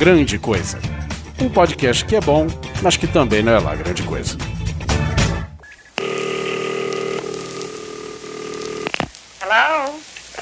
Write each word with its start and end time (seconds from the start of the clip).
Grande 0.00 0.38
Coisa. 0.38 0.78
Um 1.40 1.48
podcast 1.50 2.04
que 2.06 2.16
é 2.16 2.20
bom, 2.20 2.46
mas 2.82 2.96
que 2.96 3.06
também 3.06 3.42
não 3.42 3.52
é 3.52 3.58
lá 3.60 3.74
grande 3.74 4.02
coisa. 4.02 4.36
Hello? 9.40 9.94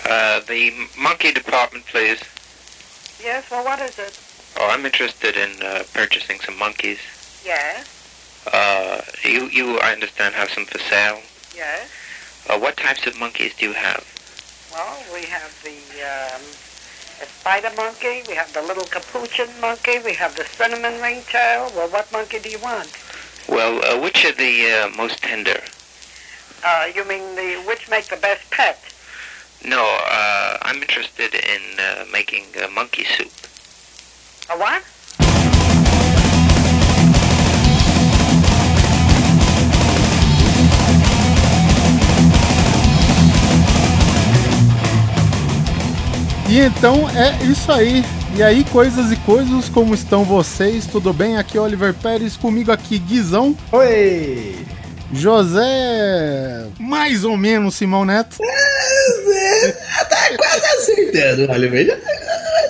Uh, 0.07 0.41
the 0.47 0.73
monkey 0.97 1.33
department, 1.33 1.83
please. 1.91 2.21
Yes, 3.23 3.45
well, 3.51 3.65
what 3.65 3.81
is 3.83 3.99
it? 3.99 4.19
Oh, 4.61 4.69
I'm 4.71 4.85
interested 4.87 5.37
in 5.37 5.51
uh, 5.63 5.83
purchasing 5.93 6.41
some 6.41 6.57
monkeys. 6.59 6.99
Yes, 7.45 7.87
Uh, 8.53 9.03
you, 9.25 9.49
you, 9.53 9.79
I 9.81 9.93
understand, 9.93 10.35
have 10.35 10.49
some 10.49 10.65
for 10.65 10.79
sale. 10.79 11.19
yes. 11.55 11.87
Uh, 12.49 12.59
what 12.59 12.77
types 12.79 13.07
of 13.07 13.19
monkeys 13.19 13.53
do 13.59 13.67
you 13.67 13.73
have? 13.75 14.03
Well, 14.73 14.97
we 15.13 15.27
have 15.27 15.53
the, 15.63 15.77
um, 16.01 16.41
the 17.19 17.27
spider 17.27 17.71
monkey, 17.77 18.23
we 18.29 18.35
have 18.35 18.53
the 18.53 18.63
little 18.63 18.85
capuchin 18.85 19.49
monkey, 19.61 19.99
we 20.05 20.15
have 20.15 20.37
the 20.37 20.45
cinnamon 20.45 21.01
ringtail. 21.01 21.71
Well, 21.75 21.89
what 21.89 22.11
monkey 22.13 22.39
do 22.39 22.49
you 22.49 22.59
want? 22.59 22.91
Well, 23.49 23.83
uh, 23.85 24.01
which 24.01 24.25
are 24.25 24.33
the 24.33 24.73
uh, 24.73 24.97
most 24.97 25.23
tender? 25.23 25.61
Uh, 26.65 26.87
you 26.95 27.05
mean 27.07 27.35
the 27.37 27.63
which 27.67 27.89
make 27.89 28.07
the 28.07 28.17
best 28.17 28.51
pet? 28.51 28.79
No, 29.65 29.83
uh, 29.83 30.59
I'm 30.63 30.83
interested 30.83 31.35
in 31.35 31.81
uh, 31.81 32.05
making 32.13 32.45
uh, 32.63 32.69
monkey 32.69 33.05
soup. 33.05 33.33
A 34.51 34.59
what? 34.59 34.83
E 46.49 46.61
então 46.61 47.09
é 47.11 47.45
isso 47.45 47.71
aí. 47.71 48.03
E 48.35 48.43
aí, 48.43 48.65
coisas 48.65 49.13
e 49.13 49.17
coisas, 49.17 49.69
como 49.69 49.95
estão 49.95 50.25
vocês? 50.25 50.87
Tudo 50.87 51.13
bem? 51.13 51.37
Aqui 51.37 51.59
é 51.59 51.61
Oliver 51.61 51.93
Pérez, 51.93 52.37
comigo 52.37 52.73
aqui 52.73 52.99
Guizão, 52.99 53.55
Oi! 53.73 54.57
José, 55.13 56.67
mais 56.79 57.25
ou 57.25 57.37
menos 57.37 57.75
Simão 57.75 58.05
Neto, 58.05 58.37
Tá 60.09 60.37
quase 60.37 60.67
acertando, 60.67 61.51
Oliver. 61.51 61.99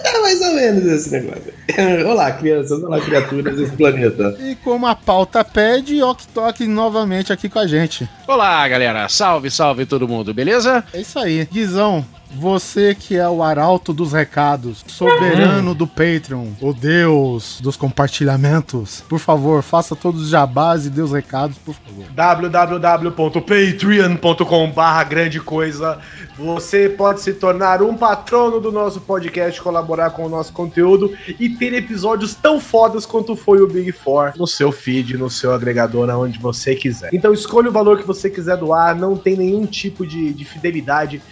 Tá 0.02 0.20
mais 0.20 0.40
ou 0.40 0.54
menos 0.54 0.84
esse 0.84 1.10
negócio. 1.10 1.52
Olá, 2.08 2.30
crianças, 2.32 2.82
olá, 2.82 3.00
criaturas 3.00 3.56
desse 3.56 3.72
planeta. 3.76 4.36
e 4.40 4.54
como 4.56 4.86
a 4.86 4.94
pauta 4.94 5.44
pede, 5.44 6.02
Ok 6.02 6.26
Tok 6.34 6.66
novamente 6.66 7.32
aqui 7.32 7.48
com 7.48 7.58
a 7.58 7.66
gente. 7.66 8.06
Olá, 8.26 8.66
galera. 8.68 9.08
Salve, 9.08 9.50
salve 9.50 9.86
todo 9.86 10.06
mundo, 10.08 10.34
beleza? 10.34 10.84
É 10.92 11.00
isso 11.00 11.18
aí. 11.18 11.46
Guizão, 11.50 12.04
você 12.34 12.94
que 12.94 13.16
é 13.16 13.26
o 13.28 13.42
arauto 13.42 13.92
dos 13.92 14.12
recados, 14.12 14.84
soberano 14.86 15.74
do 15.74 15.86
Patreon, 15.86 16.48
o 16.60 16.72
deus 16.74 17.58
dos 17.60 17.76
compartilhamentos, 17.76 19.02
por 19.08 19.18
favor, 19.18 19.62
faça 19.62 19.96
todos 19.96 20.22
os 20.24 20.28
jabás 20.28 20.84
e 20.86 20.90
dê 20.90 21.00
os 21.00 21.12
recados, 21.12 21.56
por 21.58 21.74
favor. 21.74 22.04
www.patreon.com 22.12 24.70
barra 24.70 25.04
grande 25.04 25.40
coisa 25.40 25.98
Você 26.38 26.88
pode 26.88 27.20
se 27.22 27.32
tornar 27.32 27.82
um 27.82 27.96
patrono 27.96 28.60
do 28.60 28.70
nosso 28.70 29.00
podcast, 29.00 29.60
colaborar 29.78 30.10
com 30.10 30.26
o 30.26 30.28
nosso 30.28 30.52
conteúdo 30.52 31.16
e 31.38 31.48
ter 31.48 31.72
episódios 31.72 32.34
tão 32.34 32.60
fodas 32.60 33.06
quanto 33.06 33.36
foi 33.36 33.60
o 33.60 33.66
Big 33.66 33.92
Four 33.92 34.32
no 34.36 34.46
seu 34.46 34.72
feed, 34.72 35.16
no 35.16 35.30
seu 35.30 35.52
agregador, 35.52 36.10
aonde 36.10 36.38
você 36.38 36.74
quiser. 36.74 37.10
Então 37.12 37.32
escolha 37.32 37.68
o 37.68 37.72
valor 37.72 37.98
que 37.98 38.06
você 38.06 38.28
quiser 38.28 38.56
doar, 38.56 38.98
não 38.98 39.16
tem 39.16 39.36
nenhum 39.36 39.66
tipo 39.66 40.06
de, 40.06 40.32
de 40.32 40.44
fidelidade 40.44 41.22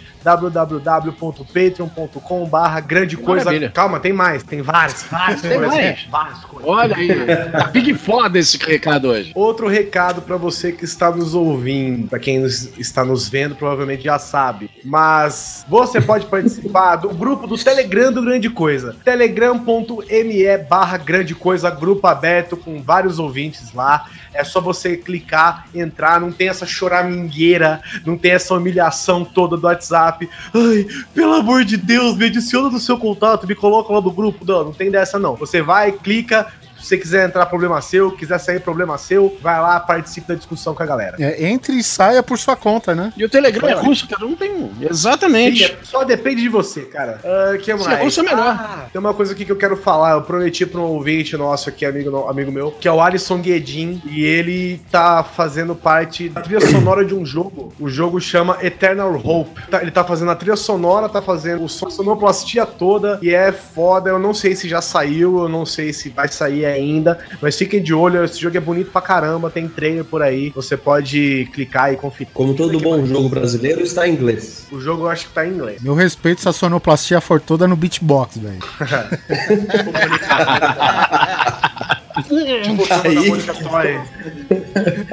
www.patreon.com 1.21 2.45
barra 2.47 2.81
grande 2.81 3.17
coisa. 3.17 3.45
Maravilha. 3.45 3.71
Calma, 3.71 4.01
tem 4.01 4.13
mais, 4.13 4.43
tem 4.43 4.61
vários, 4.61 5.05
vários 5.05 5.41
Tem 5.41 5.53
coisas, 5.53 5.69
mais? 5.75 6.05
várias 6.11 6.45
coisas. 6.45 6.69
Olha 6.69 6.97
aí, 6.97 7.09
tá 7.53 7.65
big 7.69 7.95
foda 7.95 8.37
esse 8.39 8.57
recado 8.59 9.09
hoje. 9.09 9.31
Outro 9.35 9.69
recado 9.69 10.21
pra 10.23 10.37
você 10.37 10.73
que 10.73 10.85
está 10.85 11.11
nos 11.13 11.33
ouvindo, 11.35 12.09
pra 12.09 12.19
quem 12.19 12.41
nos- 12.41 12.77
está 12.79 13.05
nos 13.05 13.29
vendo, 13.29 13.55
provavelmente 13.55 14.03
já 14.05 14.19
sabe. 14.19 14.69
Mas 14.85 15.65
você 15.69 16.01
pode 16.01 16.27
participar 16.27 16.97
do 16.97 17.11
grupo 17.11 17.47
do 17.47 17.57
Telegram 17.57 18.13
do 18.13 18.23
Grande 18.23 18.51
Coisa. 18.51 18.97
telegram.me 19.05 20.59
barra 20.69 20.97
Grande 20.99 21.35
Coisa, 21.35 21.71
grupo 21.71 22.07
aberto 22.07 22.57
com 22.57 22.83
vários 22.83 23.19
ouvintes 23.19 23.73
lá. 23.73 24.07
É 24.37 24.45
só 24.45 24.61
você 24.61 24.97
clicar, 24.97 25.67
entrar, 25.75 26.21
não 26.21 26.31
tem 26.31 26.49
essa 26.49 26.67
choramingueira, 26.67 27.81
não 28.05 28.17
tem 28.17 28.33
essa 28.33 28.55
humilhação 28.55 29.25
toda 29.25 29.57
do 29.57 29.67
WhatsApp. 29.67 30.29
Ai, 30.55 30.87
pelo 31.15 31.35
amor 31.35 31.65
de 31.65 31.77
Deus, 31.77 32.17
me 32.17 32.27
adiciona 32.27 32.71
no 32.71 32.79
seu 32.79 32.99
contato, 32.99 33.47
me 33.47 33.55
coloca 33.55 33.93
lá 33.93 34.01
no 34.01 34.11
grupo. 34.11 34.45
Não, 34.45 34.65
não 34.65 34.73
tem 34.73 34.91
dessa 34.91 35.19
não. 35.19 35.35
Você 35.37 35.63
vai, 35.63 35.93
clica, 35.93 36.47
se 36.87 36.91
você 36.91 36.99
quiser 36.99 37.27
entrar, 37.27 37.47
problema 37.47 37.81
seu. 37.81 38.13
Quiser 38.13 38.39
sair, 38.39 38.61
problema 38.61 38.97
seu. 38.97 39.37
Vai 39.43 39.61
lá, 39.61 39.81
participe 39.81 40.29
da 40.29 40.35
discussão 40.35 40.75
com 40.75 40.83
a 40.83 40.87
galera. 40.87 41.17
É, 41.19 41.47
entre 41.49 41.75
e 41.77 41.83
saia 41.83 42.23
por 42.23 42.39
sua 42.39 42.55
conta, 42.57 42.95
né? 42.95 43.13
E 43.17 43.25
o 43.25 43.29
Telegram 43.29 43.69
é 43.69 43.73
russo, 43.75 44.07
cara, 44.09 44.25
não 44.25 44.37
tem 44.37 44.53
um. 44.53 44.69
Sim, 44.79 44.87
Exatamente. 44.89 45.65
é- 45.65 45.77
só 45.83 46.05
depende 46.05 46.43
de 46.43 46.49
você, 46.49 46.83
cara. 46.83 47.21
Ah, 47.25 47.57
que 47.59 47.65
Se 47.65 47.85
mais? 47.85 48.01
é 48.01 48.05
russo 48.05 48.21
é 48.21 48.23
melhor. 48.23 48.57
Ah, 48.59 48.87
tem 48.93 49.01
uma 49.01 49.13
coisa 49.15 49.33
aqui 49.33 49.45
que 49.45 49.53
eu 49.53 49.57
quero 49.57 49.77
falar. 49.77 50.13
Eu 50.13 50.23
prometi 50.23 50.65
para 50.65 50.81
um 50.81 50.85
ouvinte 50.85 51.37
nosso 51.37 51.69
aqui, 51.69 51.85
amigo, 51.85 52.29
amigo 52.29 52.53
meu, 52.53 52.71
que 52.73 52.87
é 52.87 52.93
o 52.93 53.01
Alisson 53.01 53.39
Guedin. 53.39 54.01
E 54.07 54.25
ele 54.25 54.81
tá 54.91 55.25
fazendo 55.25 55.75
parte 55.75 56.29
da 56.29 56.41
trilha 56.41 56.61
sonora 56.61 57.05
de 57.05 57.15
um 57.15 57.25
jogo. 57.27 57.73
O 57.81 57.89
jogo 57.89 58.21
chama 58.21 58.59
Eternal 58.63 59.13
Hope. 59.25 59.61
Tá- 59.71 59.83
ele 59.83 59.91
tá 59.91 60.05
fazendo 60.05 60.31
a 60.31 60.37
trilha 60.37 60.57
sonora, 60.57 61.09
tá 61.09 61.21
fazendo 61.21 61.65
o 61.65 61.69
som, 61.69 61.87
a 61.89 61.91
sonoplastia 61.91 62.65
toda. 62.67 63.19
E 63.23 63.35
é 63.35 63.51
foda. 63.53 64.11
Eu 64.11 64.19
não 64.19 64.33
sei 64.35 64.55
se 64.55 64.69
já 64.69 64.81
saiu, 64.81 65.39
eu 65.43 65.49
não 65.49 65.67
sei 65.67 65.93
se 65.93 66.09
vai 66.11 66.29
sair 66.29 66.65
ainda. 66.77 67.19
Mas 67.41 67.57
fiquem 67.57 67.83
de 67.83 67.93
olho, 67.93 68.25
esse 68.25 68.41
jogo 68.41 68.57
é 68.57 68.61
bonito 68.61 68.91
pra 68.91 69.01
caramba. 69.01 69.51
Tem 69.51 69.69
trailer 69.69 70.05
por 70.05 70.23
aí. 70.23 70.51
Você 70.55 70.77
pode 70.77 71.49
clicar 71.53 71.93
e 71.93 71.97
conferir. 71.97 72.33
Como 72.33 72.55
todo 72.55 72.79
bom 72.81 73.05
jogo 73.05 73.29
brasileiro, 73.29 73.81
está 73.81 74.07
em 74.07 74.13
inglês. 74.13 74.67
O 74.71 74.81
jogo 74.81 75.05
eu 75.05 75.09
acho 75.09 75.29
que 75.29 75.35
tá 75.35 75.47
em 75.47 75.53
inglês. 75.53 75.83
Meu 75.83 75.95
respeito 75.95 76.41
se 76.41 76.49
a 76.49 76.53
sonoplastia 76.53 77.21
for 77.21 77.41
toda 77.41 77.67
no 77.67 77.77
beatbox, 77.77 78.39
velho. 78.39 78.59
Aí, 82.17 83.97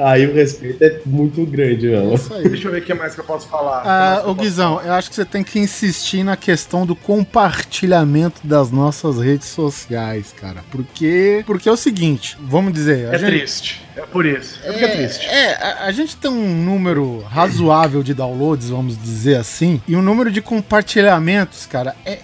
aí 0.00 0.26
o 0.26 0.34
respeito 0.34 0.82
é 0.82 1.00
muito 1.04 1.44
grande, 1.44 1.94
aí. 1.94 2.48
Deixa 2.48 2.68
eu 2.68 2.72
ver 2.72 2.82
o 2.82 2.84
que 2.84 2.94
mais 2.94 3.14
que 3.14 3.20
eu 3.20 3.24
posso 3.24 3.46
falar. 3.48 3.82
Ah, 3.84 4.22
ô 4.26 4.34
Guizão, 4.34 4.80
eu 4.82 4.92
acho 4.92 5.10
que 5.10 5.16
você 5.16 5.24
tem 5.24 5.44
que 5.44 5.58
insistir 5.58 6.22
na 6.24 6.36
questão 6.36 6.86
do 6.86 6.96
compartilhamento 6.96 8.40
das 8.44 8.70
nossas 8.70 9.18
redes 9.18 9.48
sociais, 9.48 10.34
cara. 10.40 10.64
Porque, 10.70 11.42
porque 11.46 11.68
é 11.68 11.72
o 11.72 11.76
seguinte, 11.76 12.36
vamos 12.40 12.72
dizer, 12.72 13.12
É 13.12 13.18
gente, 13.18 13.30
triste. 13.30 13.84
É 13.96 14.00
por 14.02 14.26
isso. 14.26 14.58
É 14.64 14.72
porque 14.72 14.84
é, 14.84 14.96
triste. 14.96 15.26
É, 15.26 15.54
a, 15.54 15.84
a 15.84 15.92
gente 15.92 16.16
tem 16.16 16.30
um 16.30 16.64
número 16.64 17.20
razoável 17.28 18.02
de 18.02 18.14
downloads, 18.14 18.70
vamos 18.70 19.00
dizer 19.00 19.36
assim, 19.36 19.80
e 19.86 19.94
o 19.94 20.02
número 20.02 20.30
de 20.30 20.40
compartilhamentos, 20.40 21.66
cara, 21.66 21.94
é 22.04 22.18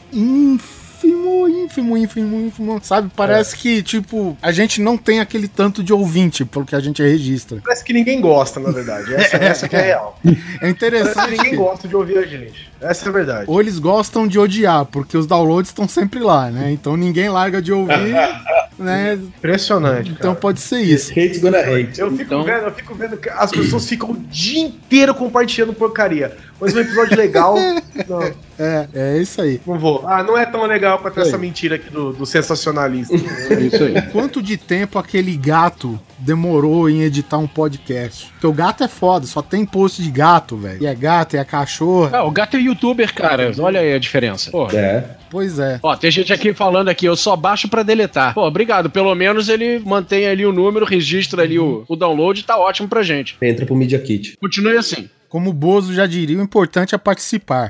ínfimo, 1.06 1.48
ínfimo, 1.48 1.96
ínfimo, 1.96 2.40
ínfimo. 2.40 2.80
Sabe? 2.82 3.10
Parece 3.14 3.56
que, 3.56 3.82
tipo, 3.82 4.36
a 4.40 4.52
gente 4.52 4.80
não 4.80 4.96
tem 4.96 5.20
aquele 5.20 5.48
tanto 5.48 5.82
de 5.82 5.92
ouvinte 5.92 6.44
pelo 6.44 6.64
que 6.64 6.74
a 6.74 6.80
gente 6.80 7.02
registra. 7.02 7.60
Parece 7.62 7.84
que 7.84 7.92
ninguém 7.92 8.20
gosta, 8.20 8.60
na 8.60 8.70
verdade. 8.70 9.14
Essa, 9.14 9.36
essa 9.42 9.68
que 9.68 9.76
é 9.76 9.80
a 9.80 9.82
real. 9.82 10.18
É 10.24 10.30
Parece 10.30 10.50
que 10.60 10.66
interessante. 10.68 11.30
ninguém 11.30 11.56
gosta 11.56 11.88
de 11.88 11.96
ouvir 11.96 12.18
a 12.18 12.26
gente. 12.26 12.69
Essa 12.80 13.06
é 13.06 13.08
a 13.08 13.12
verdade. 13.12 13.44
Ou 13.48 13.60
eles 13.60 13.78
gostam 13.78 14.26
de 14.26 14.38
odiar, 14.38 14.84
porque 14.86 15.16
os 15.16 15.26
downloads 15.26 15.70
estão 15.70 15.86
sempre 15.88 16.20
lá, 16.20 16.50
né? 16.50 16.70
Então 16.72 16.96
ninguém 16.96 17.28
larga 17.28 17.60
de 17.60 17.72
ouvir, 17.72 18.14
né? 18.78 19.14
Impressionante. 19.14 20.10
Então 20.10 20.30
cara. 20.30 20.40
pode 20.40 20.60
ser 20.60 20.80
isso. 20.80 21.10
Hate's 21.12 21.38
gonna 21.40 21.58
hate. 21.58 22.00
Eu 22.00 22.10
fico, 22.10 22.22
Então- 22.22 22.42
vendo, 22.44 22.64
eu 22.64 22.72
fico 22.72 22.94
vendo 22.94 23.16
que 23.16 23.28
as 23.28 23.50
pessoas 23.50 23.86
ficam 23.88 24.10
o 24.12 24.16
dia 24.16 24.60
inteiro 24.60 25.14
compartilhando 25.14 25.72
porcaria. 25.74 26.36
Mas 26.60 26.74
um 26.74 26.80
episódio 26.80 27.16
legal. 27.16 27.54
Não, 28.08 28.22
É, 28.58 28.88
é 28.94 29.18
isso 29.18 29.40
aí. 29.40 29.60
não 29.66 29.78
vou. 29.78 30.04
Ah, 30.06 30.22
não 30.22 30.36
é 30.36 30.44
tão 30.44 30.64
legal 30.66 30.98
pra 30.98 31.10
ter 31.10 31.22
essa 31.22 31.38
mentira 31.38 31.76
aqui 31.76 31.90
do, 31.90 32.12
do 32.12 32.26
sensacionalista. 32.26 33.14
É 33.50 33.60
isso 33.60 33.82
aí. 33.82 34.02
Quanto 34.12 34.42
de 34.42 34.56
tempo 34.56 34.98
aquele 34.98 35.36
gato 35.36 35.98
demorou 36.20 36.88
em 36.88 37.02
editar 37.02 37.38
um 37.38 37.46
podcast? 37.46 38.26
Porque 38.32 38.46
o 38.46 38.52
gato 38.52 38.84
é 38.84 38.88
foda, 38.88 39.26
só 39.26 39.42
tem 39.42 39.64
post 39.64 40.02
de 40.02 40.10
gato, 40.10 40.56
velho. 40.56 40.82
E 40.82 40.86
é 40.86 40.94
gato, 40.94 41.34
e 41.34 41.38
é 41.38 41.44
cachorro. 41.44 42.10
Ah, 42.12 42.24
o 42.24 42.30
gato 42.30 42.56
é 42.56 42.60
youtuber, 42.60 43.12
cara. 43.14 43.52
Olha 43.58 43.80
aí 43.80 43.92
a 43.92 43.98
diferença. 43.98 44.50
Pô. 44.50 44.68
É. 44.70 45.04
Pois 45.30 45.58
é. 45.58 45.78
Ó, 45.82 45.94
tem 45.96 46.10
gente 46.10 46.32
aqui 46.32 46.52
falando 46.52 46.88
aqui, 46.88 47.06
eu 47.06 47.16
só 47.16 47.36
baixo 47.36 47.68
pra 47.68 47.82
deletar. 47.82 48.34
Pô, 48.34 48.46
obrigado. 48.46 48.90
Pelo 48.90 49.14
menos 49.14 49.48
ele 49.48 49.78
mantém 49.78 50.26
ali 50.26 50.44
o 50.44 50.52
número, 50.52 50.84
registra 50.84 51.42
ali 51.42 51.58
o, 51.58 51.84
o 51.88 51.96
download, 51.96 52.42
tá 52.44 52.58
ótimo 52.58 52.88
pra 52.88 53.02
gente. 53.02 53.36
Entra 53.40 53.64
pro 53.64 53.76
Media 53.76 53.98
Kit. 53.98 54.36
Continue 54.40 54.76
assim. 54.76 55.08
Como 55.28 55.50
o 55.50 55.52
Bozo 55.52 55.94
já 55.94 56.06
diria, 56.06 56.36
o 56.36 56.42
importante 56.42 56.92
é 56.92 56.98
participar. 56.98 57.68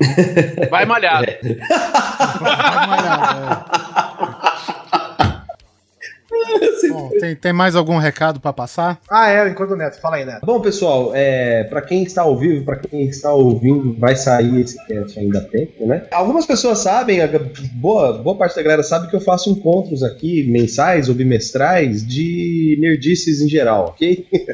Vai 0.70 0.86
malhado. 0.86 1.26
Vai 2.40 2.86
malhar, 2.86 3.66
Bom, 6.88 7.10
tem, 7.20 7.36
tem 7.36 7.52
mais 7.52 7.76
algum 7.76 7.98
recado 7.98 8.40
pra 8.40 8.52
passar? 8.52 9.00
Ah, 9.10 9.30
é, 9.30 9.48
enquanto 9.48 9.72
o 9.72 9.76
Neto. 9.76 10.00
Fala 10.00 10.16
aí, 10.16 10.24
Neto. 10.24 10.44
Bom, 10.44 10.60
pessoal, 10.60 11.12
é, 11.14 11.64
para 11.64 11.82
quem 11.82 12.02
está 12.02 12.22
ao 12.22 12.36
vivo, 12.36 12.64
para 12.64 12.76
quem 12.76 13.06
está 13.06 13.32
ouvindo, 13.32 13.94
vai 13.98 14.16
sair 14.16 14.60
esse 14.60 14.76
cast 14.86 15.18
ainda 15.18 15.38
há 15.38 15.42
tempo, 15.42 15.86
né? 15.86 16.06
Algumas 16.10 16.46
pessoas 16.46 16.78
sabem, 16.78 17.20
a 17.20 17.28
boa, 17.74 18.18
boa 18.18 18.36
parte 18.36 18.56
da 18.56 18.62
galera 18.62 18.82
sabe 18.82 19.08
que 19.08 19.16
eu 19.16 19.20
faço 19.20 19.50
encontros 19.50 20.02
aqui, 20.02 20.44
mensais 20.50 21.08
ou 21.08 21.14
bimestrais, 21.14 22.06
de 22.06 22.76
nerdices 22.80 23.40
em 23.40 23.48
geral, 23.48 23.86
ok? 23.86 24.26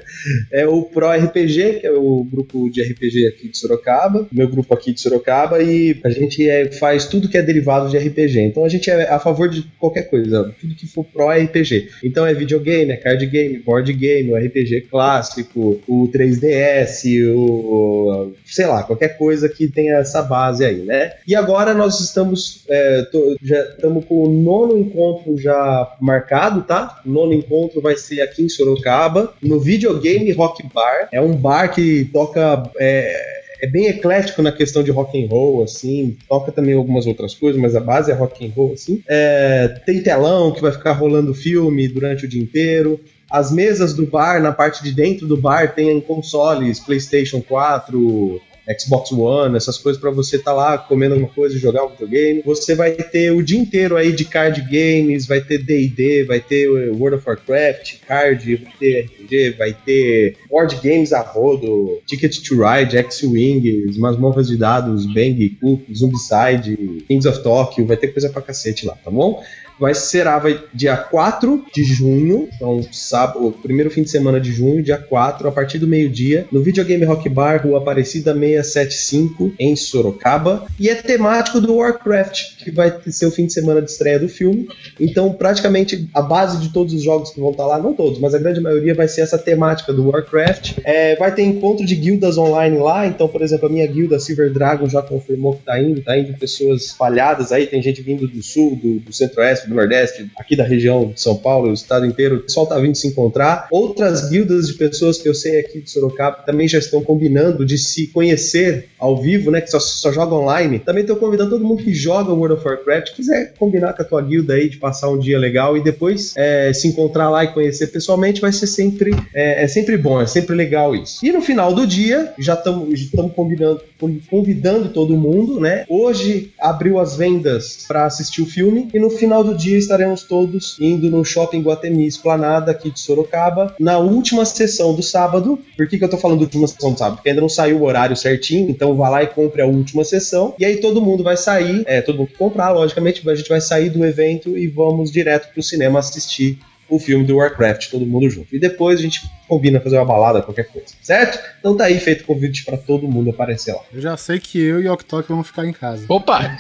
É 0.53 0.67
o 0.67 0.83
Pro 0.83 1.11
RPG, 1.11 1.81
que 1.81 1.87
é 1.87 1.93
o 1.93 2.25
grupo 2.25 2.71
de 2.71 2.83
RPG 2.83 3.29
aqui 3.29 3.49
de 3.49 3.59
Sorocaba, 3.59 4.27
meu 4.33 4.49
grupo 4.49 4.73
aqui 4.75 4.93
de 4.93 5.01
Sorocaba, 5.01 5.63
e 5.63 5.99
a 6.05 6.11
gente 6.11 6.49
é, 6.49 6.71
faz 6.73 7.07
tudo 7.07 7.29
que 7.29 7.37
é 7.37 7.43
derivado 7.43 7.89
de 7.89 7.99
RPG. 7.99 8.41
Então 8.41 8.65
a 8.65 8.69
gente 8.69 8.91
é 8.91 9.09
a 9.09 9.19
favor 9.19 9.49
de 9.49 9.63
qualquer 9.79 10.03
coisa, 10.03 10.55
tudo 10.61 10.75
que 10.75 10.87
for 10.87 11.05
Pro 11.05 11.29
RPG. 11.31 11.86
Então 12.03 12.27
é 12.27 12.35
videogame, 12.35 12.93
é 12.93 12.97
card 12.97 13.25
game, 13.27 13.59
board 13.59 13.93
game, 13.93 14.33
o 14.33 14.37
RPG 14.37 14.83
clássico, 14.91 15.81
o 15.87 16.09
3DS, 16.13 17.05
o. 17.35 18.33
sei 18.45 18.67
lá, 18.67 18.83
qualquer 18.83 19.17
coisa 19.17 19.49
que 19.49 19.69
tenha 19.69 19.97
essa 19.97 20.23
base 20.23 20.65
aí, 20.65 20.83
né? 20.83 21.13
E 21.27 21.35
agora 21.35 21.75
nós 21.75 22.01
estamos. 22.01 22.65
é, 22.69 23.03
tô- 23.11 23.37
já 23.43 23.61
estamos 23.63 24.05
com 24.05 24.25
o 24.25 24.33
nono 24.33 24.79
encontro 24.79 25.37
já 25.39 25.95
marcado, 26.01 26.63
tá? 26.63 27.01
O 27.05 27.11
nono 27.11 27.33
encontro 27.35 27.81
vai 27.81 27.97
ser 27.97 28.21
aqui 28.21 28.43
em 28.43 28.49
Sorocaba, 28.49 29.35
no 29.43 29.59
Videogame 29.61 30.31
Rock 30.33 30.63
Bar. 30.73 31.09
É 31.13 31.21
um 31.21 31.35
bar 31.37 31.69
que 31.75 32.05
toca. 32.13 32.71
é, 32.79 33.37
é 33.61 33.67
bem 33.67 33.87
eclético 33.87 34.43
na 34.43 34.53
questão 34.53 34.83
de 34.83 34.91
rock 34.91 35.23
and 35.23 35.29
roll, 35.29 35.63
assim, 35.63 36.17
toca 36.29 36.53
também 36.53 36.75
algumas 36.75 37.07
outras 37.07 37.35
coisas, 37.35 37.61
mas 37.61 37.75
a 37.75 37.81
base 37.81 38.11
é 38.11 38.15
rock 38.15 38.45
and 38.47 38.51
roll, 38.55 38.73
assim. 38.73 39.03
É, 39.09 39.81
tem 39.85 40.03
telão 40.03 40.53
que 40.53 40.61
vai 40.61 40.73
ficar 40.73 40.93
rolando 40.93 41.35
filme 41.35 41.89
durante 41.89 42.25
o 42.25 42.29
dia 42.29 42.43
inteiro. 42.43 43.01
As 43.31 43.51
mesas 43.51 43.93
do 43.93 44.07
bar, 44.07 44.41
na 44.41 44.53
parte 44.53 44.83
de 44.83 44.93
dentro 44.93 45.27
do 45.27 45.37
bar, 45.37 45.75
tem 45.75 46.01
consoles, 46.01 46.79
PlayStation 46.79 47.41
4, 47.41 48.41
Xbox 48.79 49.13
One, 49.13 49.57
essas 49.57 49.79
coisas 49.79 50.01
pra 50.01 50.11
você 50.11 50.37
estar 50.37 50.53
lá 50.53 50.77
comendo 50.77 51.15
alguma 51.15 51.33
coisa 51.33 51.57
e 51.57 51.59
jogar 51.59 51.85
um 51.85 51.91
videogame. 51.91 52.43
Você 52.45 52.75
vai 52.75 52.93
ter 52.93 53.31
o 53.31 53.43
dia 53.43 53.59
inteiro 53.59 53.97
aí 53.97 54.13
de 54.13 54.25
card 54.25 54.61
games, 54.63 55.27
vai 55.27 55.41
ter 55.41 55.59
D&D, 55.59 56.25
vai 56.25 56.41
ter 56.41 56.69
World 56.69 57.17
of 57.17 57.29
Warcraft, 57.29 57.97
card, 58.07 58.57
vai 58.57 58.73
ter 58.79 59.01
RPG, 59.03 59.51
vai 59.51 59.73
ter 59.73 60.37
board 60.49 60.77
games 60.83 61.13
a 61.13 61.21
rodo, 61.21 62.01
Ticket 62.07 62.39
to 62.43 62.57
Ride, 62.63 62.97
X-Wing, 62.97 63.97
masmorras 63.99 64.49
de 64.49 64.57
dados, 64.57 65.07
Bang, 65.07 65.57
Cook, 65.61 65.83
Zombicide, 65.95 67.05
Kings 67.07 67.29
of 67.29 67.43
Tokyo, 67.43 67.87
vai 67.87 67.97
ter 67.97 68.09
coisa 68.09 68.31
pra 68.31 68.43
cacete 68.43 68.87
lá, 68.87 68.97
tá 68.97 69.11
bom? 69.11 69.43
Vai 69.79 69.95
será 69.95 70.39
vai 70.39 70.59
dia 70.73 70.97
4 70.97 71.65
de 71.75 71.85
junho, 71.85 72.49
então 72.55 72.83
sábado, 72.93 73.55
primeiro 73.63 73.91
fim 73.91 74.03
de 74.03 74.11
semana 74.11 74.41
de 74.41 74.53
junho, 74.53 74.83
dia 74.83 74.97
4, 74.97 75.49
a 75.49 75.53
partir 75.53 75.79
do 75.79 75.87
meio-dia, 75.87 76.47
no 76.51 76.63
Videogame 76.63 77.05
Rock 77.05 77.29
Bar, 77.29 77.63
Rua 77.63 77.79
Aparecida 77.79 78.33
675, 78.35 79.53
em 79.59 79.77
Sorocaba, 79.77 80.67
e 80.79 80.89
é 80.89 80.95
temático 80.95 81.61
do 81.61 81.75
Warcraft, 81.77 82.57
que 82.65 82.71
vai 82.71 82.93
ser 83.09 83.27
o 83.27 83.31
fim 83.31 83.47
de 83.47 83.53
semana 83.53 83.83
de 83.83 83.91
estreia 83.91 84.19
do 84.19 84.29
filme. 84.29 84.69
Então, 84.99 85.33
praticamente 85.33 86.09
a 86.15 86.23
base 86.23 86.59
de 86.59 86.71
todos 86.71 86.95
os 86.95 87.03
jogos 87.03 87.31
que 87.31 87.41
vão 87.41 87.51
estar 87.51 87.67
lá, 87.67 87.79
não 87.79 87.95
todos, 87.95 88.19
mas 88.19 88.35
a 88.35 88.39
grande 88.39 88.61
maioria 88.61 88.95
vai 88.95 89.09
ser 89.09 89.23
essa 89.23 89.39
temática 89.39 89.93
do 89.93 90.09
Warcraft. 90.09 90.79
É, 90.85 91.17
vai 91.17 91.35
ter 91.35 91.43
encontro 91.43 91.85
de 91.85 91.95
guildas 91.95 92.39
online 92.39 92.79
lá, 92.79 93.07
então, 93.07 93.29
por 93.29 93.43
exemplo, 93.43 93.67
a 93.67 93.71
minha 93.71 93.87
guilda 93.87 94.19
Silver 94.19 94.53
Dragon 94.53 94.89
já 94.89 95.03
confirmou 95.03 95.55
que 95.55 95.63
tá 95.65 95.81
indo, 95.81 96.01
tá 96.01 96.19
indo 96.19 96.33
pessoas 96.39 96.87
espalhadas 96.87 97.53
aí, 97.53 97.67
tem 97.67 97.83
gente 97.83 98.01
vindo 98.03 98.27
do 98.27 98.43
sul, 98.43 98.77
do, 98.77 99.01
do 99.01 99.13
centro-oeste, 99.13 99.66
do 99.69 99.75
nordeste, 99.75 100.31
aqui 100.39 100.57
da 100.57 100.65
região 100.65 101.11
de 101.11 101.21
São 101.21 101.37
Paulo, 101.37 101.71
o 101.71 101.75
estado 101.75 102.07
inteiro, 102.07 102.37
o 102.37 102.41
pessoal 102.41 102.67
tá 102.67 102.79
vindo 102.79 102.97
se 102.97 103.07
encontrar. 103.09 103.69
Outras 103.71 104.29
guildas 104.29 104.69
de 104.69 104.75
pessoas 104.75 105.19
que 105.19 105.29
eu 105.29 105.35
sei 105.35 105.61
aqui 105.61 105.81
de 105.81 105.91
Sorocaba 105.91 106.39
também 106.45 106.69
já 106.69 106.79
estão 106.79 107.03
combinando 107.03 107.65
de 107.65 107.79
se 107.79 108.09
conhecer 108.09 108.89
ao 108.99 109.21
vivo, 109.21 109.51
né, 109.51 109.61
que 109.61 109.71
só, 109.71 109.79
só 109.79 110.13
joga 110.13 110.35
online. 110.35 110.79
Também 110.79 111.03
estou 111.03 111.17
convidando 111.17 111.51
todo 111.51 111.65
mundo 111.65 111.83
que 111.83 111.95
joga 111.95 112.33
World 112.33 112.55
of 112.55 112.67
Warcraft, 112.67 113.15
quiser 113.15 113.55
combinar 113.59 113.93
com 113.93 114.03
a 114.03 114.05
tua 114.05 114.23
guilda 114.23 114.55
aí, 114.55 114.69
de 114.69 114.79
passar 114.79 115.09
um 115.09 115.19
dia 115.19 115.39
legal 115.39 115.77
e 115.77 115.83
depois 115.83 116.35
é, 116.37 116.73
se 116.73 116.89
encontrar 116.89 117.31
lá 117.31 117.45
e 117.45 117.53
conhecer 117.53 117.89
pessoalmente, 117.89 118.41
vai 118.41 118.53
ser 118.53 118.67
sempre, 118.67 119.15
é, 119.35 119.65
é 119.65 119.69
sempre 119.69 119.97
bom, 119.97 120.21
é 120.21 120.27
sempre 120.27 120.55
legal 120.55 120.95
isso. 120.95 121.25
E 121.25 121.33
no 121.33 121.41
final 121.41 121.75
do 121.75 121.87
dia, 121.87 122.33
já 122.39 122.55
estamos 122.55 123.11
combinando, 123.35 123.81
convidando 124.29 124.89
todo 124.91 125.17
mundo, 125.17 125.61
né? 125.61 125.85
Hoje 125.89 126.53
abriu 126.59 126.99
as 126.99 127.17
vendas 127.17 127.85
para 127.87 128.05
assistir 128.05 128.43
o 128.43 128.47
filme 128.47 128.89
e 128.93 128.99
no 128.99 129.11
final 129.11 129.43
do 129.43 129.56
dia 129.57 129.79
estaremos 129.79 130.23
todos 130.23 130.77
indo 130.79 131.11
no 131.11 131.25
Shopping 131.25 131.63
Guatemi 131.63 132.07
Esplanada 132.07 132.71
aqui 132.71 132.91
de 132.91 133.01
Sorocaba, 133.01 133.75
na 133.81 133.99
última 133.99 134.45
sessão 134.45 134.95
do 134.95 135.03
sábado. 135.03 135.59
Por 135.77 135.89
que, 135.89 135.99
que 135.99 136.05
eu 136.05 136.09
tô 136.09 136.19
falando 136.19 136.43
última 136.43 136.67
sessão 136.67 136.93
do 136.93 136.99
sábado? 136.99 137.17
Porque 137.17 137.31
ainda 137.31 137.41
não 137.41 137.49
saiu 137.49 137.79
o 137.79 137.85
horário 137.85 138.17
certinho, 138.17 138.71
então 138.71 138.95
vá 138.95 139.09
lá 139.09 139.23
e 139.23 139.27
compre 139.27 139.63
a 139.63 139.67
última 139.67 140.05
sessão. 140.05 140.55
E 140.59 140.65
aí 140.65 140.77
todo 140.77 141.01
mundo 141.01 141.25
vai 141.25 141.37
sair, 141.37 141.83
é, 141.87 142.01
todo 142.01 142.19
mundo 142.19 142.29
que 142.29 142.37
comprar, 142.37 142.71
logicamente, 142.73 143.29
a 143.29 143.35
gente 143.35 143.49
vai 143.49 143.61
sair 143.61 143.91
do 143.91 144.05
evento 144.05 144.57
e 144.57 144.67
vamos 144.67 145.11
direto 145.11 145.53
pro 145.53 145.63
cinema 145.63 145.99
assistir 145.99 146.59
o 146.89 146.99
filme 146.99 147.25
do 147.25 147.37
Warcraft, 147.37 147.91
todo 147.91 148.07
mundo 148.07 148.31
junto. 148.31 148.55
E 148.55 148.59
depois 148.59 148.99
a 148.99 149.03
gente 149.03 149.23
combina 149.49 149.81
fazer 149.81 149.97
uma 149.97 150.05
balada, 150.05 150.43
qualquer 150.43 150.69
coisa, 150.69 150.89
certo? 151.03 151.39
Então 151.59 151.77
tá 151.77 151.85
aí 151.85 151.99
feito 151.99 152.23
o 152.23 152.27
convite 152.27 152.65
pra 152.65 152.77
todo 152.77 153.09
mundo 153.09 153.31
aparecer 153.31 153.73
lá. 153.73 153.83
Eu 153.93 154.01
já 154.01 154.17
sei 154.17 154.39
que 154.39 154.61
eu 154.61 154.81
e 154.81 154.89
o 154.89 154.93
Oktok 154.93 155.29
vamos 155.29 155.49
ficar 155.49 155.67
em 155.67 155.73
casa. 155.73 156.05
Opa! 156.09 156.57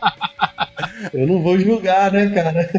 Eu 1.12 1.26
não 1.26 1.42
vou 1.42 1.58
julgar, 1.58 2.12
né, 2.12 2.28
cara? 2.30 2.70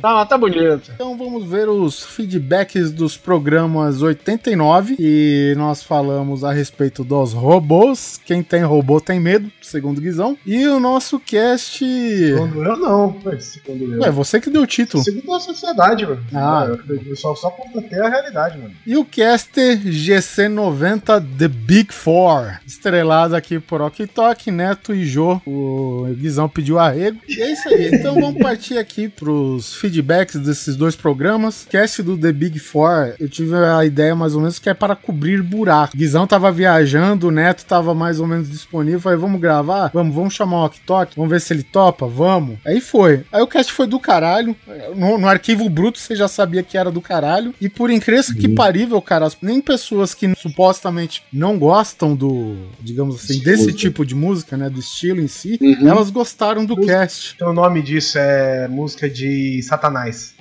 Tá, 0.00 0.26
tá 0.26 0.38
bonito. 0.38 0.90
Então 0.94 1.16
vamos 1.16 1.44
ver 1.44 1.68
os 1.68 2.04
feedbacks 2.04 2.90
dos 2.90 3.16
programas 3.16 4.02
89 4.02 4.96
e 4.98 5.54
nós 5.56 5.82
falamos 5.82 6.44
a 6.44 6.52
respeito 6.52 7.04
dos 7.04 7.32
robôs. 7.32 8.20
Quem 8.24 8.42
tem 8.42 8.62
robô 8.62 9.00
tem 9.00 9.20
medo, 9.20 9.50
segundo 9.60 10.00
Guizão. 10.00 10.36
E 10.46 10.66
o 10.66 10.80
nosso 10.80 11.20
cast. 11.20 11.84
Segundo 11.84 12.64
eu, 12.64 12.76
não. 12.76 13.16
Segundo 13.38 13.94
eu. 13.94 14.00
Ué, 14.00 14.10
você 14.10 14.40
que 14.40 14.50
deu 14.50 14.62
o 14.62 14.66
título. 14.66 15.02
Segundo 15.02 15.34
a 15.34 15.40
sociedade, 15.40 16.06
mano. 16.06 16.24
Ah. 16.34 16.66
Eu 17.06 17.16
só, 17.16 17.34
só 17.34 17.50
constatei 17.50 18.00
a 18.00 18.08
realidade, 18.08 18.58
mano. 18.58 18.74
E 18.86 18.96
o 18.96 19.04
cast 19.04 19.52
GC90 19.54 21.24
The 21.38 21.48
Big 21.48 21.92
Four, 21.92 22.60
estrelado 22.66 23.36
aqui 23.36 23.58
por 23.58 23.80
Ok 23.80 24.06
Tok, 24.06 24.50
Neto 24.50 24.94
e 24.94 25.04
Jô. 25.04 25.40
O 25.46 26.06
Guizão 26.16 26.48
pediu 26.52 26.78
arrego. 26.78 27.18
E 27.28 27.40
é 27.42 27.52
isso 27.52 27.68
aí. 27.68 27.90
Então 27.94 28.14
vamos 28.14 28.40
partir 28.40 28.78
aqui 28.78 29.08
pros 29.08 29.74
feedbacks 29.74 30.36
desses 30.40 30.76
dois 30.76 30.94
programas. 30.96 31.66
Cast 31.68 32.02
do 32.02 32.16
The 32.16 32.32
Big 32.32 32.58
Four, 32.58 33.14
eu 33.18 33.28
tive 33.28 33.54
a 33.56 33.84
ideia 33.84 34.14
mais 34.14 34.34
ou 34.34 34.40
menos 34.40 34.58
que 34.58 34.68
é 34.68 34.74
para 34.74 34.94
cobrir 34.96 35.42
buraco. 35.42 35.96
Guizão 35.96 36.26
tava 36.26 36.50
viajando, 36.52 37.28
o 37.28 37.30
Neto 37.30 37.64
tava 37.64 37.94
mais 37.94 38.20
ou 38.20 38.26
menos 38.26 38.50
disponível. 38.50 39.00
Falei, 39.00 39.18
vamos 39.18 39.40
gravar? 39.40 39.90
Vamos, 39.92 40.14
vamos 40.14 40.34
chamar 40.34 40.56
o 40.62 40.64
Ok 40.66 40.80
Tok, 40.86 41.12
vamos 41.16 41.30
ver 41.30 41.40
se 41.40 41.52
ele 41.52 41.62
topa, 41.62 42.06
vamos. 42.06 42.58
Aí 42.64 42.80
foi. 42.80 43.24
Aí 43.32 43.42
o 43.42 43.46
cast 43.46 43.72
foi 43.72 43.86
do 43.86 43.98
caralho. 43.98 44.54
No, 44.96 45.18
no 45.18 45.28
arquivo 45.28 45.68
bruto 45.68 45.98
você 45.98 46.14
já 46.14 46.28
sabia 46.28 46.62
que 46.62 46.76
era 46.78 46.90
do 46.90 47.00
caralho. 47.00 47.54
E 47.60 47.68
por 47.68 47.90
incrível 47.90 48.12
que 48.38 48.48
parível, 48.48 49.00
cara, 49.00 49.28
nem 49.40 49.60
pessoas 49.60 50.12
que 50.14 50.32
supostamente 50.36 51.22
não 51.32 51.58
gostam 51.58 52.14
do, 52.14 52.56
digamos 52.80 53.16
assim, 53.16 53.34
Esse 53.34 53.44
desse 53.44 53.72
tipo 53.72 54.04
de 54.04 54.14
música, 54.14 54.56
né, 54.56 54.68
do 54.68 54.80
estilo 54.80 55.20
em 55.20 55.26
si, 55.28 55.58
Uhum. 55.60 55.88
elas 55.88 56.10
gostaram 56.10 56.41
do 56.66 56.76
cast. 56.76 57.34
Então 57.36 57.50
o 57.50 57.52
nome 57.52 57.80
disso 57.82 58.18
é 58.18 58.66
música 58.68 59.08
de 59.08 59.62
Satanás. 59.62 60.34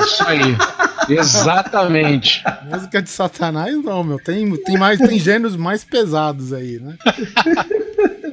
Isso 0.00 0.24
aí. 0.26 0.56
Exatamente. 1.08 2.42
Música 2.70 3.02
de 3.02 3.10
Satanás 3.10 3.74
não, 3.82 4.04
meu, 4.04 4.18
tem, 4.18 4.56
tem 4.56 4.76
mais 4.76 4.98
tem 4.98 5.18
gêneros 5.18 5.56
mais 5.56 5.84
pesados 5.84 6.52
aí, 6.52 6.78
né? 6.78 6.96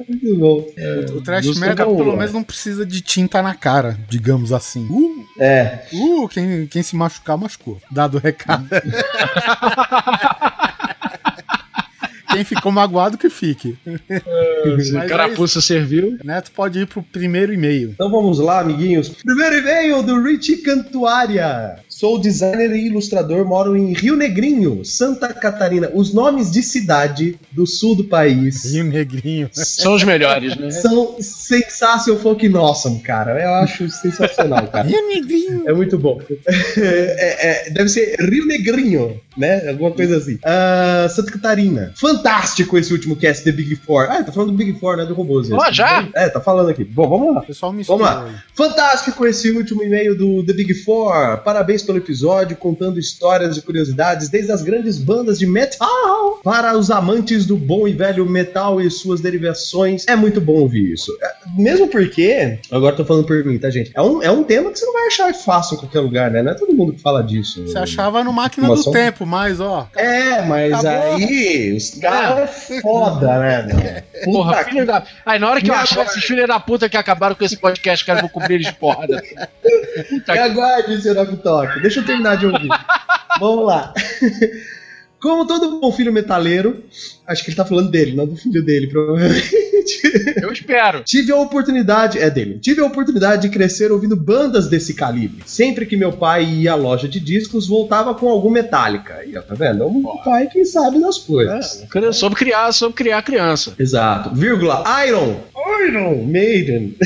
Muito 0.08 0.38
bom. 0.38 0.66
O 1.14 1.20
trash 1.22 1.56
metal 1.58 1.86
boa. 1.86 1.98
pelo 1.98 2.16
menos 2.16 2.32
não 2.32 2.42
precisa 2.42 2.84
de 2.84 3.00
tinta 3.00 3.40
na 3.42 3.54
cara, 3.54 3.98
digamos 4.08 4.52
assim. 4.52 4.86
Uh, 4.90 5.24
É, 5.38 5.84
uh, 5.92 6.28
quem, 6.28 6.66
quem 6.66 6.82
se 6.82 6.96
machucar, 6.96 7.38
machucou. 7.38 7.80
Dado 7.90 8.16
o 8.18 8.20
recado. 8.20 8.66
Quem 12.30 12.44
ficou 12.44 12.70
magoado 12.70 13.18
que 13.18 13.28
fique. 13.28 13.76
O 13.84 15.08
carapuça 15.08 15.60
serviu. 15.60 16.18
Neto 16.24 16.50
pode 16.52 16.80
ir 16.80 16.86
pro 16.86 17.02
primeiro 17.02 17.52
e-mail. 17.52 17.90
Então 17.90 18.10
vamos 18.10 18.38
lá, 18.38 18.60
amiguinhos. 18.60 19.08
Primeiro 19.08 19.58
e-mail 19.58 20.02
do 20.02 20.22
Richie 20.22 20.58
Cantuária. 20.58 21.76
Sou 22.00 22.18
designer 22.18 22.74
e 22.74 22.86
ilustrador, 22.86 23.44
moro 23.44 23.76
em 23.76 23.92
Rio 23.92 24.16
Negrinho, 24.16 24.82
Santa 24.86 25.34
Catarina. 25.34 25.90
Os 25.92 26.14
nomes 26.14 26.50
de 26.50 26.62
cidade 26.62 27.38
do 27.52 27.66
sul 27.66 27.94
do 27.94 28.04
país 28.04 28.72
Rio 28.72 28.84
Negrinho. 28.84 29.50
São 29.52 29.92
os 29.92 30.02
melhores, 30.02 30.56
né? 30.56 30.70
são 30.70 31.16
sensacional 31.20 32.18
fucking 32.18 32.56
awesome, 32.56 33.00
cara. 33.00 33.38
Eu 33.38 33.52
acho 33.56 33.90
sensacional, 33.90 34.66
cara. 34.68 34.88
Rio 34.88 35.08
Negrinho. 35.08 35.68
É 35.68 35.74
muito 35.74 35.98
bom. 35.98 36.18
É, 36.78 37.66
é, 37.66 37.70
deve 37.70 37.90
ser 37.90 38.16
Rio 38.18 38.46
Negrinho, 38.46 39.20
né? 39.36 39.68
Alguma 39.68 39.90
coisa 39.90 40.16
assim. 40.16 40.38
Ah, 40.42 41.06
Santa 41.10 41.32
Catarina. 41.32 41.92
Fantástico 41.96 42.78
esse 42.78 42.92
último 42.92 43.14
cast 43.14 43.44
The 43.44 43.52
Big 43.52 43.76
Four. 43.76 44.06
Ah, 44.08 44.22
tá 44.22 44.32
falando 44.32 44.52
do 44.52 44.56
Big 44.56 44.78
Four, 44.78 44.96
né? 44.96 45.04
Do 45.04 45.12
robôs. 45.12 45.50
Ó, 45.50 45.66
esse. 45.66 45.74
já? 45.74 46.08
É, 46.14 46.28
tá 46.30 46.40
falando 46.40 46.70
aqui. 46.70 46.82
Bom, 46.82 47.08
vamos 47.08 47.34
lá. 47.34 47.40
O 47.40 47.46
pessoal 47.46 47.72
mistura. 47.72 47.98
Vamos 47.98 48.14
lá. 48.14 48.24
aí. 48.24 48.36
Fantástico 48.54 49.26
esse 49.26 49.50
último 49.50 49.82
e-mail 49.82 50.16
do 50.16 50.42
The 50.44 50.52
Big 50.54 50.72
Four. 50.74 51.38
Parabéns 51.38 51.82
pelo 51.90 51.98
episódio, 51.98 52.56
contando 52.56 53.00
histórias 53.00 53.56
e 53.56 53.62
curiosidades 53.62 54.28
desde 54.28 54.52
as 54.52 54.62
grandes 54.62 54.96
bandas 54.96 55.38
de 55.40 55.46
metal 55.46 56.40
para 56.42 56.76
os 56.78 56.88
amantes 56.90 57.44
do 57.44 57.56
bom 57.56 57.88
e 57.88 57.92
velho 57.92 58.24
metal 58.24 58.80
e 58.80 58.88
suas 58.90 59.20
derivações. 59.20 60.06
É 60.06 60.14
muito 60.14 60.40
bom 60.40 60.60
ouvir 60.60 60.92
isso. 60.92 61.12
É, 61.20 61.30
Mesmo 61.60 61.88
porque, 61.88 62.58
agora 62.70 62.94
tô 62.94 63.04
falando 63.04 63.26
por 63.26 63.44
mim, 63.44 63.58
tá, 63.58 63.68
gente? 63.70 63.90
É 63.94 64.00
um, 64.00 64.22
é 64.22 64.30
um 64.30 64.44
tema 64.44 64.70
que 64.70 64.78
você 64.78 64.86
não 64.86 64.92
vai 64.92 65.06
achar 65.08 65.34
fácil 65.34 65.74
em 65.74 65.78
qualquer 65.80 66.00
lugar, 66.00 66.30
né? 66.30 66.42
Não 66.42 66.52
é 66.52 66.54
todo 66.54 66.72
mundo 66.72 66.92
que 66.92 67.00
fala 67.00 67.22
disso. 67.24 67.66
Você 67.66 67.78
achava 67.78 68.22
no 68.22 68.32
Máquina 68.32 68.68
Uma 68.68 68.76
do 68.76 68.82
só- 68.82 68.92
Tempo, 68.92 69.26
mas 69.26 69.60
ó. 69.60 69.88
É, 69.96 70.42
mas 70.42 70.72
Acabou. 70.84 71.14
aí 71.16 71.76
os 71.76 71.90
caras 71.98 72.70
é 72.70 72.80
foda, 72.80 73.38
né, 73.38 73.62
meu? 73.66 74.00
Porra, 74.32 74.64
filho 74.64 74.86
da. 74.86 75.02
Aí 75.26 75.38
na 75.38 75.48
hora 75.48 75.60
que 75.60 75.70
eu 75.70 75.74
Me 75.74 75.80
achar 75.80 76.04
esses 76.04 76.22
filhos 76.22 76.46
da 76.46 76.60
puta 76.60 76.88
que 76.88 76.96
acabaram 76.96 77.34
com 77.34 77.44
esse 77.44 77.56
podcast, 77.56 78.04
cara, 78.04 78.18
eu 78.18 78.22
vou 78.22 78.30
cobrir 78.30 78.54
eles 78.56 78.66
de 78.66 78.74
porrada. 78.74 79.20
Puta 80.10 80.32
Me 80.32 80.38
que 80.38 80.38
aguarde, 80.38 81.02
seu 81.02 81.14
Deixa 81.80 82.00
eu 82.00 82.04
terminar 82.04 82.36
de 82.36 82.46
ouvir. 82.46 82.68
Vamos 83.38 83.66
lá. 83.66 83.92
Como 85.20 85.46
todo 85.46 85.78
bom 85.78 85.92
filho 85.92 86.10
metaleiro, 86.10 86.82
acho 87.26 87.44
que 87.44 87.50
ele 87.50 87.56
tá 87.56 87.64
falando 87.64 87.90
dele, 87.90 88.16
não 88.16 88.26
do 88.26 88.36
filho 88.36 88.64
dele, 88.64 88.86
provavelmente. 88.86 90.00
eu 90.40 90.50
espero. 90.50 91.02
Tive 91.04 91.30
a 91.30 91.36
oportunidade, 91.36 92.18
é 92.18 92.30
dele, 92.30 92.58
tive 92.58 92.80
a 92.80 92.86
oportunidade 92.86 93.42
de 93.42 93.50
crescer 93.50 93.92
ouvindo 93.92 94.16
bandas 94.16 94.66
desse 94.68 94.94
calibre. 94.94 95.42
Sempre 95.44 95.84
que 95.84 95.94
meu 95.94 96.10
pai 96.10 96.44
ia 96.44 96.72
à 96.72 96.74
loja 96.74 97.06
de 97.06 97.20
discos, 97.20 97.68
voltava 97.68 98.14
com 98.14 98.30
algum 98.30 98.48
Metallica. 98.48 99.22
E 99.26 99.36
ó, 99.36 99.42
tá 99.42 99.54
vendo? 99.54 99.82
É 99.82 99.86
um 99.86 100.02
pai 100.24 100.46
que 100.46 100.64
sabe 100.64 100.98
das 100.98 101.18
coisas. 101.18 101.84
É, 101.94 102.12
soube 102.12 102.34
criar, 102.34 102.72
soube 102.72 102.94
criar 102.94 103.22
criança. 103.22 103.74
Exato. 103.78 104.34
Vírgula, 104.34 104.82
Iron, 105.06 105.38
Iron 105.86 106.24
Maiden. 106.24 106.96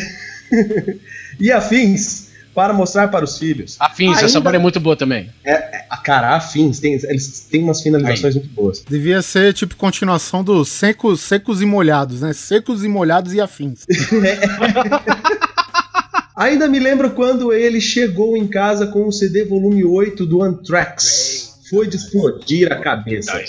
e 1.41 1.51
afins 1.51 2.24
para 2.55 2.73
mostrar 2.73 3.09
para 3.09 3.25
os 3.25 3.37
filhos. 3.39 3.77
Afins, 3.81 4.17
essa 4.19 4.27
Ainda- 4.27 4.41
banda 4.41 4.57
é 4.57 4.61
muito 4.61 4.79
boa 4.81 4.97
também. 4.97 5.31
A 5.91 5.97
cara, 5.97 6.37
afins, 6.37 6.79
tem, 6.79 6.95
eles 6.95 7.41
têm 7.51 7.63
umas 7.63 7.81
finalizações 7.83 8.35
muito 8.37 8.49
boas. 8.51 8.85
Devia 8.89 9.21
ser 9.23 9.53
tipo 9.53 9.75
continuação 9.77 10.43
dos 10.45 10.69
secos, 10.69 11.21
secos 11.21 11.61
e 11.61 11.67
molhados, 11.67 12.21
né? 12.21 12.33
Secos 12.33 12.85
e 12.85 12.89
molhados 12.89 13.33
e 13.35 13.41
afins. 13.41 13.85
Ainda 16.37 16.67
me 16.69 16.81
lembro 16.81 17.11
quando 17.13 17.53
ele 17.53 17.81
chegou 17.81 18.37
em 18.37 18.47
casa 18.47 18.89
com 18.89 19.07
o 19.07 19.13
CD 19.13 19.45
volume 19.45 19.85
8 19.85 20.27
do 20.27 20.43
Anthrax. 20.43 21.44
Foi 21.69 21.87
de 21.87 21.97
explodir 21.97 22.73
a 22.73 22.77
cabeça. 22.77 23.41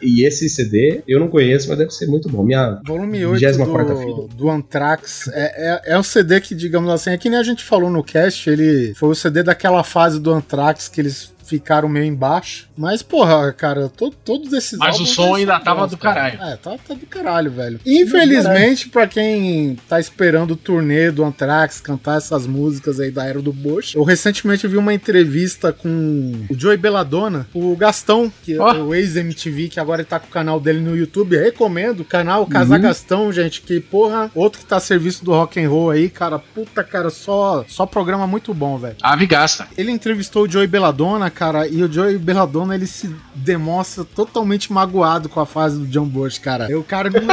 E, 0.00 0.20
e 0.20 0.26
esse 0.26 0.48
CD 0.48 1.02
eu 1.06 1.18
não 1.18 1.28
conheço, 1.28 1.68
mas 1.68 1.78
deve 1.78 1.90
ser 1.90 2.06
muito 2.06 2.28
bom. 2.28 2.44
Minha 2.44 2.80
Volume 2.86 3.24
8 3.24 3.44
24ª 3.44 3.84
do, 3.86 3.96
filha. 3.96 4.28
do 4.36 4.50
Anthrax 4.50 5.28
é, 5.28 5.82
é, 5.86 5.92
é 5.94 5.98
um 5.98 6.02
CD 6.02 6.40
que, 6.40 6.54
digamos 6.54 6.90
assim, 6.90 7.10
é 7.10 7.18
que 7.18 7.28
nem 7.28 7.38
a 7.38 7.42
gente 7.42 7.64
falou 7.64 7.90
no 7.90 8.04
cast, 8.04 8.48
ele 8.48 8.94
foi 8.94 9.10
o 9.10 9.14
CD 9.14 9.42
daquela 9.42 9.82
fase 9.82 10.20
do 10.20 10.32
Anthrax 10.32 10.88
que 10.88 11.00
eles 11.00 11.32
ficaram 11.58 11.88
meio 11.88 12.06
embaixo. 12.06 12.68
Mas, 12.76 13.02
porra, 13.02 13.52
cara, 13.52 13.88
to- 13.88 14.10
todos 14.24 14.52
esses 14.54 14.78
Mas 14.78 14.98
o 14.98 15.04
som 15.04 15.36
eles 15.36 15.48
ainda 15.50 15.60
tava 15.60 15.86
do 15.86 15.98
cara. 15.98 16.30
caralho. 16.30 16.52
É, 16.52 16.56
tá, 16.56 16.76
tá 16.78 16.94
do 16.94 17.04
caralho, 17.06 17.50
velho. 17.50 17.78
Infelizmente, 17.84 18.88
pra 18.88 19.06
quem 19.06 19.76
tá 19.88 19.98
esperando 20.00 20.52
o 20.52 20.56
turnê 20.56 21.10
do 21.10 21.24
Anthrax 21.24 21.80
cantar 21.80 22.16
essas 22.18 22.46
músicas 22.46 23.00
aí 23.00 23.10
da 23.10 23.24
era 23.26 23.42
do 23.42 23.52
Bush, 23.52 23.94
eu 23.94 24.02
recentemente 24.04 24.66
vi 24.66 24.76
uma 24.76 24.94
entrevista 24.94 25.72
com 25.72 26.32
o 26.48 26.54
Joey 26.58 26.76
Belladonna, 26.76 27.46
o 27.54 27.74
Gastão, 27.76 28.32
que 28.42 28.54
é 28.54 28.58
Ó. 28.60 28.72
o 28.84 28.94
ex-MTV, 28.94 29.68
que 29.68 29.80
agora 29.80 30.04
tá 30.04 30.18
com 30.18 30.26
o 30.26 30.30
canal 30.30 30.60
dele 30.60 30.80
no 30.80 30.96
YouTube. 30.96 31.36
Recomendo 31.36 32.00
o 32.00 32.04
canal 32.04 32.46
Casar 32.46 32.78
Gastão, 32.80 33.32
gente, 33.32 33.60
que 33.62 33.80
porra, 33.80 34.30
outro 34.34 34.60
que 34.60 34.66
tá 34.66 34.76
a 34.76 34.80
serviço 34.80 35.24
do 35.24 35.32
rock 35.32 35.60
and 35.62 35.68
roll 35.68 35.90
aí, 35.90 36.08
cara, 36.08 36.38
puta, 36.38 36.82
cara, 36.84 37.10
só, 37.10 37.64
só 37.68 37.84
programa 37.86 38.26
muito 38.26 38.52
bom, 38.54 38.78
velho. 38.78 38.96
Ave 39.02 39.26
gasta. 39.26 39.66
Ele 39.76 39.90
entrevistou 39.90 40.44
o 40.44 40.50
Joey 40.50 40.66
Belladonna, 40.66 41.30
cara, 41.30 41.41
e 41.70 41.82
o 41.82 41.92
Joey 41.92 42.18
Belladonna, 42.18 42.74
ele 42.74 42.86
se 42.86 43.14
demonstra 43.34 44.04
totalmente 44.04 44.72
magoado 44.72 45.28
com 45.28 45.40
a 45.40 45.46
fase 45.46 45.78
do 45.78 45.86
John 45.86 46.06
Bush, 46.06 46.38
cara. 46.38 46.70
E 46.70 46.74
o 46.74 46.82
cara 46.82 47.10
não, 47.10 47.20
ele, 47.20 47.30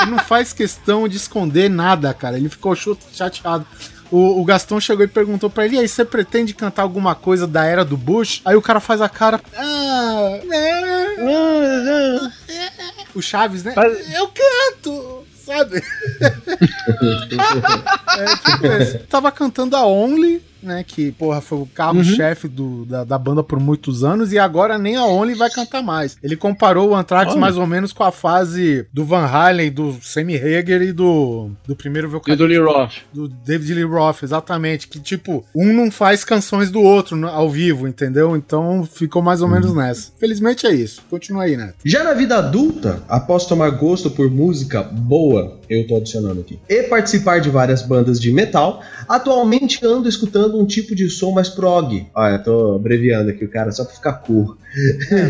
ele 0.00 0.10
não 0.10 0.18
faz 0.18 0.52
questão 0.52 1.08
de 1.08 1.16
esconder 1.16 1.68
nada, 1.70 2.12
cara. 2.14 2.36
Ele 2.36 2.48
ficou 2.48 2.74
chateado. 2.74 3.66
O, 4.10 4.40
o 4.40 4.44
Gastão 4.44 4.78
chegou 4.78 5.04
e 5.04 5.08
perguntou 5.08 5.48
pra 5.48 5.64
ele: 5.64 5.76
e 5.76 5.78
aí, 5.78 5.88
você 5.88 6.04
pretende 6.04 6.52
cantar 6.52 6.82
alguma 6.82 7.14
coisa 7.14 7.46
da 7.46 7.64
era 7.64 7.82
do 7.82 7.96
Bush? 7.96 8.42
Aí 8.44 8.54
o 8.54 8.62
cara 8.62 8.78
faz 8.78 9.00
a 9.00 9.08
cara. 9.08 9.40
Ah, 9.56 10.38
é, 10.52 11.02
o 13.14 13.22
Chaves, 13.22 13.64
né? 13.64 13.74
Eu 14.14 14.28
canto! 14.28 15.24
Sabe? 15.44 15.82
É, 18.12 18.26
tipo. 18.36 19.06
Tava 19.08 19.32
cantando 19.32 19.74
a 19.74 19.86
Only, 19.86 20.42
né? 20.62 20.84
Que, 20.86 21.12
porra, 21.12 21.40
foi 21.40 21.58
o 21.58 21.66
carro-chefe 21.66 22.48
do- 22.48 22.84
da, 22.86 23.04
da 23.04 23.18
banda 23.18 23.42
por 23.42 23.58
muitos 23.60 24.04
anos. 24.04 24.32
E 24.32 24.38
agora 24.38 24.78
nem 24.78 24.96
a 24.96 25.04
Only 25.04 25.34
vai 25.34 25.50
cantar 25.50 25.82
mais. 25.82 26.16
Ele 26.22 26.36
comparou 26.36 26.90
o 26.90 26.94
Anthrax 26.94 27.32
Olha. 27.32 27.40
mais 27.40 27.56
ou 27.56 27.66
menos 27.66 27.92
com 27.92 28.04
a 28.04 28.12
fase 28.12 28.86
do 28.92 29.04
Van 29.04 29.24
Halen, 29.26 29.70
do 29.70 29.96
Sammy 30.02 30.36
Hager 30.36 30.82
e 30.82 30.92
do, 30.92 31.50
do 31.66 31.74
primeiro 31.76 32.08
E 32.08 32.10
vocalista. 32.10 32.44
do 32.44 32.48
Lee 32.48 32.58
Roth. 32.58 32.92
Do 33.12 33.28
David 33.28 33.74
Lee 33.74 33.84
Roth, 33.84 34.22
exatamente. 34.22 34.88
Que, 34.88 35.00
tipo, 35.00 35.44
um 35.54 35.72
não 35.72 35.90
faz 35.90 36.24
canções 36.24 36.70
do 36.70 36.80
outro 36.80 37.26
ao 37.28 37.50
vivo, 37.50 37.86
entendeu? 37.88 38.36
Então 38.36 38.84
ficou 38.90 39.20
mais 39.22 39.42
ou 39.42 39.48
menos 39.48 39.74
nessa. 39.74 40.12
Felizmente 40.18 40.66
é 40.66 40.72
isso. 40.74 41.02
Continua 41.10 41.44
aí, 41.44 41.56
Neto. 41.56 41.74
Já 41.84 42.04
na 42.04 42.14
vida 42.14 42.36
adulta, 42.38 43.02
após 43.08 43.46
tomar 43.46 43.70
gosto 43.70 44.10
por 44.10 44.30
música 44.30 44.82
boa, 44.82 45.58
eu 45.80 45.86
tô 45.86 45.96
adicionando 45.96 46.40
aqui, 46.40 46.58
e 46.68 46.82
participar 46.84 47.40
de 47.40 47.48
várias 47.50 47.82
bandas 47.82 48.20
de 48.20 48.30
metal, 48.32 48.82
atualmente 49.08 49.84
ando 49.84 50.08
escutando 50.08 50.60
um 50.60 50.66
tipo 50.66 50.94
de 50.94 51.08
som 51.10 51.32
mais 51.32 51.48
prog. 51.48 52.06
Olha, 52.14 52.38
tô 52.38 52.76
abreviando 52.76 53.30
aqui 53.30 53.44
o 53.44 53.48
cara 53.50 53.70
só 53.72 53.84
pra 53.84 53.94
ficar 53.94 54.12
cool. 54.14 54.56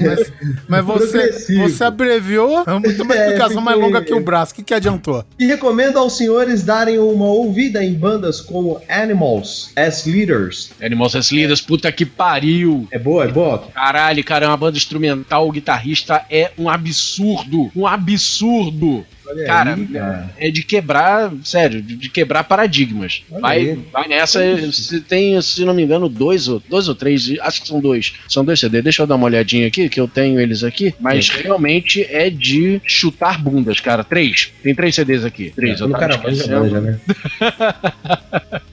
Mas, 0.06 0.32
mas 0.68 0.84
você, 0.86 1.32
você 1.58 1.84
abreviou. 1.84 2.62
É 2.66 2.78
muito 2.78 3.02
uma 3.02 3.14
É, 3.16 3.18
explicação 3.26 3.60
mais 3.60 3.76
fiquei- 3.76 3.92
longa 3.92 4.04
que 4.04 4.14
o 4.14 4.20
braço. 4.20 4.52
O 4.52 4.54
que, 4.56 4.62
que 4.62 4.72
adiantou? 4.74 5.24
E 5.38 5.46
recomendo 5.46 5.98
aos 5.98 6.16
senhores 6.16 6.62
darem 6.62 6.98
uma 6.98 7.26
ouvida 7.26 7.82
em 7.84 7.92
bandas 7.92 8.40
como 8.40 8.80
Animals 8.88 9.72
as 9.76 10.04
Leaders. 10.06 10.70
Animals 10.80 11.16
as 11.16 11.30
Leaders, 11.32 11.60
puta 11.60 11.90
que 11.90 12.06
pariu. 12.06 12.86
É 12.92 12.98
boa, 12.98 13.24
é 13.24 13.28
boa? 13.28 13.58
Caralho, 13.74 14.22
cara, 14.22 14.44
é 14.44 14.48
uma 14.48 14.56
banda 14.56 14.76
instrumental, 14.76 15.48
o 15.48 15.52
guitarrista 15.52 16.24
é 16.30 16.52
um 16.56 16.68
absurdo. 16.68 17.70
Um 17.74 17.84
absurdo. 17.86 19.04
Olha 19.26 19.46
Cara, 19.46 19.74
aí, 19.74 19.86
cara. 19.86 20.30
É 20.38 20.50
de 20.50 20.62
quebrar, 20.62 21.32
sério, 21.44 21.80
de 21.80 22.08
quebrar 22.08 22.44
paradigmas. 22.44 23.22
Olha 23.30 23.40
Vai, 23.40 23.58
aí. 23.58 23.78
vai 23.92 24.08
nessa. 24.08 24.40
Se 24.72 25.00
tem, 25.00 25.40
se 25.40 25.64
não 25.64 25.74
me 25.74 25.82
engano, 25.82 26.08
dois 26.08 26.48
ou, 26.48 26.62
dois 26.68 26.88
ou 26.88 26.94
três, 26.94 27.32
acho 27.40 27.62
que 27.62 27.68
são 27.68 27.80
dois. 27.80 28.14
São 28.28 28.44
dois 28.44 28.58
CD. 28.60 28.82
Deixa 28.82 29.02
eu 29.02 29.06
dar 29.06 29.14
uma 29.16 29.26
olhadinha 29.26 29.66
aqui, 29.68 29.88
que 29.88 30.00
eu 30.00 30.08
tenho 30.08 30.40
eles 30.40 30.64
aqui. 30.64 30.94
Mas 31.00 31.28
realmente 31.28 32.02
é 32.02 32.28
de 32.30 32.80
chutar 32.84 33.40
bundas, 33.42 33.80
cara. 33.80 34.02
Três. 34.04 34.50
Tem 34.62 34.74
três 34.74 34.94
CDs 34.94 35.24
aqui. 35.24 35.52
Três. 35.54 35.80
eu 35.80 35.88
no 35.88 35.94
tava 35.98 36.16
cara 36.18 36.30
esquecendo. 36.32 36.80
né? 36.80 37.00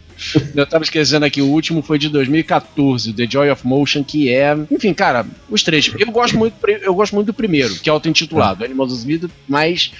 Eu 0.53 0.65
tava 0.67 0.83
esquecendo 0.83 1.25
aqui, 1.25 1.41
o 1.41 1.47
último 1.47 1.81
foi 1.81 1.97
de 1.97 2.09
2014, 2.09 3.13
The 3.13 3.25
Joy 3.29 3.49
of 3.51 3.65
Motion, 3.65 4.03
que 4.03 4.29
é. 4.29 4.53
Enfim, 4.69 4.93
cara, 4.93 5.25
os 5.49 5.63
três. 5.63 5.89
Eu 5.97 6.11
gosto 6.11 6.37
muito, 6.37 6.55
eu 6.67 6.93
gosto 6.93 7.15
muito 7.15 7.27
do 7.27 7.33
primeiro, 7.33 7.73
que 7.75 7.89
é 7.89 7.91
auto-intitulado, 7.91 8.63
Animals 8.65 8.91
of 8.93 9.05
Vida, 9.05 9.29
mas. 9.47 9.91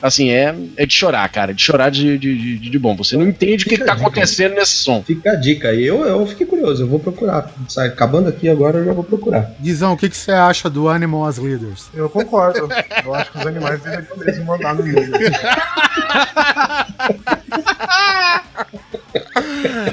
Assim, 0.00 0.30
é, 0.30 0.54
é 0.76 0.86
de 0.86 0.94
chorar, 0.94 1.28
cara. 1.28 1.52
De 1.52 1.60
chorar 1.60 1.90
de, 1.90 2.16
de, 2.16 2.58
de, 2.58 2.70
de 2.70 2.78
bom. 2.78 2.96
Você 2.96 3.16
não 3.16 3.26
entende 3.26 3.64
o 3.64 3.68
que, 3.68 3.76
que 3.76 3.84
tá 3.84 3.94
acontecendo 3.94 4.54
nesse 4.54 4.74
som. 4.74 5.02
Fica 5.02 5.32
a 5.32 5.34
dica 5.34 5.68
aí. 5.68 5.84
Eu, 5.84 6.04
eu 6.04 6.24
fiquei 6.26 6.46
curioso, 6.46 6.84
eu 6.84 6.86
vou 6.86 7.00
procurar. 7.00 7.52
Sai, 7.68 7.88
acabando 7.88 8.28
aqui 8.28 8.48
agora, 8.48 8.78
eu 8.78 8.84
já 8.84 8.92
vou 8.92 9.04
procurar. 9.04 9.52
Guizão, 9.60 9.94
o 9.94 9.96
que, 9.96 10.08
que 10.08 10.16
você 10.16 10.30
acha 10.30 10.70
do 10.70 10.88
Animal 10.88 11.26
as 11.26 11.38
Leaders? 11.38 11.88
Eu 11.92 12.08
concordo. 12.08 12.68
Eu 13.04 13.14
acho 13.14 13.32
que 13.32 13.38
os 13.38 13.46
animais 13.46 13.82
deveriam 13.82 14.16
mesmo 14.16 14.44
mandar 14.44 14.74
no 14.74 14.86
mundo. 14.86 14.98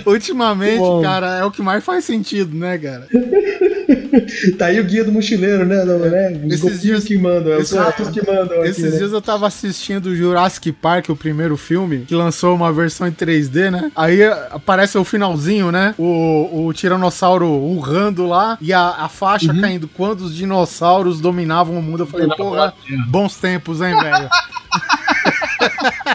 Ultimamente, 0.06 0.80
Bom. 0.80 1.02
cara, 1.02 1.38
é 1.38 1.44
o 1.44 1.52
que 1.52 1.62
mais 1.62 1.84
faz 1.84 2.06
sentido, 2.06 2.56
né, 2.56 2.78
cara? 2.78 3.08
Tá 4.58 4.68
aí 4.68 4.80
o 4.80 4.84
guia 4.84 5.04
do 5.04 5.12
mochileiro, 5.12 5.66
né? 5.66 5.84
Não, 5.84 6.00
né? 6.00 6.40
Os 6.46 6.54
Esses 6.54 6.82
dias- 6.82 7.04
que 7.04 7.18
mandam, 7.18 7.52
é 7.54 7.58
os 7.58 7.64
Esses- 7.64 7.78
ratos 7.78 8.10
que 8.10 8.26
mandam 8.26 8.60
aqui, 8.60 8.70
Esses 8.70 8.92
né? 8.94 8.98
dias 8.98 9.12
eu 9.12 9.22
tava 9.22 9.48
assistindo 9.48 10.16
Jurassic 10.16 10.72
Park, 10.72 11.10
o 11.10 11.16
primeiro 11.16 11.58
filme, 11.58 12.00
que 12.08 12.16
lançou 12.16 12.56
uma 12.56 12.72
versão 12.72 13.08
em 13.08 13.12
3D, 13.12 13.70
né? 13.70 13.92
Aí 13.96 14.22
eh, 14.22 14.48
aparece 14.52 14.98
o 14.98 15.04
finalzinho, 15.04 15.72
né? 15.72 15.94
O, 15.98 16.66
o 16.68 16.74
tiranossauro 16.74 17.48
urrando 17.48 18.26
lá 18.26 18.58
e 18.62 18.72
a, 18.74 18.90
a 18.90 19.10
faixa 19.10 19.52
Uhum. 19.52 19.62
caindo. 19.62 19.88
Quando 19.88 20.22
os 20.22 20.36
dinossauros 20.36 21.20
dominavam 21.20 21.78
o 21.78 21.82
mundo, 21.84 22.04
eu 22.04 22.08
falei, 22.08 22.28
porra, 22.36 22.74
bons 23.08 23.36
tempos, 23.38 23.82
hein, 23.82 23.94
velho? 24.00 24.30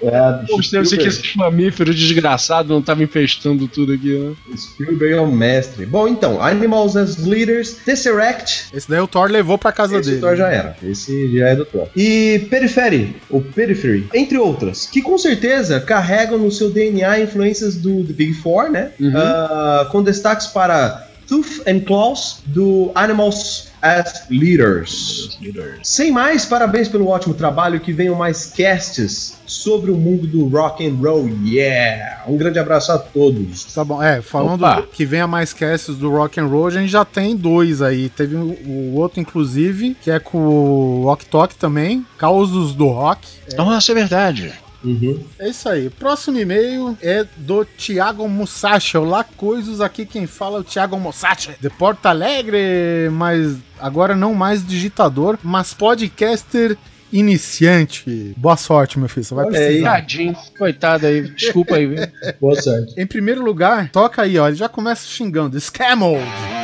É, 0.00 0.32
bicho, 0.46 0.56
que 0.56 0.62
Spielberg. 0.62 1.06
esses 1.06 1.36
mamíferos 1.36 1.94
desgraçados 1.94 2.70
não 2.70 2.80
estavam 2.80 3.04
infestando 3.04 3.68
tudo 3.68 3.92
aqui, 3.92 4.16
né? 4.18 4.34
Spielberg 4.56 5.14
é 5.14 5.20
o 5.20 5.30
mestre. 5.30 5.84
Bom, 5.86 6.08
então, 6.08 6.40
Animals 6.42 6.96
as 6.96 7.18
Leaders, 7.18 7.74
Tesseract. 7.84 8.66
Esse 8.72 8.88
daí 8.88 9.00
o 9.00 9.06
Thor 9.06 9.30
levou 9.30 9.58
pra 9.58 9.70
casa 9.70 9.98
Esse 9.98 10.10
dele. 10.10 10.20
Thor 10.22 10.36
já 10.36 10.48
era. 10.48 10.76
Esse 10.82 11.36
já 11.38 11.48
é 11.48 11.56
do 11.56 11.64
Thor. 11.64 11.88
E 11.94 12.46
Periphery, 12.50 13.16
ou 13.28 13.42
Periphery, 13.42 14.08
entre 14.14 14.38
outras, 14.38 14.86
que 14.86 15.02
com 15.02 15.16
certeza 15.18 15.80
carregam 15.80 16.38
no 16.38 16.50
seu 16.50 16.70
DNA 16.70 17.20
influências 17.20 17.76
do 17.76 18.02
The 18.04 18.12
Big 18.12 18.34
Four, 18.34 18.70
né? 18.70 18.90
Ah, 19.14 19.88
com 19.92 20.02
destaques 20.02 20.46
para 20.48 21.06
Tooth 21.32 21.66
and 21.66 21.80
Claws, 21.86 22.42
do 22.44 22.92
Animals 22.94 23.72
as 23.80 24.28
Leaders. 24.28 25.38
Sem 25.82 26.12
mais, 26.12 26.44
parabéns 26.44 26.88
pelo 26.88 27.08
ótimo 27.08 27.32
trabalho. 27.32 27.80
Que 27.80 27.90
venham 27.90 28.14
mais 28.14 28.52
casts 28.54 29.38
sobre 29.46 29.90
o 29.90 29.96
mundo 29.96 30.26
do 30.26 30.46
rock 30.46 30.86
and 30.86 30.94
roll. 30.96 31.26
Yeah! 31.42 32.22
Um 32.28 32.36
grande 32.36 32.58
abraço 32.58 32.92
a 32.92 32.98
todos. 32.98 33.64
Tá 33.72 33.82
bom, 33.82 34.02
é, 34.02 34.20
falando 34.20 34.62
Opa. 34.62 34.82
que 34.92 35.06
venha 35.06 35.26
mais 35.26 35.54
casts 35.54 35.96
do 35.96 36.10
Rock 36.10 36.38
and 36.38 36.48
Roll, 36.48 36.66
a 36.66 36.70
gente 36.70 36.90
já 36.90 37.02
tem 37.02 37.34
dois 37.34 37.80
aí. 37.80 38.10
Teve 38.10 38.36
o, 38.36 38.94
outro, 38.96 39.18
inclusive, 39.18 39.96
que 40.02 40.10
é 40.10 40.18
com 40.18 40.36
o 40.36 41.06
Ok 41.06 41.26
Tok 41.30 41.54
também, 41.54 42.04
Causos 42.18 42.74
do 42.74 42.88
Rock. 42.88 43.26
Nossa, 43.56 43.92
é 43.92 43.94
verdade. 43.94 44.52
Uhum. 44.84 45.24
É 45.38 45.48
isso 45.48 45.68
aí. 45.68 45.88
Próximo 45.90 46.38
e-mail 46.38 46.96
é 47.00 47.24
do 47.36 47.64
Thiago 47.64 48.28
Musashi. 48.28 48.96
Olá, 48.96 49.24
coisas 49.24 49.80
aqui 49.80 50.04
quem 50.04 50.26
fala 50.26 50.58
é 50.58 50.60
o 50.60 50.64
Thiago 50.64 50.98
Musashi. 50.98 51.50
De 51.60 51.70
Porto 51.70 52.06
Alegre, 52.06 53.08
mas 53.12 53.56
agora 53.78 54.14
não 54.16 54.34
mais 54.34 54.66
digitador, 54.66 55.38
mas 55.42 55.72
podcaster 55.74 56.76
iniciante. 57.12 58.34
Boa 58.36 58.56
sorte, 58.56 58.98
meu 58.98 59.08
filho. 59.08 59.24
Você 59.24 59.34
vai 59.34 59.44
Olha 59.46 59.58
aí. 59.58 59.66
precisar. 59.66 59.90
Tadinho, 59.92 60.36
coitado 60.58 61.06
aí. 61.06 61.22
Desculpa 61.30 61.76
aí, 61.76 61.86
viu? 61.86 61.98
Boa 62.40 62.60
sorte. 62.60 62.94
Em 63.00 63.06
primeiro 63.06 63.42
lugar, 63.44 63.90
toca 63.90 64.22
aí, 64.22 64.38
ó. 64.38 64.48
Ele 64.48 64.56
já 64.56 64.68
começa 64.68 65.06
xingando. 65.06 65.60
Scammel! 65.60 66.18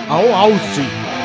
Ao 0.08 0.34
alce! 0.34 1.17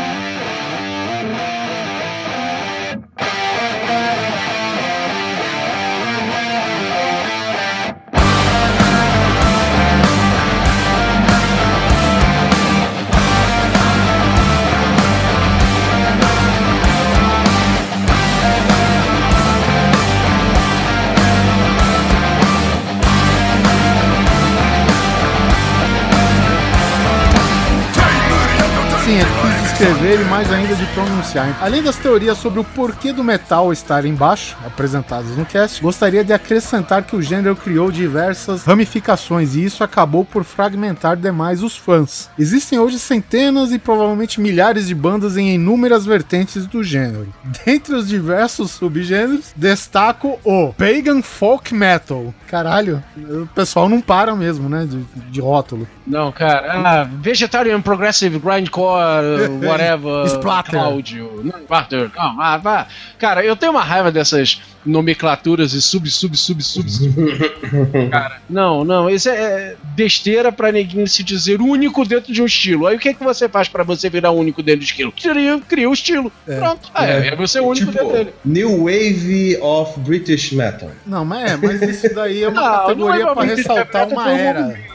Escrever 30.03 30.19
e 30.19 30.25
mais 30.25 30.51
ainda 30.51 30.75
de 30.75 30.85
pronunciar. 30.87 31.57
Além 31.61 31.81
das 31.81 31.95
teorias 31.95 32.37
sobre 32.37 32.59
o 32.59 32.63
porquê 32.63 33.13
do 33.13 33.23
metal 33.23 33.71
estar 33.71 34.05
embaixo, 34.05 34.57
apresentadas 34.65 35.37
no 35.37 35.45
cast, 35.45 35.81
gostaria 35.81 36.23
de 36.23 36.33
acrescentar 36.33 37.03
que 37.03 37.15
o 37.15 37.21
gênero 37.21 37.55
criou 37.55 37.89
diversas 37.89 38.65
ramificações 38.65 39.55
e 39.55 39.63
isso 39.63 39.83
acabou 39.83 40.25
por 40.25 40.43
fragmentar 40.43 41.15
demais 41.15 41.63
os 41.63 41.77
fãs. 41.77 42.29
Existem 42.37 42.79
hoje 42.79 42.99
centenas 42.99 43.71
e 43.71 43.79
provavelmente 43.79 44.41
milhares 44.41 44.87
de 44.87 44.95
bandas 44.95 45.37
em 45.37 45.55
inúmeras 45.55 46.05
vertentes 46.05 46.65
do 46.65 46.83
gênero. 46.83 47.33
Dentre 47.65 47.95
os 47.95 48.07
diversos 48.07 48.71
subgêneros, 48.71 49.53
destaco 49.55 50.39
o 50.43 50.73
Pagan 50.73 51.21
Folk 51.21 51.73
Metal. 51.73 52.33
Caralho, 52.47 53.01
o 53.17 53.47
pessoal 53.47 53.87
não 53.87 54.01
para 54.01 54.35
mesmo, 54.35 54.69
né, 54.69 54.85
de, 54.85 54.99
de 55.31 55.41
rótulo. 55.41 55.87
Não, 56.05 56.31
cara. 56.31 56.73
Ah, 56.73 57.03
vegetarian 57.03 57.81
Progressive 57.81 58.37
Grindcore, 58.37 59.49
whatever. 59.65 59.92
Splatter. 60.27 60.79
Cláudio. 60.79 61.41
Não, 61.43 61.59
Splatter. 61.59 62.11
Não, 62.15 62.41
ah, 62.41 62.57
vá. 62.57 62.87
Cara, 63.19 63.45
eu 63.45 63.55
tenho 63.55 63.71
uma 63.71 63.83
raiva 63.83 64.11
dessas 64.11 64.61
nomenclaturas 64.85 65.73
e 65.73 65.81
sub, 65.81 66.09
sub, 66.09 66.35
sub, 66.35 66.61
sub. 66.61 66.89
sub. 66.89 67.13
cara, 68.09 68.41
não, 68.49 68.83
não. 68.83 69.09
Isso 69.09 69.29
é 69.29 69.43
é 69.43 69.75
besteira 69.95 70.51
pra 70.51 70.71
neguinho 70.71 71.07
se 71.07 71.23
dizer 71.23 71.61
único 71.61 72.05
dentro 72.05 72.33
de 72.33 72.41
um 72.41 72.45
estilo. 72.45 72.87
Aí 72.87 72.95
o 72.95 72.99
que, 72.99 73.09
é 73.09 73.13
que 73.13 73.23
você 73.23 73.47
faz 73.49 73.67
pra 73.67 73.83
você 73.83 74.09
virar 74.09 74.31
único 74.31 74.63
dentro 74.63 74.81
do 74.81 74.85
estilo? 74.85 75.11
Cria, 75.11 75.59
cria 75.67 75.89
o 75.89 75.93
estilo. 75.93 76.31
Pronto. 76.45 76.89
Ah, 76.93 77.05
é, 77.05 77.27
é 77.27 77.35
você 77.35 77.59
único 77.59 77.91
Tipo, 77.91 77.91
dentro 77.91 78.17
dele. 78.17 78.33
New 78.45 78.85
Wave 78.85 79.57
of 79.61 79.99
British 79.99 80.51
Metal. 80.51 80.89
Não, 81.05 81.25
mas 81.25 81.51
é, 81.51 81.57
mas 81.57 81.81
isso 81.81 82.13
daí 82.13 82.43
é 82.43 82.49
uma 82.49 82.61
Não, 82.61 82.71
não 82.71 82.79
categoria 82.79 83.23
é 83.23 83.33
pra 83.33 83.43
ressaltar 83.43 84.05
brincadeira, 84.07 84.13
uma 84.13 84.25
um 84.25 84.71
era. 84.71 84.92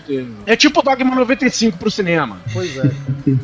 Teve. 0.00 0.32
É 0.46 0.56
tipo 0.56 0.80
o 0.80 0.82
Dogma 0.82 1.14
95 1.14 1.78
pro 1.78 1.90
cinema. 1.90 2.40
Pois 2.52 2.76
é. 2.76 2.90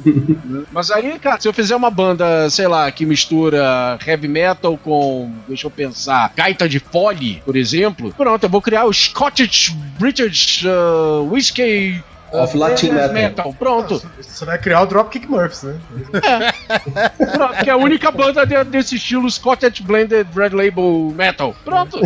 Mas 0.73 0.91
aí, 0.91 1.19
cara, 1.19 1.41
se 1.41 1.49
eu 1.49 1.53
fizer 1.53 1.77
uma 1.77 1.91
banda, 1.91 2.49
sei 2.51 2.67
lá, 2.67 2.91
que 2.91 3.07
mistura 3.07 3.99
heavy 4.07 4.29
metal 4.29 4.77
com, 4.79 5.33
deixa 5.47 5.67
eu 5.67 5.71
pensar, 5.71 6.33
gaita 6.35 6.69
de 6.69 6.79
fole, 6.79 7.43
por 7.45 7.57
exemplo, 7.57 8.13
pronto, 8.17 8.43
eu 8.43 8.51
vou 8.51 8.63
criar 8.63 8.85
o 8.85 8.93
Scottish 8.93 9.71
British 9.99 10.65
uh, 10.65 11.23
Whiskey 11.31 12.03
uh, 12.33 12.43
Of 12.45 12.57
Latin 12.57 12.91
metal. 13.13 13.55
Pronto. 13.59 14.03
Você 14.21 14.45
vai 14.45 14.59
criar 14.59 14.83
o 14.83 14.87
Dropkick 14.87 15.27
Murphys, 15.29 15.63
né? 15.65 15.75
Pronto, 17.33 17.55
que 17.65 17.71
é 17.71 17.73
a 17.73 17.77
única 17.77 18.11
banda 18.11 18.45
de- 18.47 18.65
desse 18.65 18.97
estilo 18.97 19.31
Scottish 19.31 19.81
Blended 19.81 20.27
Red 20.35 20.51
Label 20.51 21.13
Metal. 21.17 21.55
Pronto. 21.65 22.01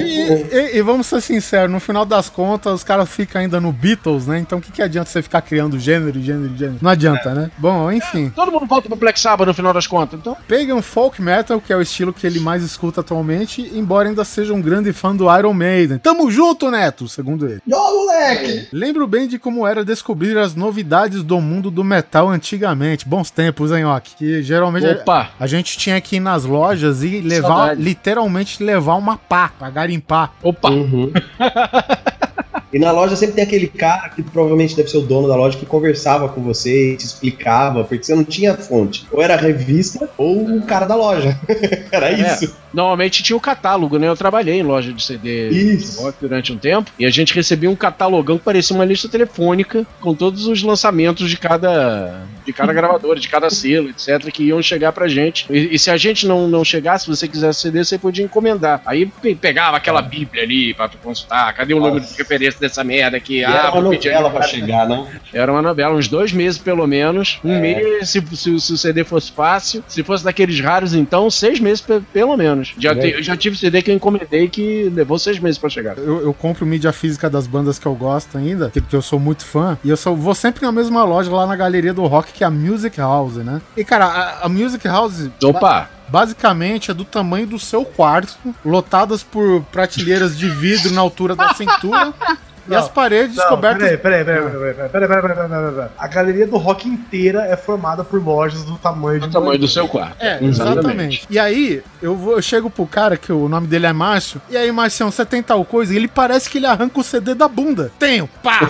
E, 0.00 0.20
e- 0.30 0.76
e 0.78 0.82
vamos 0.82 1.06
ser 1.06 1.20
sinceros, 1.20 1.70
no 1.70 1.80
final 1.80 2.04
das 2.04 2.28
contas, 2.28 2.72
os 2.74 2.84
caras 2.84 3.08
ficam 3.08 3.40
ainda 3.40 3.60
no 3.60 3.72
Beatles, 3.72 4.26
né? 4.26 4.38
Então 4.38 4.58
o 4.58 4.62
que, 4.62 4.72
que 4.72 4.82
adianta 4.82 5.08
você 5.10 5.22
ficar 5.22 5.42
criando 5.42 5.78
gênero, 5.78 6.20
gênero, 6.22 6.56
gênero? 6.56 6.78
Não 6.80 6.90
adianta, 6.90 7.34
né? 7.34 7.50
Bom, 7.58 7.90
enfim. 7.90 8.30
Todo 8.34 8.50
mundo 8.52 8.66
volta 8.66 8.88
pro 8.88 8.96
Black 8.96 9.18
Sabbath 9.18 9.46
no 9.46 9.54
final 9.54 9.72
das 9.72 9.86
contas, 9.86 10.18
então. 10.18 10.36
Pagan 10.48 10.82
Folk 10.82 11.20
Metal, 11.20 11.60
que 11.60 11.72
é 11.72 11.76
o 11.76 11.82
estilo 11.82 12.12
que 12.12 12.26
ele 12.26 12.40
mais 12.40 12.62
escuta 12.62 13.00
atualmente, 13.00 13.62
embora 13.74 14.08
ainda 14.08 14.24
seja 14.24 14.52
um 14.52 14.60
grande 14.60 14.92
fã 14.92 15.14
do 15.14 15.34
Iron 15.38 15.52
Maiden. 15.52 15.98
Tamo 15.98 16.30
junto, 16.30 16.70
Neto, 16.70 17.08
segundo 17.08 17.46
ele. 17.48 17.60
Ó, 17.72 17.94
moleque! 17.94 18.68
Lembro 18.72 19.06
bem 19.06 19.26
de 19.26 19.38
como 19.38 19.63
era 19.66 19.84
descobrir 19.84 20.36
as 20.38 20.54
novidades 20.54 21.22
do 21.22 21.40
mundo 21.40 21.70
do 21.70 21.82
metal 21.84 22.28
antigamente. 22.28 23.06
Bons 23.08 23.30
tempos, 23.30 23.72
hein, 23.72 23.84
Ok? 23.84 24.12
Que 24.18 24.42
geralmente 24.42 24.86
Opa. 24.86 25.30
a 25.38 25.46
gente 25.46 25.76
tinha 25.78 26.00
que 26.00 26.16
ir 26.16 26.20
nas 26.20 26.44
lojas 26.44 27.02
e 27.02 27.20
levar, 27.20 27.48
Saudade. 27.48 27.82
literalmente 27.82 28.62
levar 28.62 28.94
uma 28.96 29.16
pá 29.16 29.50
pra 29.58 29.70
garimpar. 29.70 30.32
Opa. 30.42 30.70
Uhum. 30.70 31.12
E 32.72 32.78
na 32.78 32.90
loja 32.90 33.14
sempre 33.14 33.36
tem 33.36 33.44
aquele 33.44 33.68
cara 33.68 34.08
que 34.08 34.20
provavelmente 34.20 34.74
deve 34.74 34.88
ser 34.88 34.96
o 34.98 35.02
dono 35.02 35.28
da 35.28 35.36
loja 35.36 35.56
que 35.56 35.64
conversava 35.64 36.28
com 36.28 36.42
você 36.42 36.94
e 36.94 36.96
te 36.96 37.04
explicava, 37.04 37.84
porque 37.84 38.02
você 38.02 38.16
não 38.16 38.24
tinha 38.24 38.52
fonte. 38.56 39.06
Ou 39.12 39.22
era 39.22 39.34
a 39.34 39.36
revista 39.36 40.10
ou 40.18 40.56
o 40.56 40.62
cara 40.62 40.84
da 40.84 40.96
loja. 40.96 41.38
era 41.92 42.10
É. 42.10 42.32
isso. 42.34 42.52
Normalmente 42.74 43.22
tinha 43.22 43.36
o 43.36 43.40
catálogo, 43.40 43.98
né? 43.98 44.08
Eu 44.08 44.16
trabalhei 44.16 44.58
em 44.58 44.62
loja 44.62 44.92
de 44.92 45.02
CD 45.02 45.48
Isso. 45.50 46.02
rock 46.02 46.18
durante 46.20 46.52
um 46.52 46.58
tempo 46.58 46.90
e 46.98 47.06
a 47.06 47.10
gente 47.10 47.32
recebia 47.34 47.70
um 47.70 47.76
catalogão 47.76 48.36
que 48.36 48.44
parecia 48.44 48.74
uma 48.74 48.84
lista 48.84 49.08
telefônica 49.08 49.86
com 50.00 50.14
todos 50.14 50.46
os 50.46 50.62
lançamentos 50.62 51.30
de 51.30 51.36
cada 51.36 52.22
de 52.44 52.52
cada 52.52 52.72
gravadora, 52.74 53.18
de 53.18 53.26
cada 53.28 53.48
selo, 53.48 53.88
etc, 53.88 54.30
que 54.30 54.44
iam 54.44 54.60
chegar 54.62 54.92
pra 54.92 55.08
gente. 55.08 55.46
E, 55.48 55.74
e 55.74 55.78
se 55.78 55.90
a 55.90 55.96
gente 55.96 56.26
não, 56.26 56.46
não 56.46 56.62
chegasse, 56.62 57.04
se 57.04 57.10
você 57.10 57.26
quisesse 57.26 57.60
CD, 57.60 57.82
você 57.82 57.96
podia 57.96 58.22
encomendar. 58.24 58.82
Aí 58.84 59.06
pe- 59.06 59.34
pegava 59.34 59.78
aquela 59.78 60.02
bíblia 60.02 60.42
ali 60.42 60.74
pra 60.74 60.88
consultar, 61.02 61.54
cadê 61.54 61.72
o 61.72 61.78
Nossa. 61.78 61.88
número 61.94 62.06
de 62.06 62.14
referência 62.18 62.60
dessa 62.60 62.84
merda 62.84 63.16
aqui? 63.16 63.36
E 63.38 63.44
era 63.44 63.70
uma 63.72 63.80
novela 63.80 64.28
pra 64.30 64.42
chegar, 64.42 64.86
né? 64.86 65.06
era 65.32 65.50
uma 65.50 65.62
novela, 65.62 65.94
uns 65.94 66.06
dois 66.08 66.32
meses 66.32 66.58
pelo 66.58 66.86
menos. 66.86 67.38
Um 67.42 67.52
É. 67.54 67.60
mês, 67.60 68.10
se, 68.10 68.22
se- 68.34 68.60
se 68.60 68.72
o 68.72 68.76
CD 68.76 69.04
fosse 69.04 69.32
fácil. 69.32 69.82
Se 69.88 70.02
fosse 70.02 70.22
daqueles 70.24 70.60
raros, 70.60 70.92
então, 70.94 71.30
seis 71.30 71.58
meses 71.60 71.80
pe- 71.80 72.00
pelo 72.12 72.36
menos. 72.36 72.63
Já 72.78 72.92
É. 72.92 72.94
te- 72.94 73.10
eu 73.10 73.22
já 73.22 73.36
tive 73.36 73.56
CD 73.56 73.82
que 73.82 73.90
eu 73.90 73.94
encomendei 73.94 74.48
que 74.48 74.90
levou 74.94 75.18
seis 75.18 75.38
meses 75.38 75.58
pra 75.58 75.68
chegar. 75.68 75.96
Eu, 75.98 76.20
eu 76.22 76.34
compro 76.34 76.64
mídia 76.64 76.92
física 76.92 77.28
das 77.28 77.46
bandas 77.46 77.78
que 77.78 77.86
eu 77.86 77.94
gosto 77.94 78.36
ainda, 78.38 78.70
que, 78.70 78.80
que 78.80 78.94
eu 78.96 79.02
sou 79.02 79.18
muito 79.18 79.44
fã, 79.44 79.76
e 79.84 79.90
eu 79.90 79.96
só 79.96 80.12
vou 80.14 80.34
sempre 80.34 80.62
na 80.64 80.72
mesma 80.72 81.04
loja 81.04 81.30
lá 81.30 81.46
na 81.46 81.56
galeria 81.56 81.92
do 81.94 82.06
rock, 82.06 82.32
que 82.32 82.42
é 82.44 82.46
a 82.46 82.50
Music 82.50 82.98
House, 82.98 83.34
né? 83.36 83.60
E 83.76 83.84
cara, 83.84 84.06
a, 84.06 84.46
a 84.46 84.48
Music 84.48 84.86
House. 84.86 85.28
Opa! 85.42 85.90
Basicamente 86.08 86.90
é 86.90 86.94
do 86.94 87.04
tamanho 87.04 87.46
do 87.46 87.58
seu 87.58 87.84
quarto, 87.84 88.36
lotadas 88.64 89.22
por 89.22 89.62
prateleiras 89.72 90.36
de 90.36 90.48
vidro 90.48 90.92
na 90.92 91.00
altura 91.00 91.34
da 91.34 91.54
cintura. 91.54 92.12
E 92.68 92.74
as 92.74 92.88
paredes 92.88 93.36
Não, 93.36 93.48
cobertas. 93.48 93.82
peraí, 93.82 93.98
peraí, 93.98 94.24
peraí, 94.24 94.42
peraí, 94.42 94.74
peraí, 94.74 94.88
peraí, 94.88 95.08
peraí, 95.08 95.22
peraí, 95.22 95.48
peraí, 95.48 95.72
peraí. 95.74 95.88
A 95.98 96.08
galeria 96.08 96.46
do 96.46 96.56
rock 96.56 96.88
inteira 96.88 97.44
é 97.46 97.56
formada 97.56 98.02
por 98.02 98.22
lojas 98.24 98.64
do 98.64 98.76
tamanho 98.78 99.20
de 99.20 99.26
O 99.26 99.28
um 99.28 99.32
tamanho 99.32 99.58
do 99.58 99.68
seu 99.68 99.86
quarto. 99.86 100.16
É, 100.18 100.42
exatamente. 100.42 101.26
E 101.28 101.38
aí, 101.38 101.82
eu, 102.00 102.16
vou, 102.16 102.32
eu 102.34 102.42
chego 102.42 102.70
pro 102.70 102.86
cara, 102.86 103.16
que 103.16 103.32
o 103.32 103.48
nome 103.48 103.66
dele 103.66 103.86
é 103.86 103.92
Márcio, 103.92 104.40
e 104.48 104.56
aí, 104.56 104.70
Marcião, 104.72 105.10
você 105.10 105.24
tem 105.26 105.42
tal 105.42 105.64
coisa? 105.64 105.92
E 105.92 105.96
ele 105.96 106.08
parece 106.08 106.48
que 106.48 106.58
ele 106.58 106.66
arranca 106.66 106.98
o 106.98 107.04
CD 107.04 107.34
da 107.34 107.48
bunda. 107.48 107.90
Tenho, 107.98 108.28
pá! 108.42 108.60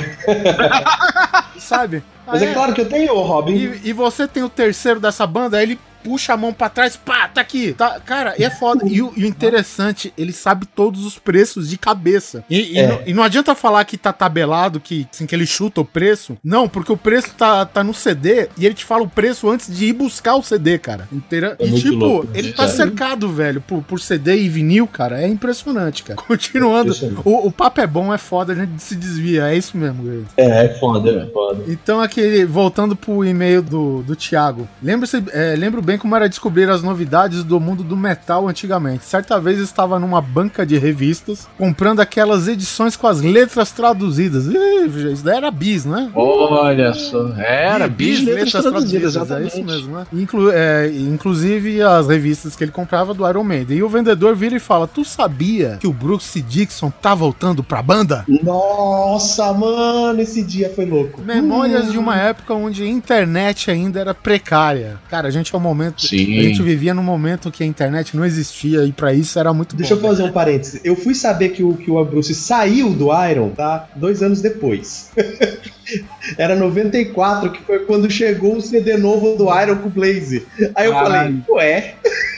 Sabe? 1.59 2.03
Mas 2.27 2.43
Aí- 2.43 2.49
é 2.49 2.55
claro 2.55 2.73
que 2.73 2.81
eu 2.81 2.89
tenho, 2.89 3.15
Robin. 3.21 3.53
E, 3.55 3.81
e 3.85 3.93
você 3.93 4.27
tem 4.27 4.43
o 4.43 4.49
terceiro 4.49 4.99
dessa 4.99 5.27
banda, 5.27 5.57
aí 5.59 5.63
ele 5.65 5.79
puxa 6.05 6.35
a 6.35 6.37
mão 6.37 6.53
pra 6.53 6.69
trás, 6.69 6.97
pá, 6.97 7.27
tá 7.29 7.40
aqui. 7.40 7.73
Tá, 7.73 7.99
cara, 7.99 8.35
e 8.38 8.45
é 8.45 8.51
foda. 8.51 8.87
E, 8.87 9.01
o- 9.03 9.12
e 9.17 9.25
o 9.25 9.27
interessante, 9.27 10.12
ele 10.17 10.33
sabe 10.33 10.67
todos 10.67 11.05
os 11.05 11.19
preços 11.19 11.69
de 11.71 11.79
cabeça. 11.79 12.45
E, 12.49 12.75
e 12.75 12.79
É. 12.79 12.87
não, 12.87 13.01
e 13.07 13.14
não 13.14 13.23
adianta 13.23 13.55
falar 13.55 13.85
que 13.85 13.97
tá 13.97 14.12
tabelado, 14.12 14.79
que, 14.79 15.07
assim, 15.12 15.27
que 15.27 15.35
ele 15.35 15.47
chuta 15.47 15.81
o 15.81 15.85
preço. 15.85 16.37
Não, 16.45 16.69
porque 16.69 16.93
o 16.93 16.97
preço 16.97 17.35
tá, 17.37 17.64
tá 17.64 17.83
no 17.83 17.95
CD 17.95 18.49
e 18.59 18.67
ele 18.67 18.75
te 18.75 18.85
fala 18.85 19.03
o 19.03 19.09
preço 19.09 19.49
antes 19.49 19.75
de 19.75 19.87
ir 19.87 19.93
buscar 19.95 20.35
o 20.37 20.43
CD, 20.43 20.79
cara. 20.79 21.09
Inteira... 21.12 21.57
É 21.59 21.67
e 21.67 21.73
tipo, 21.81 21.95
louco, 21.97 22.29
ele 22.35 22.49
né, 22.49 22.55
tá 22.55 22.64
cara? 22.64 22.69
cercado, 22.77 23.29
velho, 23.33 23.61
por, 23.61 23.83
por 23.83 23.99
CD 24.01 24.37
e 24.43 24.49
vinil, 24.49 24.87
cara. 24.87 25.23
É 25.23 25.27
impressionante, 25.27 26.03
cara. 26.03 26.17
Continuando. 26.23 26.88
Impressionante. 26.90 27.23
O, 27.25 27.47
o 27.49 27.53
papo 27.53 27.81
é 27.81 27.87
bom, 27.87 28.12
é 28.12 28.19
foda, 28.19 28.53
a 28.53 28.57
gente 28.57 28.83
se 28.83 28.95
desvia. 28.95 29.49
É 29.49 29.57
isso 29.57 29.77
mesmo. 29.77 30.27
É, 30.37 30.64
é 30.67 30.69
foda, 30.79 31.11
é 31.11 31.27
foda. 31.33 31.64
Então, 31.69 32.01
aquele, 32.01 32.45
voltando 32.45 32.95
pro 32.97 33.25
e-mail 33.25 33.62
do, 33.62 34.03
do 34.03 34.14
Thiago. 34.17 34.69
Lembra-se, 34.83 35.23
é, 35.33 35.55
lembro 35.57 35.81
bem 35.81 35.94
como 35.99 36.15
era 36.17 36.29
descobrir 36.29 36.69
as 36.71 36.83
novidades 36.83 37.43
do 37.45 37.59
mundo 37.61 37.83
do 37.83 37.97
metal 37.97 38.49
antigamente. 38.49 39.05
Certa 39.05 39.41
vez 39.41 39.59
eu 39.59 39.65
estava 39.65 39.99
numa 39.99 40.21
banca 40.21 40.65
de 40.67 40.77
revistas 40.79 41.49
comprando 41.59 42.01
aquelas 42.01 42.49
edições 42.49 42.97
com 42.97 43.07
as 43.07 43.21
letras 43.21 43.71
traduzidas. 43.73 44.47
Ih, 44.47 45.13
isso 45.13 45.25
daí 45.25 45.37
era 45.37 45.51
bis, 45.51 45.85
né? 45.85 46.11
Olha 46.15 46.93
só. 46.95 47.29
Era, 47.37 47.89
bis 47.89 48.23
letras 48.23 48.53
traduzidas, 48.53 49.17
É 49.17 49.19
exatamente. 49.21 49.53
isso 49.55 49.65
mesmo, 49.65 49.97
né? 49.97 50.07
Inclu- 50.13 50.51
é, 50.53 50.89
inclusive 50.93 51.83
as 51.83 52.09
revistas 52.09 52.57
que 52.57 52.65
ele 52.65 52.73
comprava 52.73 53.13
do 53.15 53.29
Iron 53.29 53.45
Maiden. 53.45 53.79
E 53.79 53.83
o 53.83 53.89
vendedor 53.89 54.35
vira 54.35 54.57
e 54.57 54.61
fala: 54.61 54.87
Tu 54.87 55.05
sabia 55.05 55.79
que 55.81 55.87
o 55.87 55.93
Bruce 55.93 56.41
Dixon 56.41 56.91
tá 56.91 57.15
voltando 57.15 57.63
pra 57.63 57.83
banda? 57.83 58.25
Nossa, 58.29 59.53
mano, 59.53 60.21
esse 60.21 60.43
dia 60.43 60.71
foi 60.75 60.85
louco. 60.87 61.21
Memórias 61.23 61.91
de 61.93 61.99
uma 61.99 62.17
época 62.17 62.55
onde 62.55 62.83
a 62.83 62.87
internet 62.87 63.71
ainda 63.71 64.01
era 64.01 64.15
precária. 64.15 64.99
Cara, 65.09 65.29
a 65.29 65.31
gente 65.31 65.55
é 65.55 65.59
um 65.59 65.61
momento. 65.61 65.84
Sim. 65.97 66.38
A 66.38 66.42
gente 66.42 66.62
vivia 66.62 66.94
num 66.94 67.03
momento 67.03 67.51
que 67.51 67.62
a 67.62 67.66
internet 67.66 68.16
não 68.16 68.25
existia 68.25 68.85
e 68.85 68.92
pra 68.92 69.12
isso 69.12 69.38
era 69.38 69.53
muito 69.53 69.75
Deixa 69.77 69.94
bom. 69.97 70.03
eu 70.07 70.09
fazer 70.11 70.23
um 70.25 70.33
parênteses. 70.33 70.81
Eu 70.85 70.97
fui 70.97 71.14
saber 71.14 71.51
que 71.51 71.62
o, 71.62 71.75
que 71.75 71.90
o 71.90 72.05
Bruce 72.05 72.35
saiu 72.35 72.90
do 72.90 73.09
Iron, 73.29 73.51
tá? 73.51 73.88
Dois 73.94 74.23
anos 74.23 74.40
depois. 74.40 75.11
Era 76.38 76.57
94, 76.57 77.51
que 77.51 77.62
foi 77.62 77.81
quando 77.81 78.11
chegou 78.11 78.57
o 78.57 78.61
CD 78.62 78.97
novo 78.97 79.37
do 79.37 79.44
Iron 79.61 79.77
com 79.77 79.88
o 79.88 79.90
Blaze. 79.90 80.47
Aí 80.75 80.87
eu 80.87 80.92
Caralho. 80.92 81.42
falei, 81.47 81.64
ué, 81.66 81.94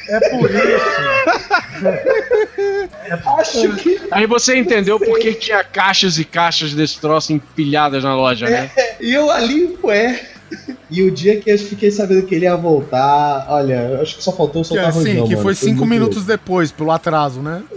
É 0.08 0.30
por 0.30 0.50
isso. 0.50 0.86
acho 3.38 3.76
que. 3.76 4.00
Aí 4.10 4.26
você 4.26 4.56
entendeu 4.56 4.98
por 4.98 5.18
que 5.18 5.34
tinha 5.34 5.62
caixas 5.62 6.18
e 6.18 6.24
caixas 6.24 6.74
desse 6.74 6.98
troço 7.00 7.32
empilhadas 7.32 8.02
na 8.04 8.14
loja, 8.16 8.48
né? 8.48 8.70
E 9.00 9.12
eu 9.12 9.30
ali, 9.30 9.76
ué. 9.82 10.20
E 10.90 11.02
o 11.02 11.10
dia 11.10 11.40
que 11.40 11.50
eu 11.50 11.58
fiquei 11.58 11.90
sabendo 11.90 12.24
que 12.26 12.34
ele 12.34 12.44
ia 12.44 12.56
voltar, 12.56 13.46
olha, 13.48 13.88
eu 13.90 14.02
acho 14.02 14.16
que 14.16 14.22
só 14.22 14.30
faltou 14.32 14.62
Que, 14.62 14.68
soltar 14.68 14.88
assim, 14.88 14.98
rojão, 15.10 15.26
que 15.26 15.32
mano. 15.32 15.42
foi 15.42 15.54
cinco 15.54 15.78
muito 15.78 15.90
minutos 15.90 16.16
louco. 16.18 16.30
depois, 16.30 16.70
pelo 16.70 16.90
atraso, 16.92 17.40
né? 17.42 17.62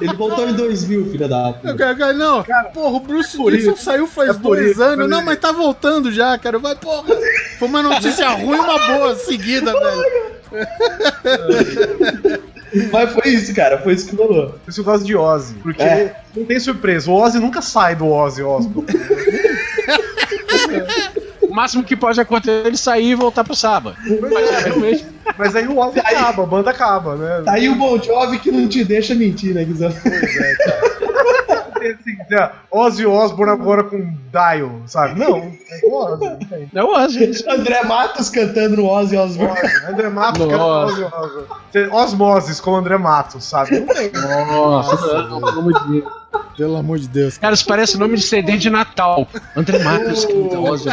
Ele 0.00 0.14
voltou 0.14 0.48
em 0.48 0.54
2000, 0.54 1.10
filha 1.10 1.28
da 1.28 1.52
puta. 1.52 1.74
Cara, 1.74 1.94
cara, 1.94 2.12
Não, 2.12 2.42
porra, 2.72 2.96
o 2.96 3.00
Bruce 3.00 3.36
Dixon 3.36 3.72
isso. 3.72 3.76
saiu 3.84 4.06
faz 4.06 4.30
É 4.30 4.34
dois 4.34 4.70
isso, 4.72 4.82
anos. 4.82 5.08
Não, 5.08 5.22
mas 5.22 5.38
tá 5.38 5.52
voltando 5.52 6.10
já, 6.12 6.36
cara. 6.38 6.58
Vai, 6.58 6.74
porra. 6.74 7.14
Foi 7.58 7.68
uma 7.68 7.82
notícia 7.82 8.28
ruim 8.30 8.56
e 8.56 8.60
uma 8.60 8.78
boa 8.78 9.14
seguida, 9.16 9.72
velho. 9.78 10.32
Mas 12.92 13.12
foi 13.12 13.28
isso, 13.32 13.54
cara, 13.54 13.78
foi 13.78 13.94
isso 13.94 14.08
que 14.08 14.16
rolou. 14.16 14.50
Por 14.50 14.70
isso 14.70 14.80
eu 14.80 14.84
gosto 14.84 15.04
de 15.04 15.14
Ozzy. 15.16 15.54
Porque 15.62 15.82
É. 15.82 16.16
não 16.36 16.44
tem 16.44 16.58
surpresa. 16.58 17.10
O 17.10 17.14
Ozzy 17.14 17.38
nunca 17.38 17.62
sai 17.62 17.94
do 17.94 18.08
Ozzy 18.08 18.42
Osbourne. 18.42 18.92
O 21.42 21.54
máximo 21.54 21.84
que 21.84 21.94
pode 21.94 22.18
acontecer 22.18 22.64
é 22.64 22.66
ele 22.66 22.78
sair 22.78 23.10
e 23.10 23.14
voltar 23.14 23.44
pro 23.44 23.54
sábado. 23.54 23.94
Mas 24.32 24.64
realmente. 24.64 25.04
Mas 25.36 25.54
aí 25.54 25.66
o 25.68 25.76
Ozzy 25.78 26.00
acaba, 26.00 26.42
a 26.42 26.46
banda 26.46 26.70
acaba, 26.70 27.14
né? 27.14 27.42
Tá 27.44 27.52
aí 27.52 27.68
o 27.68 27.74
Bon 27.74 28.02
Jovi 28.02 28.38
que 28.38 28.50
não 28.50 28.66
te 28.66 28.82
deixa 28.82 29.14
mentir, 29.14 29.54
né, 29.54 29.62
Guizão? 29.62 29.92
Tem 29.92 30.12
assim, 30.14 30.38
né, 30.38 30.56
Ozzy 32.70 33.06
Osbourne 33.06 33.52
agora 33.52 33.84
com 33.84 33.98
Dial, 34.30 34.82
sabe? 34.86 35.18
Não, 35.18 35.36
é 35.36 35.80
o 35.84 35.94
Ozzy. 35.94 36.68
É 36.74 36.82
o 36.82 36.88
Ozzy. 36.88 37.44
André 37.48 37.82
Matos 37.84 38.30
cantando 38.30 38.76
no 38.76 38.88
Ozzy 38.88 39.16
Osbourne. 39.16 39.58
André 39.88 40.08
Matos, 40.08 40.46
cara, 40.46 40.64
Ozzy 40.64 41.04
Osbourne. 41.04 41.90
Osmoses 41.90 42.60
com 42.60 42.72
o 42.72 42.76
André 42.76 42.96
Matos, 42.98 43.44
sabe? 43.44 43.80
Nossa, 43.80 44.96
pelo 44.96 45.48
amor 45.48 45.72
de 45.72 45.92
Deus. 45.92 46.12
Pelo 46.56 46.76
amor 46.76 46.98
de 46.98 47.08
Deus. 47.08 47.38
Cara, 47.38 47.54
isso 47.54 47.66
parece 47.66 47.98
nome 47.98 48.16
de 48.16 48.22
CD 48.22 48.56
de 48.56 48.70
Natal. 48.70 49.26
André 49.56 49.78
Matos, 49.78 50.24
canta 50.24 50.58
Ozzy. 50.58 50.88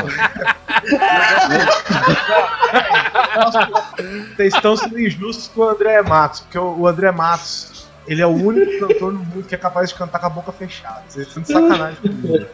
Vocês 4.36 4.54
estão 4.54 4.76
sendo 4.76 5.00
injustos 5.00 5.50
com 5.54 5.62
o 5.62 5.70
André 5.70 6.02
Matos, 6.02 6.42
porque 6.42 6.58
o 6.58 6.88
André 6.88 7.12
Matos, 7.12 7.79
ele 8.08 8.22
é 8.22 8.28
o 8.28 8.32
único 8.32 8.88
cantor 8.88 9.14
no 9.14 9.20
mundo 9.20 9.44
que 9.48 9.56
é 9.56 9.58
capaz 9.58 9.90
de 9.90 9.96
cantar 9.96 10.20
com 10.20 10.26
a 10.26 10.30
boca 10.30 10.52
fechada. 10.52 11.04
Vocês 11.08 11.28
estão 11.28 11.44
de 11.44 11.52
sacanagem 11.52 12.02
comigo. 12.02 12.48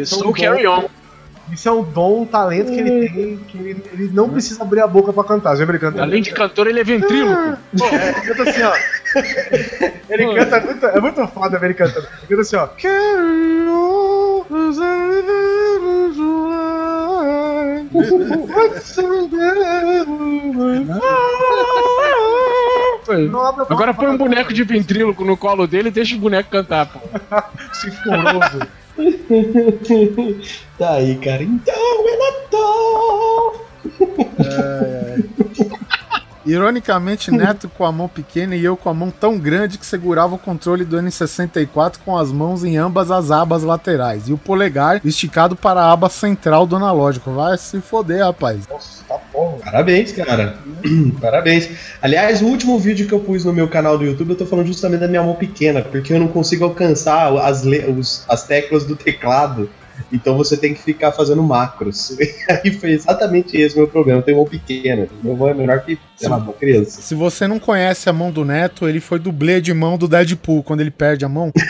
Isso, 0.00 0.28
o 0.28 0.32
Carry 0.32 0.66
On. 0.66 0.88
Isso 1.52 1.68
é 1.68 1.72
um 1.72 1.82
dom, 1.82 2.22
um 2.22 2.26
talento 2.26 2.70
que 2.70 2.78
ele 2.78 3.08
tem, 3.08 3.36
que 3.38 3.56
ele, 3.56 3.82
ele 3.92 4.10
não 4.12 4.28
precisa 4.28 4.62
abrir 4.62 4.80
a 4.80 4.86
boca 4.86 5.12
pra 5.12 5.24
cantar. 5.24 5.56
Já 5.56 5.64
ele 5.64 5.78
cantando? 5.78 6.02
Além 6.02 6.22
de 6.22 6.30
cantor, 6.30 6.66
ele 6.66 6.80
é 6.80 6.84
ventríloco. 6.84 7.40
É, 7.40 8.08
ele 8.10 8.20
canta 8.20 8.50
assim, 8.50 8.62
ó. 8.62 8.72
Ele 10.10 10.34
canta 10.34 10.60
muito. 10.60 10.86
É 10.86 11.00
muito 11.00 11.26
foda 11.28 11.58
ver 11.58 11.66
ele 11.68 11.74
cantando. 11.74 12.06
Ele 12.28 12.28
canta 12.28 12.42
assim, 12.42 12.56
ó. 12.56 12.68
Carry 23.08 23.28
on, 23.28 23.28
as 23.28 23.28
I 23.28 23.28
live 23.28 23.28
What's 23.28 23.32
Não 23.32 23.40
abre 23.40 23.60
a 23.60 23.64
boca 23.64 23.74
Agora 23.74 23.94
põe 23.94 24.06
um 24.08 24.16
boneco 24.16 24.52
de 24.52 24.64
ventríloco 24.64 25.24
no 25.24 25.36
colo 25.36 25.66
dele 25.66 25.88
e 25.88 25.92
deixa 25.92 26.14
o 26.14 26.18
boneco 26.18 26.50
cantar, 26.50 26.86
pô. 26.86 27.00
Sinforoso. 27.72 28.68
Tá 30.76 30.94
aí, 30.94 31.16
cara. 31.16 31.42
Então 31.42 31.74
é 31.74 32.16
Natal. 32.32 33.68
Ironicamente, 36.44 37.30
Neto 37.30 37.68
com 37.68 37.84
a 37.84 37.92
mão 37.92 38.08
pequena 38.08 38.56
e 38.56 38.64
eu 38.64 38.76
com 38.76 38.88
a 38.88 38.94
mão 38.94 39.10
tão 39.10 39.38
grande 39.38 39.76
que 39.76 39.84
segurava 39.84 40.34
o 40.34 40.38
controle 40.38 40.84
do 40.84 40.96
N64 40.96 41.98
com 42.04 42.16
as 42.16 42.32
mãos 42.32 42.64
em 42.64 42.78
ambas 42.78 43.10
as 43.10 43.30
abas 43.30 43.62
laterais 43.62 44.28
e 44.28 44.32
o 44.32 44.38
polegar 44.38 45.00
esticado 45.04 45.54
para 45.54 45.82
a 45.82 45.92
aba 45.92 46.08
central 46.08 46.66
do 46.66 46.76
analógico. 46.76 47.32
Vai 47.32 47.58
se 47.58 47.80
foder, 47.80 48.24
rapaz. 48.24 48.66
Parabéns, 49.70 50.12
cara. 50.12 50.56
Parabéns. 51.20 51.68
Aliás, 52.00 52.40
o 52.42 52.46
último 52.46 52.78
vídeo 52.78 53.06
que 53.06 53.12
eu 53.12 53.20
pus 53.20 53.44
no 53.44 53.52
meu 53.52 53.68
canal 53.68 53.98
do 53.98 54.04
YouTube, 54.04 54.30
eu 54.30 54.36
tô 54.36 54.46
falando 54.46 54.66
justamente 54.66 55.00
da 55.00 55.08
minha 55.08 55.22
mão 55.22 55.34
pequena, 55.34 55.82
porque 55.82 56.12
eu 56.12 56.18
não 56.18 56.28
consigo 56.28 56.64
alcançar 56.64 57.32
as, 57.38 57.64
os- 57.64 58.24
as 58.28 58.44
teclas 58.46 58.84
do 58.84 58.96
teclado. 58.96 59.68
Então 60.12 60.36
você 60.36 60.56
tem 60.56 60.72
que 60.74 60.80
ficar 60.82 61.10
fazendo 61.10 61.42
macros. 61.42 62.10
E 62.20 62.34
aí 62.52 62.70
foi 62.72 62.92
exatamente 62.92 63.56
esse 63.56 63.74
o 63.74 63.78
meu 63.78 63.88
problema. 63.88 64.20
Eu 64.20 64.22
tenho 64.22 64.36
mão 64.36 64.46
pequena. 64.46 65.08
Meu 65.22 65.36
mão 65.36 65.48
é 65.48 65.54
menor 65.54 65.80
que, 65.80 65.98
sei 66.16 66.28
lá, 66.28 66.36
uma 66.36 66.52
criança. 66.52 67.02
Se 67.02 67.14
você 67.16 67.48
não 67.48 67.58
conhece 67.58 68.08
a 68.08 68.12
mão 68.12 68.30
do 68.30 68.44
Neto, 68.44 68.88
ele 68.88 69.00
foi 69.00 69.18
dublê 69.18 69.60
de 69.60 69.74
mão 69.74 69.98
do 69.98 70.06
Deadpool 70.06 70.62
quando 70.62 70.80
ele 70.82 70.90
perde 70.92 71.24
a 71.24 71.28
mão. 71.28 71.50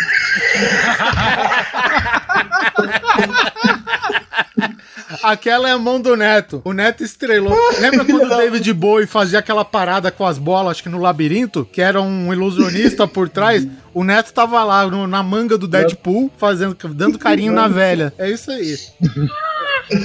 Aquela 5.22 5.68
é 5.68 5.72
a 5.72 5.78
mão 5.78 6.00
do 6.00 6.16
Neto. 6.16 6.60
O 6.64 6.72
Neto 6.72 7.02
estrelou. 7.02 7.56
Lembra 7.80 8.04
quando 8.04 8.24
o 8.24 8.28
David 8.36 8.72
Bowie 8.72 9.06
fazia 9.06 9.38
aquela 9.38 9.64
parada 9.64 10.10
com 10.10 10.26
as 10.26 10.38
bolas, 10.38 10.72
acho 10.72 10.82
que 10.82 10.88
no 10.88 10.98
labirinto, 11.00 11.64
que 11.64 11.80
era 11.80 12.00
um 12.00 12.32
ilusionista 12.32 13.06
por 13.06 13.28
trás? 13.28 13.66
O 13.92 14.04
Neto 14.04 14.32
tava 14.32 14.62
lá 14.64 14.86
no- 14.86 15.06
na 15.06 15.22
manga 15.22 15.58
do 15.58 15.66
Deadpool, 15.66 16.30
fazendo, 16.38 16.76
dando 16.94 17.18
carinho 17.18 17.52
na 17.52 17.66
velha. 17.68 18.12
É 18.18 18.30
isso 18.30 18.50
aí. 18.50 18.76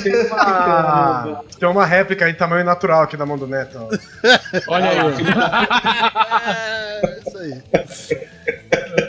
Tem 0.02 0.16
uma, 0.32 1.42
tem 1.60 1.70
uma 1.70 1.86
réplica 1.86 2.30
em 2.30 2.34
tamanho 2.34 2.66
natural 2.66 3.04
aqui 3.04 3.16
da 3.18 3.26
mão 3.26 3.38
do 3.38 3.48
Neto. 3.48 3.78
Olha 4.68 4.90
aí. 4.90 4.98
É 7.04 7.20
isso 7.28 7.38
aí. 7.38 7.62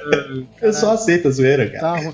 Eu 0.61 0.73
só 0.73 0.93
aceito 0.93 1.29
a 1.29 1.31
zoeira, 1.31 1.69
cara. 1.71 1.81
Tá 1.81 1.97
ruim. 1.99 2.13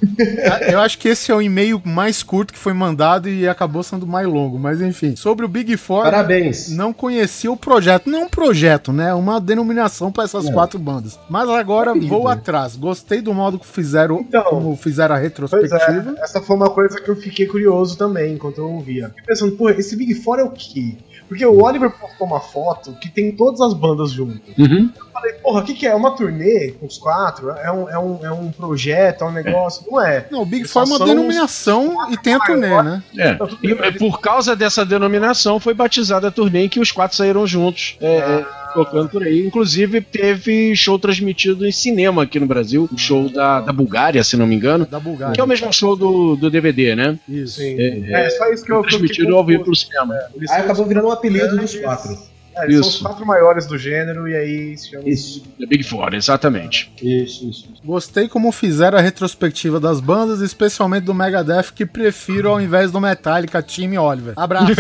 Eu 0.71 0.81
acho 0.81 0.99
que 0.99 1.09
esse 1.09 1.31
é 1.31 1.35
o 1.35 1.43
e-mail 1.43 1.81
mais 1.85 2.23
curto 2.23 2.53
que 2.53 2.59
foi 2.59 2.73
mandado 2.73 3.29
e 3.29 3.49
acabou 3.49 3.83
sendo 3.83 4.07
mais 4.07 4.27
longo. 4.27 4.59
Mas 4.59 4.81
enfim, 4.81 5.17
sobre 5.17 5.45
o 5.45 5.49
Big 5.49 5.77
Four, 5.77 6.05
Parabéns. 6.05 6.71
não 6.71 6.93
conhecia 6.93 7.51
o 7.51 7.57
projeto. 7.57 8.09
Não 8.09 8.25
um 8.25 8.29
projeto, 8.29 8.93
né? 8.93 9.13
Uma 9.15 9.41
denominação 9.41 10.11
para 10.13 10.25
essas 10.25 10.45
Não. 10.45 10.53
quatro 10.53 10.79
bandas. 10.79 11.19
Mas 11.29 11.49
agora 11.49 11.91
Apelido. 11.91 12.09
vou 12.11 12.29
atrás. 12.29 12.77
Gostei 12.77 13.21
do 13.21 13.33
modo 13.35 13.59
que 13.59 13.67
fizeram, 13.67 14.21
Então, 14.21 14.43
como 14.45 14.77
fizeram 14.77 15.15
a 15.15 15.19
Pois 15.19 15.25
retrospectiva. 15.31 16.15
é, 16.19 16.23
essa 16.23 16.41
foi 16.41 16.57
uma 16.57 16.71
coisa 16.71 17.01
que 17.01 17.09
eu 17.09 17.17
fiquei 17.17 17.47
curioso 17.47 17.97
também 17.97 18.35
enquanto 18.35 18.59
eu 18.59 18.71
ouvia. 18.71 19.09
Fiquei 19.09 19.25
pensando, 19.25 19.53
pô, 19.57 19.71
esse 19.71 19.97
Big 19.97 20.15
Four 20.15 20.39
é 20.39 20.45
o 20.45 20.51
quê? 20.51 20.95
Porque 21.31 21.47
o 21.47 21.63
Oliver 21.63 21.93
postou 21.93 22.27
uma 22.27 22.41
foto 22.41 22.93
que 22.95 23.09
tem 23.09 23.31
todas 23.31 23.61
as 23.61 23.73
bandas 23.73 24.11
juntas. 24.11 24.41
Uhum. 24.59 24.91
Eu 24.99 25.07
falei, 25.13 25.33
porra, 25.35 25.61
o 25.61 25.65
que, 25.65 25.75
que 25.75 25.87
é? 25.87 25.91
É 25.91 25.95
uma 25.95 26.11
turnê 26.11 26.73
com 26.73 26.87
os 26.87 26.99
quatro? 26.99 27.51
É 27.51 27.71
um, 27.71 27.89
é 27.89 27.97
um, 27.97 28.27
é 28.27 28.33
um 28.33 28.51
projeto, 28.51 29.23
é 29.23 29.29
um 29.29 29.31
negócio? 29.31 29.87
Não 29.89 30.05
é. 30.05 30.27
Não, 30.29 30.43
o 30.43 30.45
Big 30.45 30.67
Four 30.67 30.83
é 30.83 30.87
uma 30.87 30.99
denominação 30.99 32.11
e 32.11 32.17
tem 32.17 32.35
a 32.35 32.41
turnê, 32.41 32.83
né? 32.83 33.01
É. 33.17 33.39
E 33.63 33.71
é, 33.71 33.93
por 33.93 34.21
causa 34.21 34.57
dessa 34.57 34.85
denominação 34.85 35.61
foi 35.61 35.73
batizada 35.73 36.27
a 36.27 36.31
turnê 36.33 36.65
em 36.65 36.69
que 36.69 36.81
os 36.81 36.91
quatro 36.91 37.17
saíram 37.17 37.47
juntos, 37.47 37.97
é, 38.01 38.17
é, 38.17 38.47
tocando 38.75 39.09
por 39.09 39.23
aí. 39.23 39.47
Inclusive 39.47 40.01
teve 40.01 40.75
show 40.75 40.99
transmitido 40.99 41.67
em 41.67 41.73
cinema 41.73 42.23
aqui 42.23 42.39
no 42.39 42.47
Brasil, 42.47 42.89
o 42.93 42.99
show 42.99 43.29
da, 43.29 43.61
da 43.61 43.73
Bulgária, 43.73 44.23
se 44.25 44.37
não 44.37 44.47
me 44.47 44.55
engano, 44.55 44.87
Da 44.87 45.01
Bulgária. 45.01 45.35
que 45.35 45.41
é 45.41 45.45
o 45.45 45.47
mesmo 45.47 45.73
show 45.73 45.97
do, 45.97 46.37
do 46.37 46.51
DVD, 46.51 46.95
né? 46.95 47.19
Isso. 47.29 47.61
Sim. 47.61 47.77
É, 47.79 48.27
É, 48.27 48.31
só 48.31 48.51
isso 48.53 48.65
que 48.65 48.73
eu, 48.73 48.83
Transmitido 48.83 49.35
ao 49.37 49.45
vivo 49.45 49.65
pelo 49.65 49.77
cinema. 49.77 50.19
Eles 50.35 50.51
Aí 50.51 50.63
acabou 50.63 50.87
virando 50.87 51.09
um 51.09 51.13
apelido 51.13 51.57
dos 51.57 51.75
quatro. 51.77 52.17
É, 52.61 52.65
eles 52.65 52.77
são 52.77 52.89
Isso. 52.89 52.97
os 52.97 53.03
quatro 53.03 53.27
maiores 53.27 53.67
do 53.67 53.79
gênero 53.79 54.29
e 54.29 54.37
aí 54.37 54.77
se 54.77 54.91
chama 54.91 55.09
Isso. 55.09 55.43
The 55.59 55.67
Big 55.67 55.83
Four, 55.83 56.15
exatamente. 56.15 56.93
Isso, 57.03 57.49
isso. 57.49 57.69
Gostei 57.85 58.29
como 58.29 58.53
fizeram 58.53 58.99
a 58.99 59.01
retrospectiva 59.01 59.81
das 59.81 60.01
bandas, 60.01 60.41
especialmente 60.41 61.05
do 61.05 61.15
Megadeth, 61.15 61.73
que 61.75 61.87
prefiro 61.87 62.51
ao 62.51 62.61
invés 62.61 62.91
do 62.93 63.01
Metallica, 63.01 63.63
Time 63.63 63.99
Oliver. 63.99 64.35
Abraço. 64.37 64.73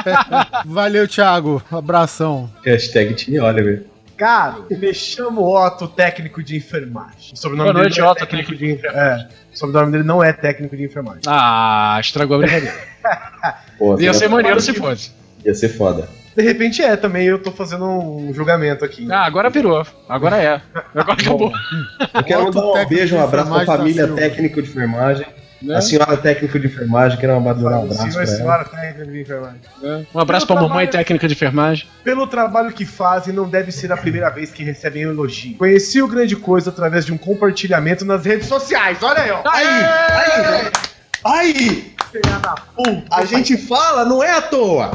Valeu, 0.66 1.08
Thiago. 1.08 1.62
Abração. 1.70 2.50
Hashtag 2.64 3.14
Time 3.14 3.40
Oliver. 3.40 3.84
Cara, 4.16 4.58
me 4.70 4.94
chamo 4.94 5.42
Otto, 5.42 5.88
técnico 5.88 6.42
de 6.42 6.56
enfermagem. 6.56 7.32
O 7.32 7.36
sobrenome 7.36 7.72
Boa 7.72 7.82
noite, 7.82 7.96
dele 7.96 8.06
é 8.06 8.10
Otto, 8.10 8.20
técnico 8.20 8.54
de 8.54 8.72
enfermagem. 8.72 9.02
É, 9.02 9.28
o 9.52 9.58
sobrenome 9.58 9.92
dele 9.92 10.04
não 10.04 10.22
é 10.22 10.32
técnico 10.32 10.76
de 10.76 10.84
enfermagem. 10.84 11.22
Ah, 11.26 11.98
estragou 12.00 12.36
a 12.36 12.38
brincadeira. 12.40 12.76
Pô, 13.76 13.98
Ia 14.00 14.14
ser 14.14 14.28
maneiro 14.28 14.60
se 14.60 14.72
fosse. 14.72 15.10
Ia 15.44 15.54
ser 15.54 15.68
foda. 15.70 16.08
De 16.36 16.42
repente 16.42 16.82
é 16.82 16.96
também, 16.96 17.26
eu 17.26 17.38
tô 17.38 17.50
fazendo 17.52 17.84
um 17.84 18.32
julgamento 18.34 18.84
aqui. 18.84 19.06
Ah, 19.10 19.24
agora 19.24 19.48
virou. 19.50 19.86
Agora 20.08 20.36
é. 20.36 20.60
Agora 20.94 21.12
acabou. 21.20 21.52
Eu 22.12 22.24
quero 22.24 22.44
mandar 22.44 22.82
um 22.82 22.86
beijo, 22.86 23.16
um 23.16 23.22
abraço 23.22 23.50
pra 23.50 23.64
família 23.64 24.08
técnico 24.08 24.60
de 24.60 24.68
enfermagem. 24.68 25.26
Né? 25.62 25.76
A 25.76 25.80
senhora 25.80 26.16
técnico 26.16 26.58
de 26.58 26.66
enfermagem, 26.66 27.18
quero 27.18 27.40
mandar 27.40 27.64
um 27.64 27.82
abraço 27.84 27.96
senhor 28.02 28.12
pra 28.12 28.24
e 28.24 28.26
ela. 28.26 28.36
senhora 28.36 28.64
técnico 28.64 29.12
de 29.12 29.20
enfermagem. 29.20 29.60
Um 30.14 30.18
abraço 30.20 30.46
pra 30.46 30.56
mamãe 30.56 30.86
técnica 30.86 31.26
de 31.26 31.32
enfermagem. 31.34 31.88
Pelo 32.02 32.26
trabalho 32.26 32.70
que 32.72 32.84
fazem, 32.84 33.32
não 33.32 33.48
deve 33.48 33.72
ser 33.72 33.90
a 33.90 33.96
primeira 33.96 34.28
vez 34.28 34.50
que 34.50 34.62
recebem 34.62 35.06
um 35.06 35.10
elogio. 35.10 35.56
Conheci 35.56 36.02
o 36.02 36.08
Grande 36.08 36.36
Coisa 36.36 36.68
através 36.70 37.06
de 37.06 37.12
um 37.12 37.16
compartilhamento 37.18 38.04
nas 38.04 38.26
redes 38.26 38.46
sociais. 38.46 39.02
Olha 39.02 39.22
aí, 39.22 39.30
ó. 39.30 39.42
Aí, 39.48 39.66
aí, 39.66 40.72
aí! 41.24 41.94
Da 42.42 42.54
puta. 42.76 43.04
A 43.10 43.24
gente 43.24 43.56
fala, 43.56 44.04
não 44.04 44.22
é 44.22 44.32
à 44.32 44.42
toa! 44.42 44.92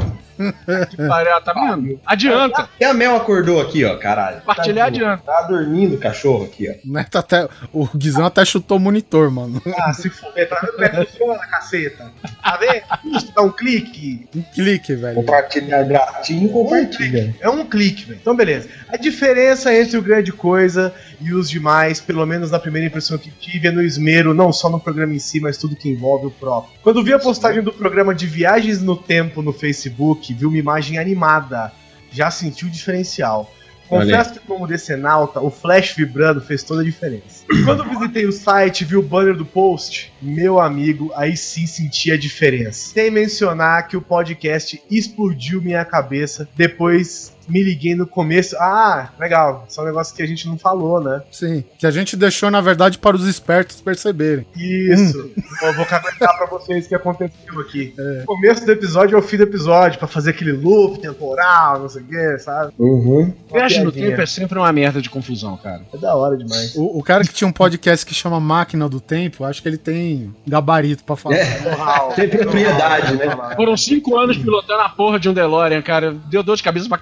Que 0.90 0.96
pariu, 0.96 1.40
tá 1.42 1.52
vendo? 1.52 2.00
Adianta. 2.06 2.68
E 2.80 2.84
a 2.84 2.94
Mel 2.94 3.16
acordou 3.16 3.60
aqui, 3.60 3.84
ó, 3.84 3.96
caralho. 3.96 4.40
Partilhar 4.42 4.86
Tá- 4.86 4.96
adianta. 4.96 5.22
Tá 5.24 5.42
dormindo 5.42 5.96
o 5.96 5.98
cachorro 5.98 6.44
aqui, 6.44 6.68
ó. 6.68 6.88
O 6.88 6.92
Neto 6.92 7.18
até, 7.18 7.48
o 7.72 7.86
Guizão 7.96 8.24
até 8.24 8.44
chutou 8.44 8.76
o 8.78 8.80
monitor, 8.80 9.30
mano. 9.30 9.60
Ah, 9.78 9.92
se 9.92 10.08
fuder, 10.10 10.48
tá 10.48 10.58
vendo 10.60 10.72
como 10.72 10.84
é 10.84 10.88
que 10.88 10.96
funciona, 11.10 11.38
caceta? 11.46 12.12
Tá 12.42 12.56
vendo? 12.56 13.16
Isso, 13.16 13.32
dá 13.34 13.42
um 13.42 13.50
clique. 13.50 14.26
Um 14.34 14.42
clique, 14.42 14.94
velho. 14.94 15.14
Compartilhar 15.16 15.82
gatinho, 15.84 16.48
compartilha. 16.50 17.34
É 17.40 17.48
um 17.50 17.64
clique, 17.66 18.04
velho. 18.06 18.18
Então, 18.20 18.34
beleza. 18.34 18.68
A 18.88 18.96
diferença 18.96 19.74
entre 19.74 19.96
o 19.98 20.02
Grande 20.02 20.32
Coisa 20.32 20.92
e 21.20 21.32
os 21.34 21.50
demais, 21.50 22.00
pelo 22.00 22.24
menos 22.26 22.50
na 22.50 22.58
primeira 22.58 22.86
impressão 22.88 23.18
que 23.18 23.30
tive, 23.30 23.68
é 23.68 23.70
no 23.70 23.82
esmero, 23.82 24.32
não 24.34 24.52
só 24.52 24.68
no 24.70 24.80
programa 24.80 25.14
em 25.14 25.18
si, 25.18 25.40
mas 25.40 25.58
tudo 25.58 25.76
que 25.76 25.88
envolve 25.88 26.26
o 26.26 26.30
próprio. 26.30 26.72
Quando 26.82 27.02
vi 27.04 27.12
a 27.12 27.18
postagem 27.18 27.62
do 27.62 27.72
programa 27.72 28.14
de 28.14 28.26
Viagens 28.26 28.80
no 28.82 28.96
Tempo 28.96 29.42
no 29.42 29.52
Facebook, 29.52 30.29
vi 30.34 30.46
uma 30.46 30.58
imagem 30.58 30.98
animada. 30.98 31.72
Já 32.10 32.30
senti 32.30 32.66
o 32.66 32.70
diferencial. 32.70 33.52
Confesso 33.90 34.34
que, 34.34 34.38
como 34.46 34.68
decenalta, 34.68 35.40
o 35.40 35.50
flash 35.50 35.94
vibrando 35.96 36.40
fez 36.40 36.62
toda 36.62 36.80
a 36.80 36.84
diferença. 36.84 37.44
Quando 37.64 37.82
visitei 37.82 38.24
o 38.24 38.30
site 38.30 38.82
e 38.82 38.84
vi 38.84 38.96
o 38.96 39.02
banner 39.02 39.34
do 39.34 39.44
post, 39.44 40.12
meu 40.22 40.60
amigo, 40.60 41.10
aí 41.16 41.36
sim 41.36 41.66
senti 41.66 42.12
a 42.12 42.16
diferença. 42.16 42.92
Sem 42.92 43.10
mencionar 43.10 43.88
que 43.88 43.96
o 43.96 44.00
podcast 44.00 44.80
explodiu 44.88 45.60
minha 45.60 45.84
cabeça. 45.84 46.48
Depois 46.54 47.32
me 47.50 47.62
liguei 47.62 47.94
no 47.94 48.06
começo. 48.06 48.56
Ah, 48.58 49.10
legal. 49.18 49.64
Só 49.68 49.82
um 49.82 49.86
negócio 49.86 50.14
que 50.14 50.22
a 50.22 50.26
gente 50.26 50.46
não 50.46 50.58
falou, 50.58 51.00
né? 51.02 51.22
Sim. 51.30 51.64
Que 51.78 51.86
a 51.86 51.90
gente 51.90 52.16
deixou, 52.16 52.50
na 52.50 52.60
verdade, 52.60 52.98
para 52.98 53.16
os 53.16 53.26
espertos 53.26 53.80
perceberem. 53.80 54.46
Isso. 54.56 55.30
Eu 55.62 55.74
vou 55.74 55.84
comentar 55.86 56.36
pra 56.36 56.46
vocês 56.46 56.86
o 56.86 56.88
que 56.88 56.94
aconteceu 56.94 57.60
aqui. 57.60 57.94
O 58.22 58.26
começo 58.26 58.64
do 58.64 58.72
episódio 58.72 59.16
é 59.16 59.18
o 59.18 59.22
fim 59.22 59.36
do 59.36 59.42
episódio, 59.44 59.98
pra 59.98 60.08
fazer 60.08 60.30
aquele 60.30 60.52
loop 60.52 61.00
temporal, 61.00 61.80
não 61.80 61.88
sei 61.88 62.02
o 62.02 62.04
que, 62.04 62.38
sabe? 62.38 62.72
Uhum. 62.78 63.32
Viagem 63.52 63.84
no 63.84 63.92
tempo 63.92 64.20
é 64.20 64.26
sempre 64.26 64.58
uma 64.58 64.72
merda 64.72 65.02
de 65.02 65.10
confusão, 65.10 65.56
cara. 65.56 65.82
É 65.92 65.98
da 65.98 66.14
hora 66.14 66.36
demais. 66.36 66.74
O, 66.76 66.98
o 66.98 67.02
cara 67.02 67.24
que 67.24 67.32
tinha 67.32 67.48
um 67.48 67.52
podcast 67.52 68.04
que 68.06 68.14
chama 68.14 68.38
Máquina 68.40 68.88
do 68.88 69.00
Tempo, 69.00 69.44
acho 69.44 69.62
que 69.62 69.68
ele 69.68 69.78
tem 69.78 70.34
gabarito 70.46 71.04
pra 71.04 71.16
falar. 71.16 71.36
É. 71.36 72.14
Tem 72.14 72.28
propriedade, 72.28 73.14
né? 73.14 73.26
Foram 73.56 73.76
cinco 73.76 74.18
anos 74.18 74.36
pilotando 74.36 74.82
a 74.82 74.88
porra 74.88 75.18
de 75.18 75.28
um 75.28 75.34
DeLorean, 75.34 75.82
cara. 75.82 76.14
Deu 76.28 76.42
dor 76.42 76.56
de 76.56 76.62
cabeça 76.62 76.88
pra 76.88 76.98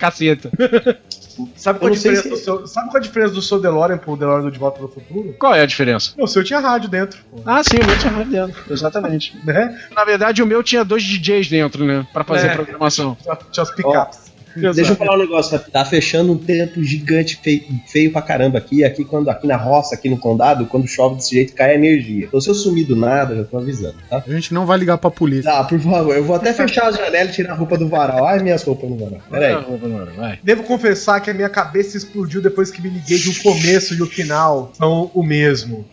Sabe 1.54 1.78
qual, 1.78 1.88
a 1.92 1.94
diferença 1.94 2.22
se- 2.22 2.28
do 2.30 2.36
seu, 2.36 2.66
sabe 2.66 2.88
qual 2.90 2.96
a 2.96 3.00
diferença 3.00 3.32
do 3.32 3.40
seu 3.40 3.60
DeLorean 3.60 3.96
pro 3.96 4.16
DeLorean 4.16 4.42
do 4.42 4.50
De 4.50 4.58
Volta 4.58 4.78
pro 4.78 4.88
Futuro? 4.88 5.34
Qual 5.38 5.54
é 5.54 5.60
a 5.62 5.66
diferença? 5.66 6.12
O 6.18 6.26
seu 6.26 6.42
tinha 6.42 6.58
rádio 6.58 6.88
dentro, 6.88 7.20
pô, 7.30 7.40
Ah, 7.46 7.62
sim, 7.62 7.76
o 7.80 7.86
meu 7.86 7.96
tinha 7.96 8.12
rádio 8.12 8.32
dentro. 8.32 8.72
Exatamente. 8.72 9.36
né? 9.44 9.78
Na 9.94 10.04
verdade, 10.04 10.42
o 10.42 10.46
meu 10.46 10.62
tinha 10.64 10.84
dois 10.84 11.02
DJs 11.04 11.48
dentro, 11.48 11.84
né? 11.84 12.04
Pra 12.12 12.24
fazer 12.24 12.48
É. 12.48 12.50
a 12.50 12.54
programação. 12.56 13.16
Tinha, 13.22 13.38
tinha 13.52 13.62
os 13.62 13.70
pickups. 13.70 14.27
Deixa 14.60 14.92
eu 14.92 14.96
falar 14.96 15.14
um 15.14 15.18
negócio, 15.18 15.58
tá 15.58 15.84
fechando 15.84 16.32
um 16.32 16.38
tempo 16.38 16.82
gigante 16.82 17.38
feio, 17.42 17.62
feio 17.86 18.12
pra 18.12 18.22
caramba 18.22 18.58
aqui. 18.58 18.84
Aqui 18.84 19.04
quando 19.04 19.28
aqui 19.28 19.46
na 19.46 19.56
roça, 19.56 19.94
aqui 19.94 20.08
no 20.08 20.18
condado, 20.18 20.66
quando 20.66 20.86
chove 20.86 21.16
desse 21.16 21.34
jeito, 21.34 21.54
cai 21.54 21.72
a 21.72 21.74
energia. 21.74 22.26
Então 22.26 22.40
se 22.40 22.48
eu 22.48 22.54
sumir 22.54 22.86
do 22.86 22.96
nada, 22.96 23.36
já 23.36 23.44
tô 23.44 23.58
avisando, 23.58 23.96
tá? 24.08 24.22
A 24.26 24.30
gente 24.30 24.52
não 24.52 24.66
vai 24.66 24.78
ligar 24.78 24.98
pra 24.98 25.10
polícia. 25.10 25.50
Tá, 25.50 25.64
por 25.64 25.80
favor, 25.80 26.14
eu 26.14 26.24
vou 26.24 26.36
até 26.36 26.52
fechar 26.52 26.88
as 26.88 26.96
janelas 26.96 27.30
e 27.32 27.34
tirar 27.34 27.52
a 27.52 27.56
roupa 27.56 27.76
do 27.76 27.88
varal. 27.88 28.26
Ai, 28.26 28.42
minhas 28.42 28.62
roupas 28.62 28.88
no 28.90 28.96
varal. 28.96 29.20
Pera 29.30 29.58
aí. 29.58 30.16
Vai. 30.16 30.38
Devo 30.42 30.62
confessar 30.62 31.20
que 31.20 31.30
a 31.30 31.34
minha 31.34 31.48
cabeça 31.48 31.96
explodiu 31.96 32.40
depois 32.40 32.70
que 32.70 32.80
me 32.82 32.88
liguei 32.88 33.18
que 33.18 33.28
o 33.28 33.42
começo 33.42 33.94
e 33.94 34.02
o 34.02 34.06
final 34.06 34.72
são 34.74 35.10
o 35.14 35.22
mesmo. 35.22 35.86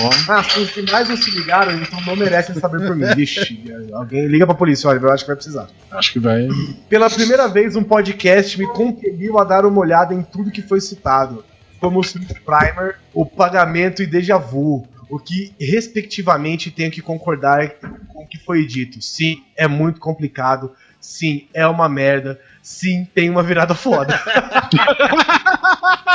Ó. 0.00 0.10
Ah, 0.28 0.42
se 0.42 0.60
os 0.60 0.70
finais 0.70 1.08
não 1.08 1.16
se 1.16 1.30
ligaram, 1.30 1.72
então 1.74 2.00
não 2.02 2.16
merecem 2.16 2.54
saber 2.54 2.86
por 2.86 2.94
mim. 2.94 3.04
Vixe, 3.16 3.62
alguém 3.92 4.26
liga 4.26 4.46
pra 4.46 4.54
polícia, 4.54 4.88
olha, 4.88 4.98
eu 4.98 5.12
acho 5.12 5.24
que 5.24 5.28
vai 5.28 5.36
precisar. 5.36 5.68
Acho 5.90 6.12
que 6.12 6.18
vai. 6.18 6.48
Pela 6.88 7.10
primeira 7.10 7.48
vez, 7.48 7.76
um 7.76 7.82
podcast 7.82 8.58
me 8.58 8.66
compeliu 8.68 9.38
a 9.38 9.44
dar 9.44 9.64
uma 9.64 9.80
olhada 9.80 10.14
em 10.14 10.22
tudo 10.22 10.50
que 10.50 10.62
foi 10.62 10.80
citado, 10.80 11.44
como 11.80 12.00
o 12.00 12.02
Primer, 12.02 12.96
o 13.12 13.24
Pagamento 13.24 14.02
e 14.02 14.06
Deja 14.06 14.38
Vu, 14.38 14.86
o 15.08 15.18
que, 15.18 15.52
respectivamente, 15.58 16.70
tenho 16.70 16.90
que 16.90 17.00
concordar 17.00 17.70
com 18.08 18.22
o 18.22 18.26
que 18.26 18.38
foi 18.38 18.66
dito. 18.66 19.00
Sim, 19.00 19.42
é 19.56 19.66
muito 19.66 20.00
complicado. 20.00 20.72
Sim, 21.00 21.48
é 21.54 21.66
uma 21.66 21.88
merda. 21.88 22.38
Sim, 22.62 23.06
tem 23.14 23.30
uma 23.30 23.42
virada 23.42 23.74
foda. 23.74 24.20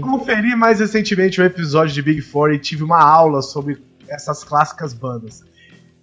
Conferi 0.00 0.54
mais 0.56 0.80
recentemente 0.80 1.40
o 1.40 1.44
episódio 1.44 1.94
de 1.94 2.02
Big 2.02 2.20
Four 2.20 2.52
e 2.52 2.58
tive 2.58 2.82
uma 2.82 3.02
aula 3.02 3.42
sobre 3.42 3.78
essas 4.08 4.44
clássicas 4.44 4.92
bandas. 4.92 5.42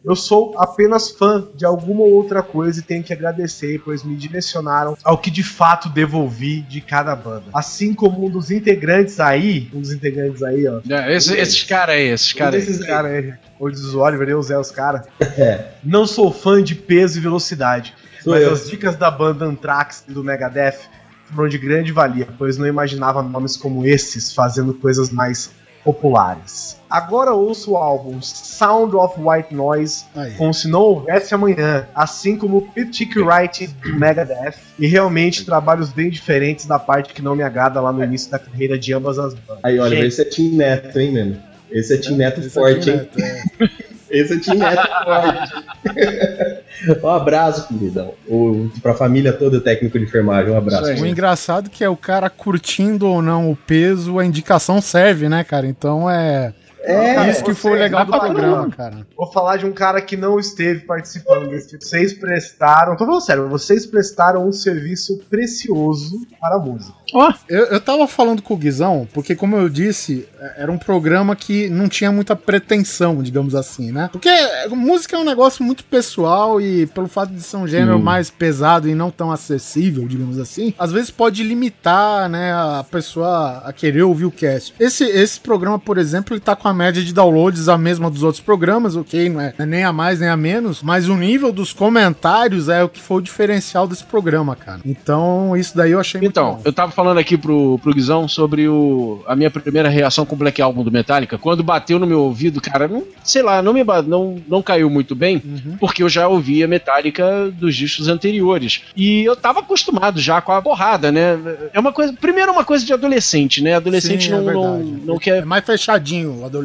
Eu 0.03 0.15
sou 0.15 0.55
apenas 0.57 1.11
fã 1.11 1.47
de 1.55 1.63
alguma 1.63 2.01
outra 2.01 2.41
coisa 2.41 2.79
e 2.79 2.81
tenho 2.81 3.03
que 3.03 3.13
agradecer, 3.13 3.79
pois 3.85 4.03
me 4.03 4.15
direcionaram 4.15 4.97
ao 5.03 5.15
que 5.15 5.29
de 5.29 5.43
fato 5.43 5.89
devolvi 5.89 6.61
de 6.63 6.81
cada 6.81 7.15
banda. 7.15 7.43
Assim 7.53 7.93
como 7.93 8.25
um 8.25 8.29
dos 8.29 8.49
integrantes 8.49 9.19
aí, 9.19 9.69
um 9.71 9.79
dos 9.79 9.91
integrantes 9.93 10.41
aí, 10.41 10.67
ó. 10.67 10.81
É, 10.89 11.15
esse- 11.15 11.37
esses 11.37 11.61
caras 11.63 11.95
aí, 11.97 12.07
esses 12.07 12.33
caras 12.33 12.55
aí. 12.55 12.59
desses 12.61 12.79
Esse 12.79 12.87
cara 12.87 13.07
aí, 13.09 13.33
o 13.59 13.69
diz 13.69 13.93
o 13.93 13.99
Oliver, 13.99 14.27
eu, 14.27 14.41
Zé, 14.41 14.57
os 14.57 14.71
caras. 14.71 15.05
É. 15.19 15.65
Não 15.83 16.07
sou 16.07 16.31
fã 16.33 16.63
de 16.63 16.73
peso 16.73 17.19
e 17.19 17.21
velocidade, 17.21 17.93
Sou 18.23 18.33
mas 18.33 18.41
eu. 18.41 18.53
as 18.53 18.67
dicas 18.67 18.95
da 18.95 19.11
banda 19.11 19.45
Anthrax 19.45 20.03
e 20.09 20.11
do 20.11 20.23
Megadeth 20.23 20.79
foram 21.33 21.49
de 21.49 21.57
grande 21.57 21.91
valia, 21.91 22.27
pois 22.37 22.57
não 22.57 22.67
imaginava 22.67 23.21
nomes 23.21 23.57
como 23.57 23.85
esses 23.85 24.33
fazendo 24.33 24.73
coisas 24.73 25.09
mais 25.09 25.51
populares. 25.83 26.77
Agora 26.89 27.31
ouço 27.31 27.71
o 27.71 27.77
álbum 27.77 28.21
Sound 28.21 28.95
of 28.95 29.19
White 29.19 29.53
Noise 29.53 30.05
Aí. 30.15 30.33
como 30.33 30.53
se 30.53 30.67
não 30.67 30.81
houvesse 30.81 31.33
amanhã, 31.33 31.87
assim 31.95 32.37
como 32.37 32.57
o 32.57 32.61
Piptic 32.61 33.15
Wright 33.15 33.67
do 33.67 33.99
Megadeth, 33.99 34.55
e 34.77 34.87
realmente 34.87 35.45
trabalhos 35.45 35.89
bem 35.89 36.09
diferentes 36.09 36.65
da 36.65 36.77
parte 36.77 37.13
que 37.13 37.21
não 37.21 37.35
me 37.35 37.43
agrada 37.43 37.79
lá 37.81 37.91
no 37.91 38.03
início 38.03 38.29
da 38.29 38.37
carreira 38.37 38.77
de 38.77 38.93
ambas 38.93 39.17
as 39.17 39.33
bandas. 39.33 39.63
Aí, 39.63 39.79
olha, 39.79 39.95
Gente, 39.95 40.07
esse 40.07 40.21
é 40.21 40.25
Tim 40.25 40.55
Neto, 40.55 40.99
hein, 40.99 41.13
mano? 41.13 41.37
Esse 41.71 41.93
é 41.93 41.97
Tim 41.97 42.15
Neto 42.15 42.41
Esse 42.41 42.49
forte, 42.49 42.89
aqui, 42.89 42.99
hein? 42.99 43.09
né, 43.17 43.43
é. 43.59 43.90
Esse 44.11 44.51
é 44.51 44.53
Neto 44.53 44.87
forte. 45.03 45.53
um 47.03 47.09
abraço, 47.09 47.67
queridão. 47.67 48.13
O, 48.27 48.69
pra 48.81 48.93
família 48.93 49.31
toda, 49.31 49.59
técnico 49.61 49.97
de 49.97 50.05
enfermagem, 50.05 50.51
um 50.51 50.57
abraço. 50.57 50.91
O 51.01 51.05
engraçado 51.05 51.69
que 51.69 51.83
é 51.83 51.89
o 51.89 51.95
cara 51.95 52.29
curtindo 52.29 53.07
ou 53.07 53.21
não 53.21 53.49
o 53.49 53.55
peso, 53.55 54.19
a 54.19 54.25
indicação 54.25 54.81
serve, 54.81 55.29
né, 55.29 55.43
cara? 55.43 55.65
Então 55.65 56.09
é. 56.09 56.53
É, 56.83 57.29
isso 57.29 57.43
que 57.43 57.53
foi 57.53 57.77
legal 57.77 58.05
do 58.05 58.11
programa, 58.11 58.69
cara. 58.69 59.05
Vou 59.15 59.31
falar 59.31 59.57
de 59.57 59.65
um 59.65 59.71
cara 59.71 60.01
que 60.01 60.17
não 60.17 60.39
esteve 60.39 60.81
participando 60.81 61.47
desse. 61.49 61.77
Vocês 61.79 62.13
prestaram. 62.13 62.95
Tô 62.95 63.05
falando 63.05 63.21
sério, 63.21 63.49
vocês 63.49 63.85
prestaram 63.85 64.47
um 64.47 64.51
serviço 64.51 65.19
precioso 65.29 66.21
para 66.39 66.55
a 66.55 66.59
música. 66.59 66.93
Eu, 67.49 67.65
eu 67.65 67.79
tava 67.81 68.07
falando 68.07 68.41
com 68.41 68.53
o 68.53 68.57
Guizão, 68.57 69.05
porque, 69.13 69.35
como 69.35 69.57
eu 69.57 69.67
disse, 69.67 70.27
é- 70.39 70.63
era 70.63 70.71
um 70.71 70.77
programa 70.77 71.35
que 71.35 71.69
não 71.69 71.89
tinha 71.89 72.09
muita 72.11 72.35
pretensão, 72.37 73.21
digamos 73.21 73.53
assim, 73.53 73.91
né? 73.91 74.09
Porque 74.11 74.29
música 74.69 75.17
é 75.17 75.19
um 75.19 75.25
negócio 75.25 75.63
muito 75.63 75.83
pessoal 75.83 76.61
e, 76.61 76.87
pelo 76.87 77.07
fato 77.07 77.33
de 77.33 77.41
ser 77.41 77.57
um 77.57 77.67
gênero 77.67 77.99
mais 77.99 78.29
pesado 78.29 78.87
e 78.87 78.95
não 78.95 79.11
tão 79.11 79.29
acessível, 79.31 80.07
digamos 80.07 80.39
assim, 80.39 80.73
às 80.79 80.91
vezes 80.91 81.11
pode 81.11 81.43
limitar, 81.43 82.29
né, 82.29 82.53
a 82.53 82.85
pessoa 82.89 83.61
a 83.65 83.73
querer 83.73 84.03
ouvir 84.03 84.25
o 84.25 84.31
cast. 84.31 84.73
Esse, 84.79 85.03
esse 85.03 85.39
programa, 85.39 85.77
por 85.77 85.97
exemplo, 85.97 86.33
ele 86.33 86.39
tá 86.41 86.55
com 86.55 86.67
a 86.67 86.70
média 86.73 87.03
de 87.03 87.13
downloads 87.13 87.67
a 87.69 87.77
mesma 87.77 88.09
dos 88.09 88.23
outros 88.23 88.41
programas, 88.43 88.95
ok? 88.95 89.29
Não 89.29 89.41
é, 89.41 89.53
não 89.57 89.65
é 89.65 89.67
nem 89.67 89.83
a 89.83 89.91
mais 89.93 90.19
nem 90.19 90.29
a 90.29 90.37
menos, 90.37 90.81
mas 90.81 91.07
o 91.09 91.15
nível 91.15 91.51
dos 91.51 91.73
comentários 91.73 92.69
é 92.69 92.83
o 92.83 92.89
que 92.89 92.99
foi 93.01 93.17
o 93.17 93.21
diferencial 93.21 93.87
desse 93.87 94.03
programa, 94.03 94.55
cara. 94.55 94.79
Então, 94.85 95.55
isso 95.55 95.75
daí 95.75 95.91
eu 95.91 95.99
achei 95.99 96.19
muito 96.19 96.31
Então, 96.31 96.59
eu 96.63 96.73
tava 96.73 96.91
falando 96.91 97.17
aqui 97.17 97.37
pro, 97.37 97.79
pro 97.79 97.93
Guizão 97.93 98.27
sobre 98.27 98.67
o, 98.67 99.21
a 99.27 99.35
minha 99.35 99.49
primeira 99.51 99.89
reação 99.89 100.25
com 100.25 100.35
o 100.35 100.37
Black 100.37 100.61
Album 100.61 100.83
do 100.83 100.91
Metallica. 100.91 101.37
Quando 101.37 101.63
bateu 101.63 101.99
no 101.99 102.07
meu 102.07 102.21
ouvido, 102.21 102.61
cara, 102.61 102.87
não, 102.87 103.03
sei 103.23 103.41
lá, 103.41 103.61
não 103.61 103.73
me 103.73 103.81
não, 104.07 104.37
não 104.47 104.61
caiu 104.61 104.89
muito 104.89 105.15
bem, 105.15 105.41
Uhum. 105.43 105.75
porque 105.79 106.03
eu 106.03 106.09
já 106.09 106.27
ouvia 106.27 106.67
Metallica 106.67 107.51
dos 107.51 107.75
discos 107.75 108.07
anteriores. 108.07 108.83
E 108.95 109.23
eu 109.23 109.35
tava 109.35 109.59
acostumado 109.59 110.19
já 110.19 110.39
com 110.41 110.51
a 110.51 110.61
porrada, 110.61 111.11
né? 111.11 111.37
É 111.73 111.79
uma 111.79 111.91
coisa. 111.91 112.13
Primeiro, 112.13 112.49
é 112.49 112.53
uma 112.53 112.63
coisa 112.63 112.85
de 112.85 112.93
adolescente, 112.93 113.61
né? 113.61 113.75
Adolescente 113.75 114.25
Sim, 114.25 114.33
é 114.33 114.39
não, 114.39 114.43
não, 114.53 114.79
não 114.79 115.15
É 115.15 115.19
quer. 115.19 115.45
mais 115.45 115.65
fechadinho 115.65 116.41
o 116.41 116.45
adolescente. 116.45 116.60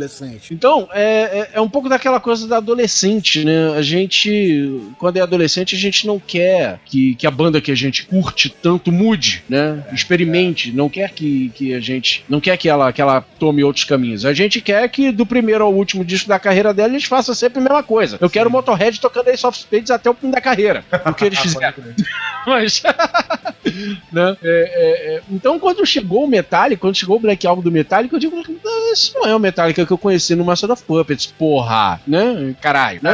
Então, 0.53 0.89
é, 0.93 1.03
é, 1.03 1.51
é 1.55 1.61
um 1.61 1.69
pouco 1.69 1.89
daquela 1.89 2.21
coisa 2.21 2.47
da 2.47 2.59
adolescente, 2.59 3.45
né? 3.45 3.77
A 3.77 3.83
gente, 3.83 4.81
quando 4.99 5.17
é 5.17 5.21
adolescente, 5.21 5.75
a 5.75 5.79
gente 5.79 6.07
não 6.07 6.19
quer 6.19 6.79
que, 6.85 7.15
que 7.15 7.27
a 7.27 7.31
banda 7.31 7.61
que 7.61 7.71
a 7.71 7.75
gente 7.75 8.07
curte 8.07 8.49
tanto 8.49 8.93
mude, 8.93 9.43
né? 9.49 9.85
Experimente, 9.93 10.73
não 10.73 10.89
quer 10.89 11.11
que, 11.11 11.51
que 11.55 11.75
a 11.75 11.81
gente. 11.81 12.25
Não 12.29 12.41
quer 12.41 12.57
que 12.57 12.69
ela, 12.69 12.93
que 12.93 13.01
ela 13.01 13.21
tome 13.39 13.65
outros 13.65 13.85
caminhos. 13.85 14.25
A 14.25 14.33
gente 14.33 14.61
quer 14.61 14.89
que 14.89 15.11
do 15.11 15.27
primeiro 15.27 15.65
ao 15.65 15.75
último 15.75 16.05
disco 16.05 16.29
da 16.29 16.39
carreira 16.39 16.73
dela 16.73 16.93
eles 16.93 17.05
façam 17.05 17.35
sempre 17.35 17.59
a 17.59 17.63
mesma 17.63 17.83
coisa. 17.83 18.19
Eu 18.21 18.31
quero 18.31 18.49
o 18.49 18.53
Motorhead 18.53 19.01
tocando 19.01 19.29
Ace 19.29 19.47
of 19.47 19.59
Spades 19.59 19.91
até 19.91 20.11
o 20.11 20.15
fim 20.15 20.31
da 20.31 20.41
carreira. 20.41 20.85
O 21.05 21.15
que 21.15 21.25
eles 21.25 21.39
fizeram. 21.41 21.75
Mas. 22.47 22.83
né? 24.13 24.37
É, 24.43 24.49
é, 24.49 25.15
é, 25.17 25.23
então, 25.31 25.59
quando 25.59 25.85
chegou 25.85 26.25
o 26.25 26.29
Metallica, 26.29 26.81
quando 26.81 26.97
chegou 26.97 27.17
o 27.17 27.21
Black 27.21 27.47
Album 27.47 27.63
do 27.63 27.73
Metallica, 27.73 28.15
eu 28.15 28.21
digo, 28.21 28.37
"Ah, 28.39 28.93
esse 28.93 29.15
não 29.15 29.27
é 29.27 29.35
o 29.35 29.41
Metallica 29.41 29.85
que 29.87 29.93
eu 29.93 29.99
conheci 29.99 30.35
no 30.35 30.45
Master 30.45 30.71
of 30.71 30.83
Puppets, 30.83 31.27
porra, 31.27 32.01
né? 32.07 32.55
Caralho, 32.61 33.01
né? 33.03 33.11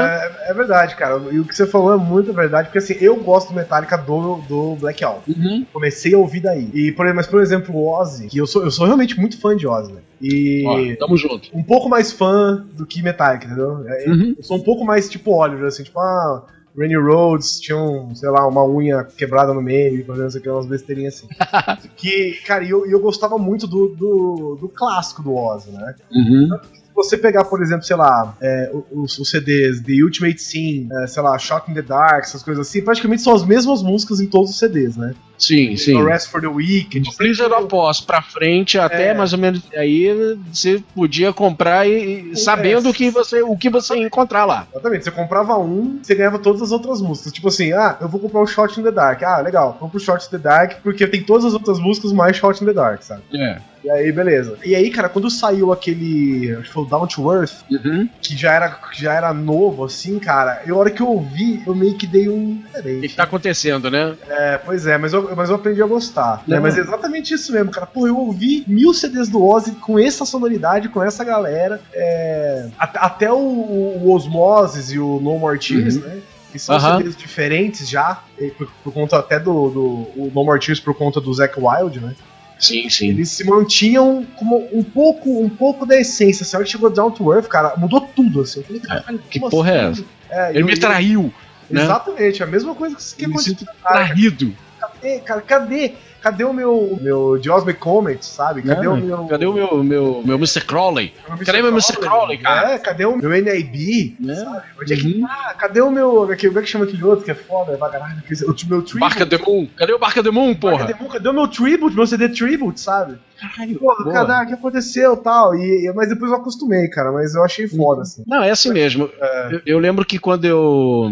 É, 0.47 0.51
é 0.51 0.55
verdade, 0.55 0.97
cara. 0.97 1.21
E 1.31 1.39
o 1.39 1.45
que 1.45 1.55
você 1.55 1.67
falou 1.67 1.95
é 1.95 1.97
muito 1.97 2.33
verdade, 2.33 2.69
porque 2.69 2.79
assim, 2.79 2.97
eu 3.01 3.17
gosto 3.17 3.49
do 3.49 3.55
Metallica 3.55 3.97
do, 3.97 4.37
do 4.49 4.77
Black 4.77 5.03
Album. 5.05 5.23
Uhum. 5.29 5.67
Comecei 5.73 6.15
a 6.15 6.19
ouvir 6.19 6.41
daí. 6.41 6.71
E, 6.73 6.93
por, 6.93 7.13
mas, 7.15 7.27
por 7.27 7.41
exemplo, 7.41 7.75
o 7.75 7.89
Ozzy, 7.89 8.29
que 8.29 8.39
eu 8.39 8.47
sou, 8.47 8.65
eu 8.65 8.71
sou 8.71 8.87
realmente 8.87 9.19
muito 9.19 9.39
fã 9.41 9.57
de 9.57 9.67
Ozzy, 9.67 9.93
né? 9.93 10.01
E. 10.21 10.65
Ó, 10.67 10.97
tamo 10.99 11.17
junto. 11.17 11.49
um 11.53 11.63
pouco 11.63 11.89
mais 11.89 12.13
fã 12.13 12.65
do 12.75 12.87
que 12.87 13.03
Metallica, 13.03 13.47
entendeu? 13.47 13.85
É, 13.89 14.03
Uhum. 14.09 14.35
Eu 14.37 14.43
sou 14.43 14.57
um 14.57 14.63
pouco 14.63 14.85
mais 14.85 15.09
tipo 15.09 15.33
Oliver, 15.33 15.67
assim, 15.67 15.83
tipo, 15.83 15.99
ah, 15.99 16.45
Randy 16.77 16.97
Rhodes 16.97 17.61
tinha, 17.61 17.77
um, 17.77 18.15
sei 18.15 18.31
lá, 18.31 18.47
uma 18.47 18.65
unha 18.65 19.05
quebrada 19.05 19.53
no 19.53 19.63
meio, 19.63 20.05
fazendo 20.07 20.37
aqui, 20.37 20.49
umas 20.49 20.67
besteirinhas 20.67 21.15
assim. 21.15 21.89
que, 21.97 22.39
cara, 22.47 22.65
e 22.65 22.71
eu, 22.71 22.87
eu 22.87 23.01
gostava 23.01 23.37
muito 23.39 23.67
do, 23.67 23.89
do, 23.89 24.59
do 24.61 24.69
clássico 24.69 25.23
do 25.23 25.35
Ozzy, 25.35 25.71
né? 25.71 25.95
Uhum. 26.11 26.49
Se 26.73 26.95
você 26.95 27.17
pegar, 27.17 27.45
por 27.45 27.63
exemplo, 27.63 27.85
sei 27.85 27.97
lá, 27.97 28.37
é, 28.41 28.73
os, 28.91 29.19
os 29.19 29.31
CDs 29.31 29.81
The 29.81 30.03
Ultimate 30.03 30.41
Scene, 30.41 30.89
é, 31.03 31.07
sei 31.07 31.23
lá, 31.23 31.39
Shock 31.39 31.71
in 31.71 31.75
the 31.75 31.83
Dark, 31.83 32.25
essas 32.25 32.43
coisas 32.43 32.67
assim, 32.67 32.83
praticamente 32.83 33.23
são 33.23 33.35
as 33.35 33.45
mesmas 33.45 33.83
músicas 33.83 34.21
em 34.21 34.27
todos 34.27 34.51
os 34.51 34.59
CDs, 34.59 34.97
né? 34.97 35.15
Sim, 35.43 35.77
sim. 35.77 35.95
No 35.95 36.05
Rest 36.05 36.29
for 36.31 36.41
the 36.41 36.47
Weekend. 36.47 37.11
Do 37.11 37.17
Blizzard 37.17 37.53
Oz 37.73 38.01
pra 38.01 38.23
frente, 38.23 38.79
até 38.79 39.09
É. 39.09 39.15
mais 39.15 39.33
ou 39.33 39.39
menos 39.39 39.61
aí 39.77 40.37
você 40.53 40.83
podia 40.95 41.33
comprar 41.33 41.87
e, 41.89 42.31
e 42.33 42.37
sabendo 42.37 42.89
o 42.91 42.95
que 42.95 43.11
você, 43.11 43.43
o 43.43 43.57
que 43.57 43.69
você 43.69 43.97
ia 43.97 44.07
encontrar 44.07 44.45
lá. 44.45 44.67
Exatamente, 44.73 45.05
você 45.05 45.11
comprava 45.11 45.59
um, 45.59 45.99
você 46.03 46.15
ganhava 46.15 46.39
todas 46.39 46.63
as 46.63 46.71
outras 46.71 47.01
músicas. 47.03 47.33
Tipo 47.33 47.49
assim, 47.49 47.73
ah, 47.73 47.97
eu 48.01 48.09
vou 48.09 48.21
comprar 48.21 48.41
o 48.41 48.47
Shot 48.47 48.79
in 48.79 48.85
the 48.85 48.93
Dark. 48.93 49.23
Ah, 49.23 49.41
legal, 49.41 49.77
vou 49.81 49.89
pro 49.91 49.99
Shot 50.01 50.27
in 50.27 50.31
the 50.31 50.39
Dark 50.39 50.75
porque 50.83 51.07
tem 51.07 51.23
todas 51.23 51.45
as 51.45 51.53
outras 51.55 51.79
músicas 51.79 52.13
mais 52.13 52.37
Shot 52.37 52.63
in 52.63 52.67
the 52.67 52.73
Dark, 52.73 53.03
sabe? 53.03 53.23
É. 53.35 53.59
E 53.85 53.91
aí, 53.91 54.13
beleza. 54.13 54.57
E 54.65 54.77
aí, 54.77 54.91
cara, 54.93 55.09
quando 55.09 55.29
saiu 55.29 55.73
aquele, 55.73 56.53
acho 56.55 56.69
que 56.69 56.73
foi 56.73 56.85
o 56.85 56.87
Down 56.87 57.05
to 57.09 57.33
Earth, 57.35 57.53
Uhum. 57.69 58.09
que 58.21 58.37
já 58.37 58.53
era, 58.53 58.79
já 58.93 59.13
era 59.13 59.35
novo, 59.35 59.85
assim, 59.85 60.21
cara, 60.21 60.63
eu, 60.65 60.77
a 60.77 60.79
hora 60.79 60.91
que 60.91 61.03
eu 61.03 61.09
ouvi, 61.09 61.61
eu 61.67 61.75
meio 61.75 61.95
que 61.97 62.07
dei 62.07 62.29
um... 62.29 62.63
O 62.77 63.01
que 63.01 63.09
tá 63.09 63.25
acontecendo, 63.25 63.91
né? 63.91 64.15
É, 64.29 64.59
pois 64.59 64.87
é, 64.87 64.97
mas 64.99 65.13
eu, 65.13 65.32
mas 65.37 65.49
eu 65.51 65.57
aprendi 65.57 65.83
a 65.83 65.87
gostar. 65.87 66.43
Né? 66.47 66.59
Mas 66.61 66.77
é 66.77 66.81
exatamente 66.81 67.35
isso 67.35 67.53
mesmo, 67.53 67.71
cara. 67.71 67.87
Pô, 67.87 68.07
eu 68.07 68.17
ouvi 68.19 68.65
mil 68.67 68.93
CDs 68.95 69.29
do 69.29 69.45
Ozzy 69.45 69.73
com 69.73 69.99
essa 69.99 70.25
sonoridade, 70.25 70.89
com 70.89 71.03
essa 71.03 71.25
galera. 71.25 71.81
é, 71.93 72.69
at- 72.79 72.97
até 72.97 73.33
o, 73.33 73.37
o 73.37 74.13
Osmosis 74.13 74.91
e 74.93 74.99
o 74.99 75.21
No 75.21 75.39
More 75.39 75.59
Tears, 75.59 75.97
né? 75.97 76.21
Que 76.51 76.59
são 76.59 76.77
Aham. 76.77 76.99
CDs 76.99 77.17
diferentes 77.17 77.89
já, 77.89 78.23
por, 78.59 78.69
por 78.85 78.93
conta 78.93 79.19
até 79.19 79.39
do, 79.41 79.71
do 79.71 79.83
o 80.17 80.31
No 80.35 80.45
More 80.45 80.61
Tears 80.61 80.81
por 80.81 80.95
conta 80.95 81.21
do 81.21 81.33
Zack 81.33 81.55
Wild, 81.59 82.01
né? 82.01 82.15
Sim, 82.59 82.89
sim. 82.89 83.09
Eles 83.09 83.29
se 83.31 83.43
mantinham 83.45 84.25
como 84.37 84.69
um 84.73 84.85
pouco, 84.85 85.43
um 85.43 85.49
pouco 85.49 85.85
da 85.85 85.99
essência. 85.99 86.45
Assim, 86.45 86.55
a 86.55 86.59
hora 86.59 86.65
que 86.65 86.71
chegou 86.71 86.91
Down 86.91 87.11
to 87.11 87.33
Earth, 87.35 87.47
cara, 87.49 87.75
mudou 87.77 88.03
tudo, 88.15 88.41
assim. 88.43 88.61
Eu 88.61 88.65
falei, 88.67 88.81
caralho, 88.83 89.19
que 89.29 89.41
porra 89.41 89.71
é 89.73 89.87
assim? 89.87 90.05
É, 90.31 90.51
Ele 90.51 90.61
eu- 90.61 90.67
me 90.67 90.77
traiu, 90.79 91.33
né? 91.69 91.83
Exatamente, 91.83 92.41
a 92.43 92.47
mesma 92.47 92.75
coisa 92.75 92.95
que, 92.97 93.17
que 93.17 93.25
Eu 93.25 93.31
me 93.31 93.39
sinto 93.41 93.67
traído. 93.83 94.55
Cadê, 95.03 95.19
cara? 95.21 95.41
Cadê? 95.41 95.93
Cadê 96.21 96.45
o 96.45 96.53
meu, 96.53 96.97
meu 97.01 97.37
Geosmic 97.43 97.81
Comet, 97.81 98.25
sabe? 98.25 98.63
Cadê 98.63 98.87
o 98.87 98.97
meu. 98.97 99.27
Cadê 99.27 99.45
o 99.47 99.53
meu, 99.53 99.83
meu, 99.83 100.23
meu 100.25 100.37
Mr. 100.37 100.61
Crowley? 100.65 101.13
Cadê 101.45 101.61
meu 101.61 101.73
Mr. 101.73 101.97
Crowley, 101.97 102.39
cara? 102.39 102.75
É, 102.75 102.79
cadê 102.79 103.05
o 103.05 103.17
meu 103.17 103.29
NIB? 103.31 104.17
Sabe? 104.37 104.63
Onde 104.81 104.93
é 104.93 104.97
que 104.97 105.07
Uhum. 105.21 105.27
tá? 105.27 105.55
Cadê 105.59 105.81
o 105.81 105.91
meu. 105.91 106.31
Aquele, 106.31 106.51
como 106.53 106.61
é 106.61 106.63
que 106.63 106.69
chama 106.71 106.85
aquele 106.85 107.03
outro 107.03 107.25
que 107.25 107.33
é 107.33 107.35
foda? 107.35 107.73
É 107.73 107.75
aquele- 107.75 108.45
O 108.45 108.47
meu 108.47 108.55
Tribute. 108.83 108.99
Barca 109.01 109.27
the 109.27 109.39
Moon. 109.39 109.67
Cadê 109.77 109.93
o 109.93 109.99
Barca 109.99 110.23
the 110.23 110.31
Moon, 110.31 110.55
porra? 110.55 110.87
Cadê, 110.87 110.95
cadê 111.09 111.29
o 111.29 111.33
meu 111.33 111.49
Tribute, 111.49 111.97
meu 111.97 112.07
CD 112.07 112.29
Tribute, 112.29 112.81
sabe? 112.81 113.19
Caralho, 113.43 113.77
Porra, 113.77 114.05
boa. 114.05 114.13
cara, 114.13 114.45
o 114.45 114.47
que 114.47 114.53
aconteceu 114.55 115.17
tal? 115.17 115.53
E, 115.57 115.93
mas 115.97 116.09
depois 116.09 116.31
eu 116.31 116.37
acostumei, 116.37 116.87
cara. 116.89 117.11
Mas 117.11 117.35
eu 117.35 117.43
achei 117.43 117.67
foda, 117.67 118.03
assim. 118.03 118.23
Não, 118.25 118.41
é 118.41 118.51
assim 118.51 118.73
mesmo. 118.73 119.11
Eu, 119.51 119.63
eu 119.67 119.79
lembro 119.81 120.05
que 120.05 120.17
quando 120.17 120.45
eu. 120.45 121.11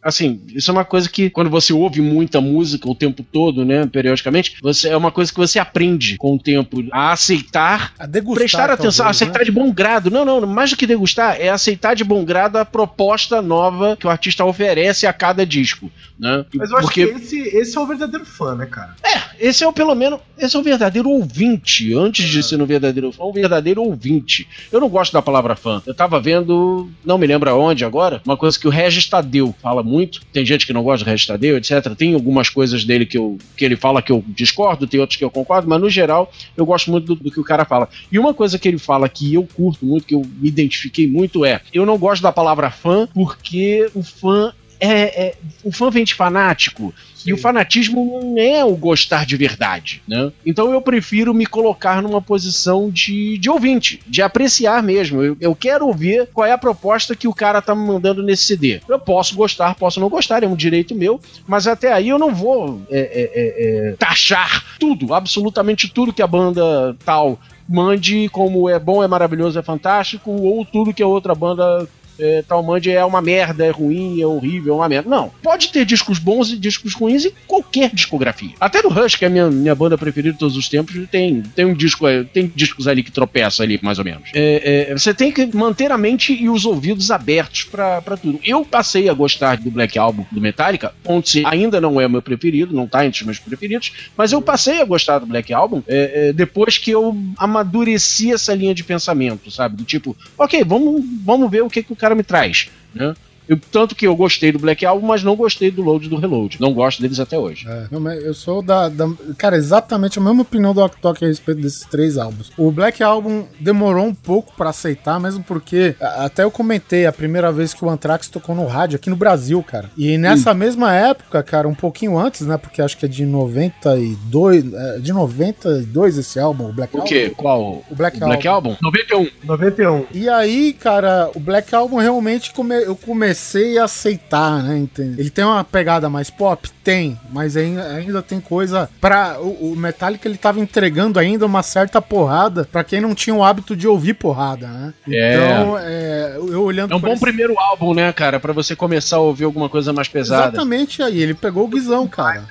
Assim, 0.00 0.40
isso 0.54 0.70
é 0.70 0.72
uma 0.72 0.84
coisa 0.84 1.08
que, 1.08 1.30
quando 1.30 1.50
você 1.50 1.72
ouve 1.72 2.00
muita 2.00 2.40
música 2.40 2.88
o 2.88 2.94
tempo 2.94 3.24
todo, 3.24 3.64
né? 3.64 3.86
Periodicamente, 3.86 4.56
você, 4.62 4.88
é 4.88 4.96
uma 4.96 5.10
coisa 5.10 5.32
que 5.32 5.38
você 5.38 5.58
aprende 5.58 6.16
com 6.16 6.36
o 6.36 6.38
tempo 6.38 6.84
a 6.92 7.10
aceitar. 7.10 7.92
A 7.98 8.06
degustar, 8.06 8.38
prestar 8.38 8.70
atenção, 8.70 9.04
talvez, 9.06 9.16
aceitar 9.22 9.40
né? 9.40 9.44
de 9.44 9.50
bom 9.50 9.72
grado. 9.72 10.10
Não, 10.10 10.24
não, 10.24 10.46
mais 10.46 10.70
do 10.70 10.76
que 10.76 10.86
degustar, 10.86 11.40
é 11.40 11.48
aceitar 11.48 11.94
de 11.94 12.04
bom 12.04 12.24
grado 12.24 12.56
a 12.56 12.64
proposta 12.64 13.42
nova 13.42 13.96
que 13.96 14.06
o 14.06 14.10
artista 14.10 14.44
oferece 14.44 15.06
a 15.08 15.12
cada 15.12 15.44
disco. 15.44 15.90
Né? 16.18 16.44
Mas 16.54 16.70
eu 16.70 16.76
acho 16.76 16.86
Porque 16.86 17.06
que 17.06 17.14
esse, 17.14 17.40
esse 17.40 17.76
é 17.76 17.80
o 17.80 17.86
verdadeiro 17.86 18.24
fã, 18.24 18.54
né, 18.54 18.66
cara? 18.66 18.94
esse 19.40 19.64
é 19.64 19.66
o, 19.68 19.72
pelo 19.72 19.94
menos, 19.94 20.20
esse 20.38 20.54
é 20.54 20.58
o 20.58 20.62
verdadeiro 20.62 21.08
ouvinte. 21.08 21.63
Antes 21.96 22.28
de 22.28 22.42
ser 22.42 22.60
um 22.60 22.66
verdadeiro 22.66 23.12
fã, 23.12 23.24
um 23.24 23.32
verdadeiro 23.32 23.82
ouvinte. 23.82 24.46
Eu 24.70 24.80
não 24.80 24.88
gosto 24.88 25.12
da 25.12 25.22
palavra 25.22 25.56
fã. 25.56 25.82
Eu 25.86 25.94
tava 25.94 26.20
vendo, 26.20 26.88
não 27.04 27.18
me 27.18 27.26
lembro 27.26 27.50
aonde 27.50 27.84
agora, 27.84 28.20
uma 28.24 28.36
coisa 28.36 28.58
que 28.58 28.68
o 28.68 28.70
Regis 28.70 29.06
Tadeu 29.06 29.54
fala 29.62 29.82
muito. 29.82 30.20
Tem 30.32 30.44
gente 30.44 30.66
que 30.66 30.72
não 30.72 30.82
gosta 30.82 31.04
do 31.04 31.08
Regis 31.08 31.26
Tadeu, 31.26 31.56
etc. 31.56 31.94
Tem 31.96 32.14
algumas 32.14 32.48
coisas 32.48 32.84
dele 32.84 33.06
que, 33.06 33.18
eu, 33.18 33.38
que 33.56 33.64
ele 33.64 33.76
fala 33.76 34.02
que 34.02 34.12
eu 34.12 34.24
discordo, 34.28 34.86
tem 34.86 35.00
outras 35.00 35.16
que 35.16 35.24
eu 35.24 35.30
concordo, 35.30 35.68
mas 35.68 35.80
no 35.80 35.88
geral 35.88 36.30
eu 36.56 36.66
gosto 36.66 36.90
muito 36.90 37.14
do, 37.14 37.24
do 37.24 37.30
que 37.30 37.40
o 37.40 37.44
cara 37.44 37.64
fala. 37.64 37.88
E 38.10 38.18
uma 38.18 38.34
coisa 38.34 38.58
que 38.58 38.68
ele 38.68 38.78
fala 38.78 39.08
que 39.08 39.34
eu 39.34 39.46
curto 39.54 39.84
muito, 39.84 40.06
que 40.06 40.14
eu 40.14 40.20
me 40.20 40.48
identifiquei 40.48 41.06
muito 41.06 41.44
é: 41.44 41.60
eu 41.72 41.86
não 41.86 41.98
gosto 41.98 42.22
da 42.22 42.32
palavra 42.32 42.70
fã 42.70 43.08
porque 43.12 43.90
o 43.94 44.02
fã 44.02 44.52
é, 44.92 45.26
é- 45.26 45.34
o 45.62 45.72
fã 45.72 45.90
vem 45.90 46.04
de 46.04 46.14
fanático. 46.14 46.94
E 47.26 47.32
o 47.32 47.38
fanatismo 47.38 48.20
não 48.22 48.38
é 48.38 48.62
o 48.62 48.76
gostar 48.76 49.24
de 49.24 49.34
verdade, 49.34 50.02
né? 50.06 50.30
Então 50.44 50.70
eu 50.70 50.82
prefiro 50.82 51.32
me 51.32 51.46
colocar 51.46 52.02
numa 52.02 52.20
posição 52.20 52.90
de, 52.90 53.38
de 53.38 53.48
ouvinte, 53.48 54.00
de 54.06 54.20
apreciar 54.20 54.82
mesmo. 54.82 55.22
Eu, 55.22 55.36
eu 55.40 55.54
quero 55.54 55.86
ouvir 55.86 56.28
qual 56.34 56.46
é 56.46 56.52
a 56.52 56.58
proposta 56.58 57.16
que 57.16 57.26
o 57.26 57.32
cara 57.32 57.62
tá 57.62 57.74
me 57.74 57.86
mandando 57.86 58.22
nesse 58.22 58.44
CD. 58.44 58.80
Eu 58.86 58.98
posso 58.98 59.34
gostar, 59.34 59.74
posso 59.74 59.98
não 60.00 60.10
gostar, 60.10 60.42
é 60.42 60.46
um 60.46 60.54
direito 60.54 60.94
meu, 60.94 61.18
mas 61.46 61.66
até 61.66 61.92
aí 61.92 62.10
eu 62.10 62.18
não 62.18 62.34
vou 62.34 62.82
é, 62.90 62.98
é, 62.98 63.30
é, 63.34 63.88
é, 63.90 63.96
taxar 63.98 64.62
tudo, 64.78 65.14
absolutamente 65.14 65.88
tudo 65.88 66.12
que 66.12 66.22
a 66.22 66.26
banda 66.26 66.94
tal 67.06 67.38
mande 67.66 68.28
como 68.28 68.68
é 68.68 68.78
bom, 68.78 69.02
é 69.02 69.08
maravilhoso, 69.08 69.58
é 69.58 69.62
fantástico, 69.62 70.30
ou 70.30 70.64
tudo 70.66 70.92
que 70.92 71.02
a 71.02 71.06
outra 71.06 71.34
banda 71.34 71.88
é, 72.18 72.42
tal 72.46 72.62
mande 72.62 72.90
é 72.90 73.04
uma 73.04 73.20
merda, 73.20 73.64
é 73.64 73.70
ruim, 73.70 74.20
é 74.20 74.26
horrível, 74.26 74.74
é 74.74 74.76
uma 74.76 74.88
merda. 74.88 75.08
Não. 75.08 75.30
Pode 75.42 75.70
ter 75.70 75.84
discos 75.84 76.18
bons 76.18 76.50
e 76.50 76.56
discos 76.56 76.94
ruins 76.94 77.24
em 77.24 77.32
qualquer 77.46 77.90
discografia. 77.94 78.54
Até 78.60 78.82
no 78.82 78.88
Rush, 78.88 79.16
que 79.16 79.24
é 79.24 79.28
a 79.28 79.30
minha, 79.30 79.50
minha 79.50 79.74
banda 79.74 79.98
preferida 79.98 80.32
de 80.32 80.38
todos 80.38 80.56
os 80.56 80.68
tempos, 80.68 80.94
tem, 81.10 81.42
tem 81.42 81.64
um 81.64 81.74
disco, 81.74 82.06
é, 82.06 82.24
tem 82.24 82.50
discos 82.54 82.88
ali 82.88 83.02
que 83.02 83.10
tropeça 83.10 83.62
ali, 83.62 83.78
mais 83.82 83.98
ou 83.98 84.04
menos. 84.04 84.30
É, 84.34 84.88
é, 84.90 84.92
você 84.92 85.12
tem 85.12 85.32
que 85.32 85.54
manter 85.54 85.90
a 85.90 85.98
mente 85.98 86.32
e 86.32 86.48
os 86.48 86.64
ouvidos 86.64 87.10
abertos 87.10 87.64
pra 87.64 88.00
tudo. 88.20 88.40
Eu 88.44 88.64
passei 88.64 89.08
a 89.08 89.14
gostar 89.14 89.58
do 89.58 89.70
Black 89.70 89.98
Album 89.98 90.24
do 90.30 90.40
Metallica, 90.40 90.94
onde 91.04 91.44
ainda 91.46 91.80
não 91.80 92.00
é 92.00 92.08
meu 92.08 92.22
preferido, 92.22 92.74
não 92.74 92.86
tá 92.86 93.04
entre 93.04 93.20
os 93.20 93.26
meus 93.26 93.38
preferidos, 93.38 93.92
mas 94.16 94.32
eu 94.32 94.40
passei 94.40 94.80
a 94.80 94.84
gostar 94.84 95.18
do 95.18 95.26
Black 95.26 95.52
Album 95.52 95.82
é, 95.86 96.32
depois 96.32 96.78
que 96.78 96.90
eu 96.90 97.16
amadureci 97.36 98.32
essa 98.32 98.54
linha 98.54 98.74
de 98.74 98.84
pensamento, 98.84 99.50
sabe? 99.50 99.76
Do 99.76 99.84
tipo, 99.84 100.16
ok, 100.38 100.62
vamos, 100.64 101.04
vamos 101.24 101.50
ver 101.50 101.62
o 101.62 101.70
que, 101.70 101.82
que 101.82 101.92
o 101.92 101.96
cara 102.04 102.14
me 102.14 102.22
traz, 102.22 102.68
né? 102.94 103.14
Eu- 103.48 103.58
tanto 103.70 103.94
que 103.94 104.06
eu 104.06 104.14
gostei 104.16 104.50
do 104.52 104.58
Black 104.58 104.84
Album, 104.86 105.06
mas 105.06 105.22
não 105.22 105.36
gostei 105.36 105.70
do 105.70 105.82
Load 105.82 106.06
e 106.06 106.08
do 106.08 106.16
Reload. 106.16 106.60
Não 106.60 106.72
gosto 106.72 107.00
deles 107.02 107.20
até 107.20 107.38
hoje. 107.38 107.66
É, 107.68 107.86
eu 108.26 108.34
sou 108.34 108.62
da, 108.62 108.88
da- 108.88 109.08
Cara, 109.36 109.56
exatamente 109.56 110.18
a 110.18 110.22
mesma 110.22 110.42
opinião 110.42 110.72
do 110.74 110.82
Octok 110.82 111.24
a 111.24 111.28
respeito 111.28 111.60
desses 111.60 111.84
três 111.86 112.16
álbuns. 112.18 112.50
O 112.56 112.70
Black 112.70 113.02
Album 113.02 113.44
demorou 113.60 114.04
um 114.06 114.14
pouco 114.14 114.52
pra 114.56 114.70
aceitar, 114.70 115.18
mesmo 115.20 115.42
porque. 115.44 115.94
Até 116.00 116.42
eu 116.44 116.50
comentei 116.50 117.06
a 117.06 117.12
primeira 117.12 117.50
vez 117.52 117.74
que 117.74 117.84
o 117.84 117.90
Anthrax 117.90 118.28
tocou 118.28 118.54
no 118.54 118.66
rádio 118.66 118.96
aqui 118.96 119.10
no 119.10 119.16
Brasil, 119.16 119.62
cara. 119.62 119.90
E 119.96 120.16
nessa 120.18 120.54
mesma 120.54 120.94
época, 120.94 121.42
cara, 121.42 121.68
um 121.68 121.74
pouquinho 121.74 122.18
antes, 122.18 122.42
né? 122.46 122.56
Porque 122.56 122.80
acho 122.82 122.96
que 122.96 123.04
é 123.04 123.08
de 123.08 123.24
92. 123.26 124.72
É, 124.74 124.98
de 124.98 125.12
92 125.12 126.18
esse 126.18 126.38
álbum, 126.38 126.68
o 126.68 126.72
Black 126.72 126.94
O 126.94 126.98
Album. 127.00 127.08
quê? 127.08 127.32
Qual? 127.36 127.84
O 127.90 127.94
Black, 127.94 128.16
O 128.16 128.20
Black 128.26 128.46
Album? 128.48 128.76
91. 128.82 129.28
91. 129.44 130.06
E 130.12 130.28
aí, 130.28 130.72
cara, 130.72 131.30
o 131.34 131.40
Black 131.40 131.74
Album 131.74 131.96
realmente 131.96 132.52
come- 132.52 132.74
eu 132.84 132.96
comecei 132.96 133.33
a 133.34 133.84
aceitar, 133.84 134.62
né? 134.62 134.78
entende? 134.78 135.20
Ele 135.20 135.30
tem 135.30 135.44
uma 135.44 135.62
pegada 135.64 136.08
mais 136.08 136.30
pop? 136.30 136.68
Tem, 136.82 137.18
mas 137.32 137.56
ainda, 137.56 137.86
ainda 137.94 138.22
tem 138.22 138.40
coisa 138.40 138.88
pra. 139.00 139.38
O, 139.40 139.72
o 139.72 139.76
Metallica 139.76 140.28
ele 140.28 140.36
tava 140.36 140.60
entregando 140.60 141.18
ainda 141.18 141.46
uma 141.46 141.62
certa 141.62 142.00
porrada 142.02 142.68
pra 142.70 142.84
quem 142.84 143.00
não 143.00 143.14
tinha 143.14 143.34
o 143.34 143.42
hábito 143.44 143.74
de 143.76 143.88
ouvir 143.88 144.14
porrada, 144.14 144.66
né? 144.68 144.94
É. 145.08 145.34
Então, 145.34 145.78
é, 145.78 146.34
eu 146.36 146.62
olhando 146.62 146.92
É 146.92 146.96
um 146.96 147.00
bom 147.00 147.12
esse- 147.12 147.20
primeiro 147.20 147.58
álbum, 147.58 147.94
né, 147.94 148.12
cara? 148.12 148.38
Pra 148.38 148.52
você 148.52 148.76
começar 148.76 149.16
a 149.16 149.20
ouvir 149.20 149.44
alguma 149.44 149.68
coisa 149.68 149.92
mais 149.92 150.08
pesada. 150.08 150.48
Exatamente 150.48 151.02
aí, 151.02 151.20
ele 151.20 151.34
pegou 151.34 151.64
o 151.64 151.68
guizão, 151.68 152.06
cara. 152.06 152.44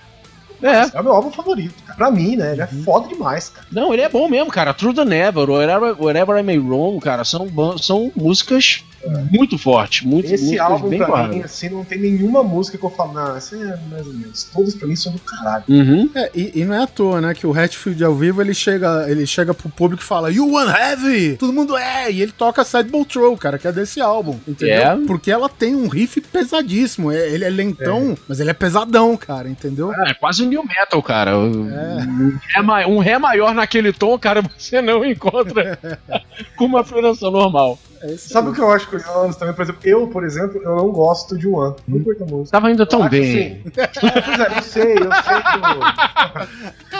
É. 0.61 0.97
É 0.97 1.01
o 1.01 1.03
meu 1.03 1.11
álbum 1.13 1.29
favorito, 1.29 1.73
cara. 1.83 1.97
Pra 1.97 2.09
mim, 2.09 2.37
né? 2.37 2.53
Ele 2.53 2.61
é 2.61 2.69
Uhum. 2.71 2.83
foda 2.83 3.07
demais, 3.09 3.49
cara. 3.49 3.67
Não, 3.69 3.91
ele 3.93 4.01
é 4.01 4.07
bom 4.07 4.29
mesmo, 4.29 4.49
cara. 4.49 4.73
True 4.73 4.93
the 4.95 5.03
Never, 5.03 5.49
Wherever, 5.49 6.01
Wherever 6.01 6.39
I 6.39 6.41
May 6.43 6.57
Roam, 6.57 6.99
cara, 7.01 7.25
são, 7.25 7.47
são 7.77 8.09
músicas 8.15 8.83
muito 9.31 9.57
fortes. 9.57 10.05
Muito, 10.05 10.25
Esse 10.31 10.43
músicas 10.45 10.65
álbum, 10.71 10.89
bem 10.89 10.99
pra 10.99 11.27
mim, 11.27 11.41
assim, 11.41 11.69
não 11.69 11.83
tem 11.83 11.99
nenhuma 11.99 12.43
música 12.43 12.77
que 12.77 12.83
eu 12.85 12.89
falo, 12.89 13.13
não, 13.13 13.35
essa 13.35 13.55
é 13.55 13.77
mais 13.89 14.05
ou 14.07 14.13
menos. 14.13 14.43
Todos 14.53 14.75
pra 14.75 14.87
mim 14.87 14.95
são 14.95 15.11
do 15.11 15.19
caralho. 15.19 15.63
Uhum. 15.67 16.09
É, 16.15 16.31
e, 16.33 16.51
e 16.61 16.65
não 16.65 16.73
é 16.75 16.83
à 16.83 16.87
toa, 16.87 17.21
né? 17.21 17.33
Que 17.33 17.45
o 17.47 17.57
Hatfield 17.57 18.03
ao 18.03 18.15
vivo 18.15 18.41
ele 18.41 18.53
chega, 18.53 19.05
ele 19.09 19.25
chega 19.25 19.53
pro 19.53 19.69
público 19.69 20.03
e 20.03 20.05
fala 20.05 20.31
You 20.31 20.51
want 20.51 20.69
heavy? 20.75 21.35
Todo 21.37 21.53
mundo 21.53 21.75
é! 21.77 22.11
E 22.11 22.21
ele 22.21 22.31
toca 22.31 22.63
Sad 22.63 22.89
Bowl 22.89 23.05
Troll, 23.05 23.37
cara, 23.37 23.57
que 23.57 23.67
é 23.67 23.71
desse 23.71 23.99
álbum. 24.01 24.39
Entendeu? 24.47 24.75
É. 24.75 24.97
Porque 25.05 25.31
ela 25.31 25.49
tem 25.49 25.75
um 25.75 25.87
riff 25.87 26.19
pesadíssimo. 26.21 27.11
é- 27.11 27.29
Ele 27.29 27.43
é 27.45 27.49
lentão, 27.49 28.17
mas 28.27 28.39
ele 28.39 28.49
é 28.49 28.53
pesadão, 28.53 29.15
cara, 29.17 29.47
entendeu? 29.49 29.91
Ah, 29.91 30.09
é 30.09 30.13
quase 30.13 30.43
um 30.43 30.47
new 30.47 30.63
metal, 30.63 31.01
cara. 31.01 31.31
É. 31.31 31.35
Um, 31.35 32.37
ré, 32.71 32.87
um 32.87 32.99
ré 32.99 33.17
maior 33.17 33.53
naquele 33.53 33.91
tom, 33.93 34.17
cara, 34.17 34.41
você 34.57 34.81
não 34.81 35.03
encontra 35.05 35.77
com 36.57 36.65
uma 36.65 36.81
afinação 36.81 37.31
normal. 37.31 37.79
É 38.03 38.17
Sabe 38.17 38.49
o 38.49 38.53
que 38.53 38.59
eu 38.59 38.69
acho 38.69 38.87
curioso 38.89 39.39
também? 39.39 39.53
Por 39.55 39.61
exemplo, 39.63 39.81
eu, 39.85 40.07
por 40.07 40.23
exemplo, 40.25 40.61
eu 40.61 40.75
não 40.75 40.91
gosto 40.91 41.37
de 41.37 41.47
One. 41.47 41.75
Não 41.87 42.03
curto 42.03 42.23
a 42.23 42.27
música. 42.27 42.51
Tava 42.51 42.69
indo 42.69 42.85
tão 42.85 43.03
Eu 43.03 43.09
bem. 43.09 43.61
assim, 43.65 43.71
é, 43.77 44.21
pois 44.21 44.39
é, 44.39 44.57
eu 44.57 44.61
sei, 44.63 44.93
eu 44.93 44.97
sei 44.97 45.41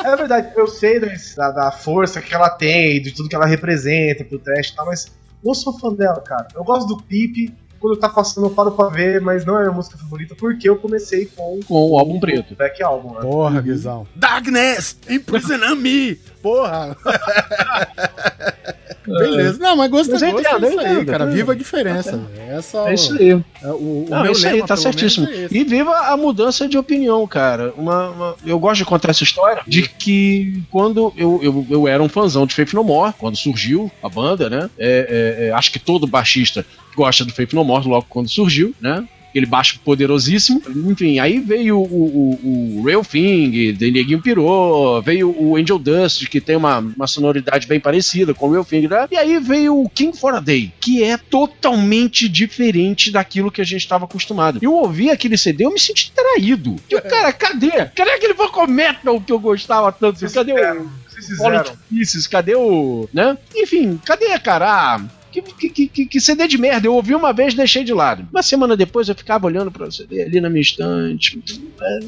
do... 0.02 0.08
É 0.08 0.16
verdade, 0.16 0.52
eu 0.56 0.68
sei 0.68 1.00
da, 1.00 1.52
da 1.52 1.72
força 1.72 2.22
que 2.22 2.34
ela 2.34 2.50
tem, 2.50 3.02
de 3.02 3.12
tudo 3.12 3.28
que 3.28 3.36
ela 3.36 3.46
representa 3.46 4.24
pro 4.24 4.40
trash 4.40 4.70
e 4.70 4.76
tal, 4.76 4.86
mas 4.86 5.12
eu 5.44 5.54
sou 5.54 5.78
fã 5.78 5.94
dela, 5.94 6.22
cara. 6.22 6.48
Eu 6.56 6.64
gosto 6.64 6.88
do 6.88 6.98
clipe, 7.04 7.54
quando 7.82 7.98
tá 7.98 8.08
passando 8.08 8.48
eu 8.48 8.52
paro 8.52 8.72
pra 8.72 8.88
ver, 8.88 9.20
mas 9.20 9.44
não 9.46 9.56
é 9.56 9.58
a 9.58 9.62
minha 9.64 9.74
música 9.74 9.98
favorita, 9.98 10.36
porque 10.36 10.70
eu 10.70 10.78
comecei 10.78 11.26
com 11.26 11.60
Com 11.68 11.92
o 11.92 12.00
álbum 12.00 12.18
preto. 12.18 12.54
o 12.54 12.56
Back 12.56 12.82
Album, 12.82 13.16
né? 13.16 13.20
Porra, 13.22 13.60
Guizão. 13.62 14.08
Darkness! 14.16 14.98
Imprison 15.10 15.76
me! 15.76 16.16
Porra! 16.42 16.96
Beleza. 19.06 19.60
Não, 19.60 19.76
mas 19.76 19.90
gosto 19.92 20.10
é 20.10 20.14
Mas 20.14 20.22
gosto, 20.22 20.38
é 20.38 20.50
entendo, 20.50 20.64
eu 20.66 20.70
isso 20.72 20.80
aí, 20.80 20.94
entendo, 20.94 21.06
cara. 21.12 21.26
Viva 21.28 21.52
a 21.52 21.56
diferença. 21.56 22.18
velho. 22.18 22.52
Essa 22.58 22.90
É 22.90 22.94
isso 22.94 23.14
aí. 23.14 23.30
é 23.32 23.68
o, 23.68 23.70
o 23.72 24.08
Não, 24.10 24.24
meu 24.24 24.32
isso 24.32 24.46
aí, 24.48 24.54
lema, 24.56 24.68
tá 24.68 24.76
pelo 24.76 24.84
menos, 24.86 25.00
certíssimo. 25.00 25.28
é. 25.30 25.48
E 25.52 25.64
viva 25.64 25.92
a 26.08 26.18
mudança 26.18 26.68
de 26.68 26.78
opinião, 26.78 27.26
cara. 27.28 27.74
Uma, 27.78 28.10
uma- 28.10 28.36
eu 28.46 28.58
gosto 28.60 28.78
de 28.80 28.86
contar 28.86 29.10
essa 29.12 29.24
história 29.24 29.62
de 29.68 29.88
que 29.90 30.62
quando 30.72 31.14
eu, 31.18 31.40
eu, 31.44 31.68
eu 31.70 31.88
era 31.88 32.02
um 32.02 32.10
fãzão 32.10 32.46
de 32.46 32.54
Faith 32.54 32.74
No 32.74 32.84
More, 32.84 33.14
quando 33.18 33.36
surgiu 33.36 33.92
a 34.02 34.10
banda, 34.10 34.50
né? 34.50 34.70
É, 34.78 35.38
é, 35.40 35.48
é, 35.48 35.52
acho 35.52 35.72
que 35.72 35.80
todo 35.80 36.08
baixista 36.08 36.66
gosta 36.96 37.26
do 37.26 37.34
Faith 37.34 37.54
No 37.54 37.64
More 37.64 37.88
logo 37.88 38.06
quando 38.10 38.30
surgiu, 38.30 38.74
né? 38.80 39.04
Aquele 39.34 39.48
baixo 39.48 39.80
poderosíssimo. 39.84 40.62
Enfim, 40.92 41.18
aí 41.18 41.40
veio 41.40 41.80
o, 41.80 41.82
o, 41.82 42.80
o 42.80 42.84
Real 42.84 43.04
Thing, 43.04 43.74
The 43.74 43.90
Neguinho 43.90 44.22
Pirou, 44.22 45.02
veio 45.02 45.36
o 45.36 45.58
Angel 45.58 45.80
Dust, 45.80 46.28
que 46.28 46.40
tem 46.40 46.56
uma, 46.56 46.78
uma 46.78 47.08
sonoridade 47.08 47.66
bem 47.66 47.80
parecida 47.80 48.36
com 48.36 48.48
o 48.48 48.52
Real 48.52 48.64
Thing, 48.64 48.88
né? 48.88 49.08
E 49.10 49.18
aí 49.18 49.40
veio 49.40 49.82
o 49.82 49.90
King 49.90 50.16
for 50.16 50.36
a 50.36 50.40
Day, 50.40 50.72
que 50.80 51.04
é 51.04 51.18
totalmente 51.18 52.30
diferente 52.30 53.12
daquilo 53.12 53.52
que 53.52 53.62
a 53.62 53.66
gente 53.66 53.82
estava 53.82 54.06
acostumado. 54.06 54.60
Eu 54.62 54.74
ouvi 54.74 55.10
aquele 55.10 55.36
CD, 55.36 55.66
eu 55.66 55.74
me 55.74 55.80
senti 55.80 56.12
traído. 56.12 56.76
Eu, 56.88 57.02
cara, 57.02 57.34
cadê? 57.34 57.72
Cadê 57.96 58.12
aquele 58.12 58.34
vocal 58.34 58.68
metal 58.68 59.20
que 59.20 59.34
eu 59.34 59.40
gostava 59.40 59.92
tanto? 59.92 60.32
Cadê 60.32 60.54
o 60.54 61.04
vocês. 61.24 61.78
Pieces? 61.90 62.28
Cadê 62.28 62.56
o. 62.56 63.08
né? 63.14 63.38
Enfim, 63.56 64.00
cadê, 64.06 64.38
cara? 64.40 64.96
Ah, 64.96 65.02
que, 65.42 65.70
que, 65.70 65.88
que, 65.88 66.06
que 66.06 66.22
CD 66.22 66.48
de 66.48 66.58
merda. 66.58 66.88
Eu 66.88 66.96
ouvi 66.96 67.16
uma 67.16 67.34
vez 67.34 67.54
deixei 67.54 67.84
de 67.84 67.94
lado. 67.94 68.28
Uma 68.32 68.44
semana 68.44 68.78
depois 68.78 69.10
eu 69.10 69.16
ficava 69.16 69.48
olhando 69.48 69.72
pra 69.72 69.90
CD 69.90 70.24
ali 70.24 70.42
na 70.42 70.50
minha 70.50 70.62
estante. 70.62 71.42
É. 71.82 72.00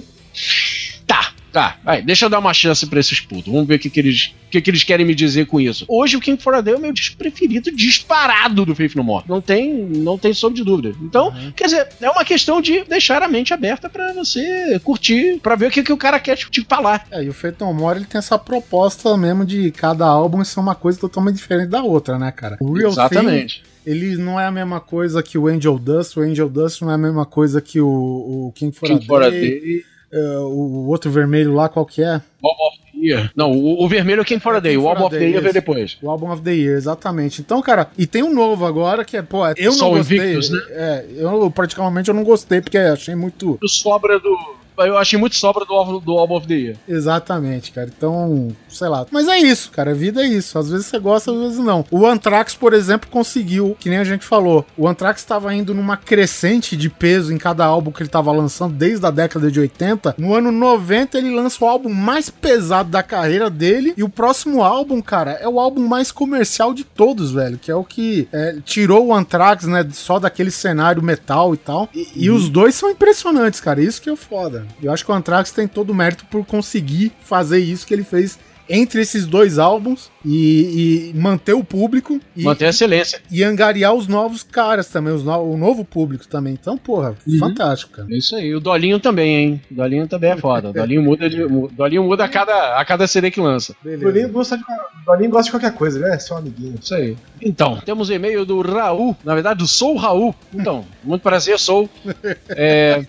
Tá. 1.56 1.78
Vai, 1.86 2.02
deixa 2.02 2.26
eu 2.26 2.30
dar 2.30 2.40
uma 2.40 2.54
chance 2.54 2.86
pra 2.86 3.00
esses 3.00 3.22
putos. 3.22 3.50
Vamos 3.50 3.66
ver 3.66 3.76
o 3.76 3.80
que, 3.80 3.90
que, 3.90 3.98
eles, 3.98 4.36
o 4.48 4.50
que, 4.50 4.60
que 4.60 4.70
eles 4.70 4.84
querem 4.84 5.06
me 5.06 5.16
dizer 5.16 5.46
com 5.46 5.58
isso. 5.58 5.86
Hoje 5.88 6.18
o 6.18 6.20
King 6.20 6.44
for 6.44 6.54
a 6.54 6.60
Day 6.60 6.74
é 6.74 6.78
o 6.78 6.82
meu 6.82 6.92
disco 6.92 7.16
preferido 7.16 7.72
disparado 7.72 8.66
do 8.66 8.76
Faith 8.76 8.94
No 8.94 9.06
More. 9.06 9.24
Não 9.26 9.40
tem, 9.40 9.74
não 9.74 10.18
tem 10.18 10.34
sombra 10.34 10.58
de 10.58 10.66
dúvida. 10.66 10.94
Então, 11.02 11.34
quer 11.56 11.64
dizer, 11.64 11.88
é 12.02 12.10
uma 12.10 12.26
questão 12.26 12.60
de 12.60 12.84
deixar 12.84 13.24
a 13.24 13.30
mente 13.30 13.54
aberta 13.54 13.90
pra 13.90 14.12
você 14.12 14.78
curtir, 14.84 15.40
pra 15.42 15.56
ver 15.56 15.68
o 15.68 15.72
que, 15.72 15.82
que 15.82 15.94
o 15.94 15.98
cara 15.98 16.20
quer 16.20 16.36
te, 16.36 16.52
te 16.52 16.62
falar. 16.66 17.08
É, 17.10 17.24
e 17.24 17.30
o 17.30 17.34
Feito 17.34 17.64
No 17.64 17.74
More 17.74 18.00
ele 18.00 18.06
tem 18.06 18.20
essa 18.20 18.38
proposta 18.38 19.16
mesmo 19.16 19.46
de 19.46 19.72
cada 19.72 20.06
álbum 20.06 20.44
ser 20.44 20.60
uma 20.60 20.76
coisa 20.76 21.00
totalmente 21.00 21.38
diferente 21.38 21.70
da 21.70 21.82
outra, 21.82 22.20
né, 22.20 22.34
cara? 22.34 22.58
O 22.60 22.74
Real 22.74 22.92
Thing, 22.92 23.00
Exatamente. 23.00 23.64
ele 23.86 24.18
não 24.18 24.38
é 24.38 24.46
a 24.46 24.52
mesma 24.52 24.82
coisa 24.82 25.24
que 25.24 25.38
o 25.38 25.48
Angel 25.48 25.80
Dust, 25.80 26.18
o 26.18 26.22
Angel 26.22 26.50
Dust 26.50 26.82
não 26.82 26.92
é 26.92 26.96
a 26.96 26.98
mesma 26.98 27.26
coisa 27.26 27.62
que 27.62 27.80
o, 27.80 27.88
o 27.88 28.52
King 28.54 28.76
for 28.76 28.90
King 28.90 29.02
a 29.02 29.08
for 29.08 29.24
a 29.24 29.30
Day, 29.30 29.86
É, 30.16 30.38
o 30.38 30.88
outro 30.88 31.12
vermelho 31.12 31.54
lá, 31.54 31.68
qual 31.68 31.86
que 31.86 32.02
é? 32.02 32.22
Bob 32.42 32.56
of 32.70 32.80
the 32.80 33.06
Year. 33.06 33.32
Não, 33.36 33.52
o, 33.52 33.84
o 33.84 33.88
vermelho 33.90 34.22
é 34.22 34.24
King 34.24 34.42
for 34.42 34.56
a 34.56 34.62
Day. 34.62 34.76
King 34.76 34.86
O 34.86 34.88
for 34.88 34.96
Bob 34.96 35.04
a 35.04 35.06
of 35.08 35.18
the 35.18 35.26
Year 35.26 35.42
veio 35.42 35.54
depois. 35.54 35.98
O 36.02 36.10
Album 36.10 36.32
of 36.32 36.42
the 36.42 36.54
Year, 36.54 36.78
exatamente. 36.78 37.42
Então, 37.42 37.62
cara, 37.62 37.90
e 37.98 38.08
tem 38.08 38.24
um 38.24 38.34
novo 38.34 38.66
agora 38.66 39.04
que 39.04 39.18
é, 39.18 39.22
pô, 39.22 39.46
eu 39.58 39.76
não 39.76 39.90
gostei. 39.90 40.18
Invictus, 40.18 40.50
né? 40.52 40.60
É, 40.70 41.06
eu 41.18 41.52
praticamente 41.52 42.08
eu 42.08 42.16
não 42.16 42.24
gostei 42.24 42.62
porque 42.62 42.78
achei 42.78 43.14
muito 43.14 43.60
sobra 43.68 44.18
do. 44.20 44.38
Eu 44.78 44.98
achei 44.98 45.18
muito 45.20 45.36
sobra 45.36 45.66
do, 45.66 45.74
álbum- 45.74 46.00
do 46.00 46.18
Album 46.18 46.36
of 46.38 46.48
the 46.48 46.54
Year. 46.56 46.76
Exatamente, 46.88 47.72
cara. 47.72 47.90
Então, 47.96 48.50
sei 48.70 48.88
lá. 48.88 49.06
Mas 49.12 49.28
é 49.28 49.38
isso, 49.38 49.72
cara. 49.72 49.92
A 49.92 49.94
vida 49.94 50.22
é 50.24 50.28
isso. 50.28 50.58
Às 50.58 50.70
vezes 50.70 50.86
você 50.88 51.00
gosta, 51.00 51.32
às 51.32 51.38
vezes 51.38 51.58
não. 51.60 51.86
O 51.92 52.06
Anthrax, 52.06 52.56
por 52.56 52.74
exemplo, 52.74 53.10
conseguiu, 53.10 53.76
que 53.80 53.90
nem 53.90 54.00
a 54.00 54.04
gente 54.04 54.26
falou. 54.26 54.66
O 54.78 54.88
Anthrax 54.88 55.22
estava 55.22 55.54
indo 55.54 55.74
numa 55.74 55.98
crescente 55.98 56.76
de 56.76 56.90
peso 56.90 57.34
em 57.34 57.38
cada 57.38 57.66
álbum 57.66 57.92
que 57.92 58.02
ele 58.02 58.08
estava 58.10 58.32
lançando 58.32 58.74
desde 58.74 59.06
a 59.06 59.12
década 59.12 59.52
de 59.52 59.60
80. 59.60 60.16
No 60.18 60.34
ano 60.34 60.52
90, 60.52 61.18
ele 61.18 61.34
lança 61.36 61.64
o 61.64 61.68
álbum 61.68 61.90
mais 61.94 62.30
pesado 62.30 62.90
da 62.90 63.04
carreira 63.04 63.50
dele. 63.50 63.94
E 63.96 64.04
o 64.04 64.10
próximo 64.10 64.64
álbum, 64.64 65.02
cara, 65.02 65.32
é 65.34 65.48
o 65.48 65.60
álbum 65.60 65.86
mais 65.88 66.12
comercial 66.12 66.74
de 66.74 66.84
todos, 66.84 67.32
velho. 67.32 67.58
Que 67.58 67.72
é 67.72 67.76
o 67.76 67.84
que 67.84 68.28
é, 68.34 68.58
tirou 68.66 69.08
o 69.08 69.14
Anthrax, 69.14 69.66
né? 69.66 69.86
Só 69.94 70.20
daquele 70.20 70.52
cenário 70.52 71.02
metal 71.04 71.54
e 71.54 71.58
tal. 71.58 71.90
E, 71.94 72.08
e 72.16 72.30
os 72.30 72.50
dois 72.50 72.76
são 72.76 72.90
impressionantes, 72.90 73.60
cara. 73.60 73.82
Isso 73.82 74.02
que 74.02 74.10
é 74.10 74.16
foda. 74.16 74.65
Eu 74.82 74.92
acho 74.92 75.04
que 75.06 75.12
o 75.12 75.14
Anthrax 75.14 75.52
tem 75.52 75.68
todo 75.68 75.90
o 75.92 75.96
mérito 75.96 76.26
por 76.26 76.46
conseguir 76.46 77.12
fazer 77.22 77.60
isso 77.60 77.86
que 77.86 77.94
ele 77.94 78.04
fez 78.04 78.38
entre 78.68 79.00
esses 79.00 79.28
dois 79.28 79.60
álbuns 79.60 80.10
e, 80.26 81.12
e 81.14 81.20
manter 81.20 81.54
o 81.54 81.64
público 81.64 82.20
e, 82.36 82.42
Manter 82.46 82.66
a 82.66 82.70
excelência. 82.70 83.22
e 83.30 83.44
angariar 83.44 83.94
os 83.94 84.08
novos 84.08 84.42
caras 84.42 84.88
também, 84.90 85.14
os 85.14 85.24
no- 85.24 85.54
o 85.54 85.56
novo 85.56 85.86
público 85.86 86.28
também. 86.28 86.54
Então, 86.60 86.76
porra, 86.76 87.16
fantástico, 87.40 87.92
cara. 87.94 88.08
É 88.12 88.18
isso 88.18 88.36
aí. 88.36 88.56
O 88.56 88.60
Dolinho 88.60 89.00
também, 89.00 89.36
hein? 89.36 89.62
O 89.70 89.76
Dolinho 89.76 90.08
também 90.08 90.32
é 90.32 90.38
foda. 90.38 90.72
O 90.72 90.74
Dolinho 90.74 91.04
muda, 91.04 91.30
de, 91.30 91.44
o 91.44 91.68
Dolinho 91.72 92.04
muda 92.06 92.24
a 92.26 92.28
cada, 92.28 92.80
a 92.80 92.84
cada 92.84 93.06
CD 93.06 93.30
que 93.30 93.40
lança. 93.40 93.76
O 93.86 93.98
Dolinho 94.00 94.30
gosta 94.30 94.58
de, 94.58 94.64
Dolinho 95.06 95.30
gosta 95.30 95.46
de 95.46 95.52
qualquer 95.52 95.74
coisa, 95.76 96.00
né? 96.00 96.18
Só 96.18 96.34
um 96.34 96.38
amiguinho. 96.40 96.74
Isso 96.82 96.96
aí. 96.96 97.16
Então, 97.40 97.78
temos 97.86 98.10
e-mail 98.10 98.48
do 98.48 98.62
Raul. 98.62 99.16
Na 99.24 99.36
verdade, 99.36 99.60
do 99.60 99.68
Sou 99.68 99.96
Raul. 99.96 100.34
Então, 100.52 100.84
muito 101.04 101.22
prazer, 101.22 101.60
sou. 101.60 101.88
É, 102.50 103.06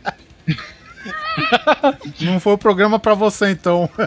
Não 2.21 2.41
foi 2.41 2.55
o 2.55 2.59
programa 2.59 2.99
pra 2.99 3.15
você, 3.15 3.51
então. 3.51 3.89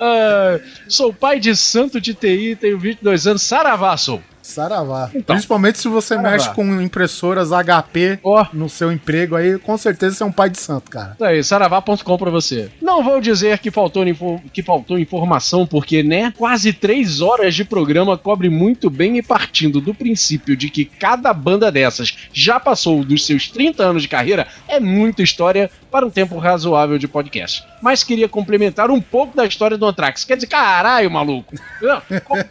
ah, 0.00 0.58
sou 0.88 1.12
pai 1.12 1.40
de 1.40 1.54
santo 1.56 2.00
de 2.00 2.14
TI, 2.14 2.56
tenho 2.56 2.78
22 2.78 3.26
anos. 3.26 3.42
Saravá, 3.42 3.96
sou. 3.96 4.22
Saravá. 4.46 5.10
Então. 5.14 5.34
Principalmente 5.34 5.78
se 5.78 5.88
você 5.88 6.14
Saravá. 6.14 6.30
mexe 6.30 6.50
com 6.54 6.80
impressoras 6.80 7.50
HP 7.50 8.18
Ó. 8.22 8.46
no 8.52 8.68
seu 8.68 8.90
emprego 8.92 9.36
aí, 9.36 9.58
com 9.58 9.76
certeza 9.76 10.16
você 10.16 10.22
é 10.22 10.26
um 10.26 10.32
pai 10.32 10.48
de 10.50 10.58
santo, 10.58 10.90
cara. 10.90 11.12
Isso 11.14 11.24
aí, 11.24 11.44
saravá.com 11.44 12.16
pra 12.18 12.30
você. 12.30 12.70
Não 12.80 13.02
vou 13.02 13.20
dizer 13.20 13.58
que 13.58 13.70
faltou, 13.70 14.04
que 14.52 14.62
faltou 14.62 14.98
informação, 14.98 15.66
porque, 15.66 16.02
né? 16.02 16.32
Quase 16.36 16.72
três 16.72 17.20
horas 17.20 17.54
de 17.54 17.64
programa 17.64 18.16
cobre 18.16 18.48
muito 18.48 18.88
bem 18.88 19.18
e 19.18 19.22
partindo 19.22 19.80
do 19.80 19.94
princípio 19.94 20.56
de 20.56 20.70
que 20.70 20.84
cada 20.84 21.32
banda 21.32 21.70
dessas 21.70 22.16
já 22.32 22.58
passou 22.60 23.04
dos 23.04 23.26
seus 23.26 23.48
30 23.48 23.82
anos 23.82 24.02
de 24.02 24.08
carreira, 24.08 24.46
é 24.68 24.78
muita 24.80 25.22
história 25.22 25.70
para 25.90 26.06
um 26.06 26.10
tempo 26.10 26.38
razoável 26.38 26.98
de 26.98 27.08
podcast. 27.08 27.64
Mas 27.82 28.04
queria 28.04 28.28
complementar 28.28 28.90
um 28.90 29.00
pouco 29.00 29.36
da 29.36 29.44
história 29.46 29.76
do 29.76 29.86
Anthrax. 29.86 30.24
Quer 30.24 30.36
dizer, 30.36 30.46
caralho, 30.46 31.10
maluco. 31.10 31.54
Não, 31.80 32.02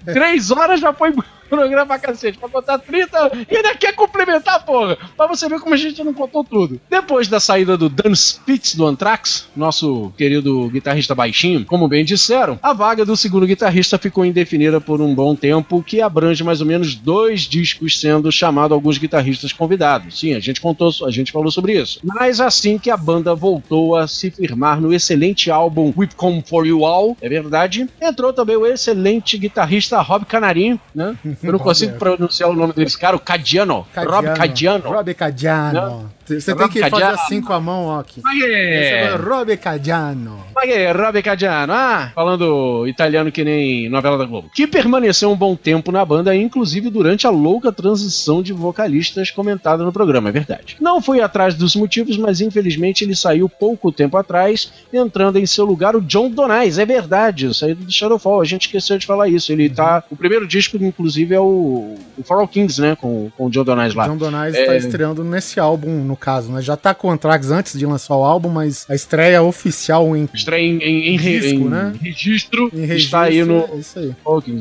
três 0.05 0.51
horas 0.51 0.79
já 0.79 0.93
foi 0.93 1.13
programa 1.49 1.85
pra 1.85 1.99
cacete. 1.99 2.37
Pra 2.37 2.49
contar 2.49 2.79
30 2.79 3.31
e 3.49 3.55
ainda 3.55 3.75
quer 3.75 3.93
complementar, 3.93 4.65
porra. 4.65 4.97
Pra 5.15 5.27
você 5.27 5.47
ver 5.47 5.59
como 5.59 5.73
a 5.73 5.77
gente 5.77 6.03
não 6.03 6.13
contou 6.13 6.43
tudo. 6.43 6.79
Depois 6.89 7.27
da 7.27 7.39
saída 7.39 7.77
do 7.77 7.89
Dan 7.89 8.13
Spitz 8.13 8.75
do 8.75 8.85
Anthrax, 8.85 9.47
nosso 9.55 10.11
querido 10.17 10.67
guitarrista 10.69 11.15
baixinho, 11.15 11.65
como 11.65 11.87
bem 11.87 12.03
disseram, 12.03 12.59
a 12.61 12.73
vaga 12.73 13.05
do 13.05 13.15
segundo 13.15 13.47
guitarrista 13.47 13.97
ficou 13.97 14.25
indefinida 14.25 14.79
por 14.81 15.01
um 15.01 15.13
bom 15.13 15.35
tempo, 15.35 15.83
que 15.83 16.01
abrange 16.01 16.43
mais 16.43 16.61
ou 16.61 16.67
menos 16.67 16.95
dois 16.95 17.41
discos, 17.41 17.99
sendo 17.99 18.31
chamado 18.31 18.73
alguns 18.73 18.97
guitarristas 18.97 19.53
convidados. 19.53 20.19
Sim, 20.19 20.33
a 20.33 20.39
gente 20.39 20.61
contou, 20.61 20.91
a 21.05 21.11
gente 21.11 21.31
falou 21.31 21.51
sobre 21.51 21.79
isso. 21.79 21.99
Mas 22.03 22.39
assim 22.39 22.77
que 22.77 22.89
a 22.89 22.97
banda 22.97 23.35
voltou 23.35 23.95
a 23.95 24.07
se 24.07 24.31
firmar 24.31 24.81
no 24.81 24.93
excelente 24.93 25.51
álbum 25.51 25.93
We've 25.95 26.15
Come 26.15 26.43
For 26.47 26.65
You 26.65 26.85
All, 26.85 27.17
é 27.21 27.29
verdade, 27.29 27.87
entrou 28.01 28.33
também 28.33 28.55
o 28.55 28.65
excelente 28.65 29.37
guitarrista 29.37 30.01
Rob 30.01 30.25
Canarinho, 30.25 30.79
né? 30.93 31.15
Eu 31.43 31.51
não 31.51 31.59
consigo 31.59 31.97
pronunciar 31.97 32.49
o 32.49 32.53
nome 32.53 32.73
desse 32.73 32.97
cara, 32.97 33.15
o 33.15 33.19
Cadiano. 33.19 33.85
Rob 33.95 34.33
Cadiano. 34.35 34.89
Rob 34.89 35.13
Cadiano. 35.13 36.11
Você 36.25 36.41
tem 36.53 36.55
Rob 36.55 36.71
que 36.73 36.79
fazer 36.79 36.91
Cadiano. 36.91 37.13
assim 37.13 37.41
com 37.41 37.53
a 37.53 37.59
mão, 37.59 37.85
ó. 37.85 37.99
Aqui. 37.99 38.21
É. 38.43 39.13
o 39.15 39.21
Rob 39.29 39.55
Cadiano. 39.57 40.43
É, 40.63 40.91
Rob 40.91 41.21
Cadiano. 41.21 41.73
Ah, 41.73 42.11
falando 42.15 42.87
italiano 42.87 43.31
que 43.31 43.43
nem 43.43 43.89
novela 43.89 44.17
da 44.17 44.25
Globo. 44.25 44.49
Que 44.53 44.65
permaneceu 44.65 45.31
um 45.31 45.35
bom 45.35 45.55
tempo 45.55 45.91
na 45.91 46.03
banda, 46.03 46.35
inclusive 46.35 46.89
durante 46.89 47.27
a 47.27 47.29
louca 47.29 47.71
transição 47.71 48.41
de 48.41 48.53
vocalistas 48.53 49.29
comentada 49.31 49.83
no 49.83 49.91
programa, 49.91 50.29
é 50.29 50.31
verdade. 50.31 50.77
Não 50.79 51.01
fui 51.01 51.21
atrás 51.21 51.53
dos 51.55 51.75
motivos, 51.75 52.17
mas 52.17 52.41
infelizmente 52.41 53.03
ele 53.03 53.15
saiu 53.15 53.47
pouco 53.47 53.91
tempo 53.91 54.17
atrás, 54.17 54.71
entrando 54.91 55.37
em 55.37 55.45
seu 55.45 55.65
lugar 55.65 55.95
o 55.95 56.01
John 56.01 56.29
Donais. 56.29 56.77
É 56.79 56.85
verdade, 56.85 57.53
saiu 57.53 57.75
do 57.75 57.91
Shadowfall, 57.91 58.41
a 58.41 58.45
gente 58.45 58.63
esqueceu 58.67 58.97
de 58.97 59.05
falar 59.05 59.27
isso. 59.29 59.51
Ele 59.51 59.69
tá. 59.69 60.03
O 60.09 60.15
primeiro 60.15 60.47
disco, 60.47 60.77
inclusive, 60.77 61.35
é 61.35 61.39
o, 61.39 61.95
o 62.17 62.23
For 62.23 62.39
All 62.39 62.47
Kings, 62.47 62.81
né? 62.81 62.95
Com, 62.99 63.29
com 63.37 63.45
o 63.47 63.49
John 63.49 63.63
Donais 63.63 63.93
lá. 63.93 64.07
John 64.07 64.17
Donais 64.17 64.55
É. 64.55 64.65
tá 64.65 64.75
estreando 64.75 65.23
nesse 65.23 65.59
álbum, 65.59 66.03
no 66.03 66.14
caso, 66.15 66.51
né? 66.51 66.61
Já 66.61 66.75
tá 66.77 66.93
com 66.93 67.07
o 67.07 67.11
Anthrax 67.11 67.51
antes 67.51 67.77
de 67.77 67.85
lançar 67.85 68.15
o 68.15 68.23
álbum, 68.23 68.49
mas 68.49 68.85
a 68.89 68.95
estreia 68.95 69.41
oficial 69.41 70.15
em, 70.15 70.27
Estreia 70.33 70.61
em, 70.65 70.77
em, 70.81 71.15
em, 71.15 71.17
Disco, 71.17 71.47
em 71.59 71.69
né? 71.69 71.93
registro, 72.01 72.69
em 72.73 72.85
registro. 72.85 72.95
está 72.97 73.21
aí 73.23 73.43
no 73.43 73.59
É 73.73 73.75
isso 73.77 73.99
aí. 73.99 74.15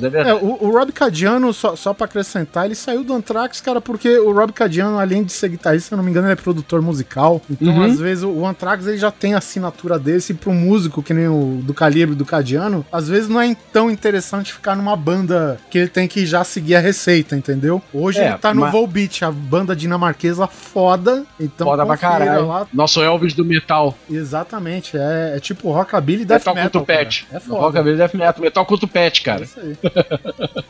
É 0.05 0.09
verdade. 0.09 0.28
É, 0.30 0.34
o, 0.34 0.59
o 0.61 0.70
Rob 0.70 0.92
Cadiano, 0.92 1.52
só, 1.52 1.76
só 1.76 1.92
pra 1.94 2.07
acrescentar, 2.07 2.66
ele 2.66 2.74
saiu 2.74 3.05
do 3.05 3.12
Anthrax, 3.14 3.61
cara, 3.61 3.80
porque 3.80 4.18
o 4.18 4.32
Rob 4.32 4.52
Cadiano, 4.52 4.98
além 4.98 5.22
de 5.24 5.32
ser 5.32 5.48
guitarrista, 5.48 5.88
se 5.88 5.94
eu 5.94 5.96
não 5.96 6.05
me 6.05 6.11
engano, 6.11 6.26
ele 6.26 6.32
é 6.32 6.36
produtor 6.36 6.80
musical. 6.82 7.40
Então, 7.50 7.74
Uhum. 7.74 7.82
às 7.84 7.98
vezes, 7.98 8.22
o, 8.24 8.28
o 8.30 8.46
Anthrax 8.46 8.86
ele 8.86 8.98
já 8.98 9.11
tem 9.11 9.34
a 9.34 9.38
assinatura 9.38 9.98
desse 9.98 10.32
e 10.32 10.48
um 10.48 10.55
músico 10.55 11.02
que 11.02 11.14
nem 11.14 11.26
o 11.28 11.61
do 11.62 11.72
calibre 11.74 12.14
do 12.14 12.24
Cadiano, 12.24 12.84
às 12.92 13.09
vezes 13.09 13.28
não 13.28 13.40
é 13.40 13.57
tão 13.72 13.90
interessante 13.90 14.52
ficar 14.52 14.76
numa 14.76 14.94
banda 14.96 15.59
que 15.70 15.78
ele 15.78 15.88
tem 15.88 16.07
que 16.07 16.24
já 16.26 16.44
seguir 16.44 16.74
a 16.76 16.80
receita, 16.80 17.36
entendeu? 17.36 17.80
Hoje 17.92 18.20
É, 18.20 18.28
ele 18.28 18.38
tá 18.38 18.52
no 18.55 18.61
mas- 18.62 18.72
Volbeat, 18.72 19.24
a 19.24 19.30
banda 19.30 19.74
dinamarquesa 19.74 20.46
foda. 20.46 21.24
Então, 21.45 21.66
Foda 21.66 21.84
pra 21.86 21.97
caralho. 21.97 22.47
lá. 22.47 22.66
Nosso 22.72 23.03
Elvis 23.03 23.34
do 23.34 23.45
metal. 23.45 23.97
Exatamente, 24.11 24.97
é, 24.97 25.34
é 25.36 25.40
tipo 25.40 25.70
rockabilly 25.70 26.22
e 26.22 26.24
death 26.24 26.40
metal 26.40 26.55
metal. 26.55 26.70
com 26.70 26.78
tupete. 26.80 27.26
É 27.32 27.40
foda. 27.40 27.61
Rockabilly 27.61 27.97
Death 27.97 28.14
Metal. 28.14 28.42
Metal 28.42 28.66
com 28.66 28.76
tupete, 28.78 29.20
É 29.20 29.24
cara. 29.24 29.45
isso 29.45 29.61
aí. 29.61 29.76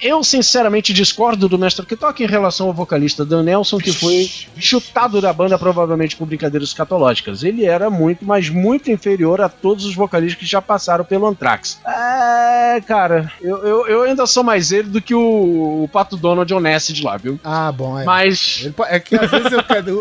Eu, 0.00 0.22
sinceramente, 0.22 0.92
discordo 0.92 1.48
do 1.48 1.58
Mestre 1.58 1.84
Kitok 1.84 2.22
em 2.22 2.26
relação 2.26 2.68
ao 2.68 2.72
vocalista 2.72 3.24
Dan 3.24 3.42
Nelson, 3.42 3.78
que 3.78 3.92
foi 3.92 4.30
chutado 4.58 5.20
da 5.20 5.32
banda 5.32 5.58
provavelmente 5.58 6.14
por 6.16 6.26
brincadeiras 6.26 6.72
catológicas. 6.72 7.42
Ele 7.42 7.64
era 7.64 7.90
muito, 7.90 8.24
mas 8.24 8.48
muito 8.48 8.90
inferior 8.90 9.40
a 9.40 9.48
todos 9.48 9.84
os 9.84 9.94
vocalistas 9.94 10.38
que 10.38 10.46
já 10.46 10.62
passaram 10.62 11.04
pelo 11.04 11.26
Anthrax. 11.26 11.80
É, 11.86 12.80
cara, 12.82 13.32
eu, 13.40 13.58
eu, 13.66 13.86
eu 13.88 14.02
ainda 14.02 14.26
sou 14.26 14.44
mais 14.44 14.70
ele 14.70 14.88
do 14.88 15.00
que 15.02 15.14
o, 15.14 15.82
o 15.84 15.88
Pato 15.92 16.16
Donald 16.16 16.52
Onacid 16.52 17.02
lá, 17.02 17.16
viu? 17.16 17.40
Ah, 17.42 17.72
bom, 17.72 17.98
é. 17.98 18.04
Mas... 18.04 18.60
Ele 18.62 18.74
é 18.88 19.00
que 19.00 19.16
às 19.16 19.30
vezes 19.30 19.50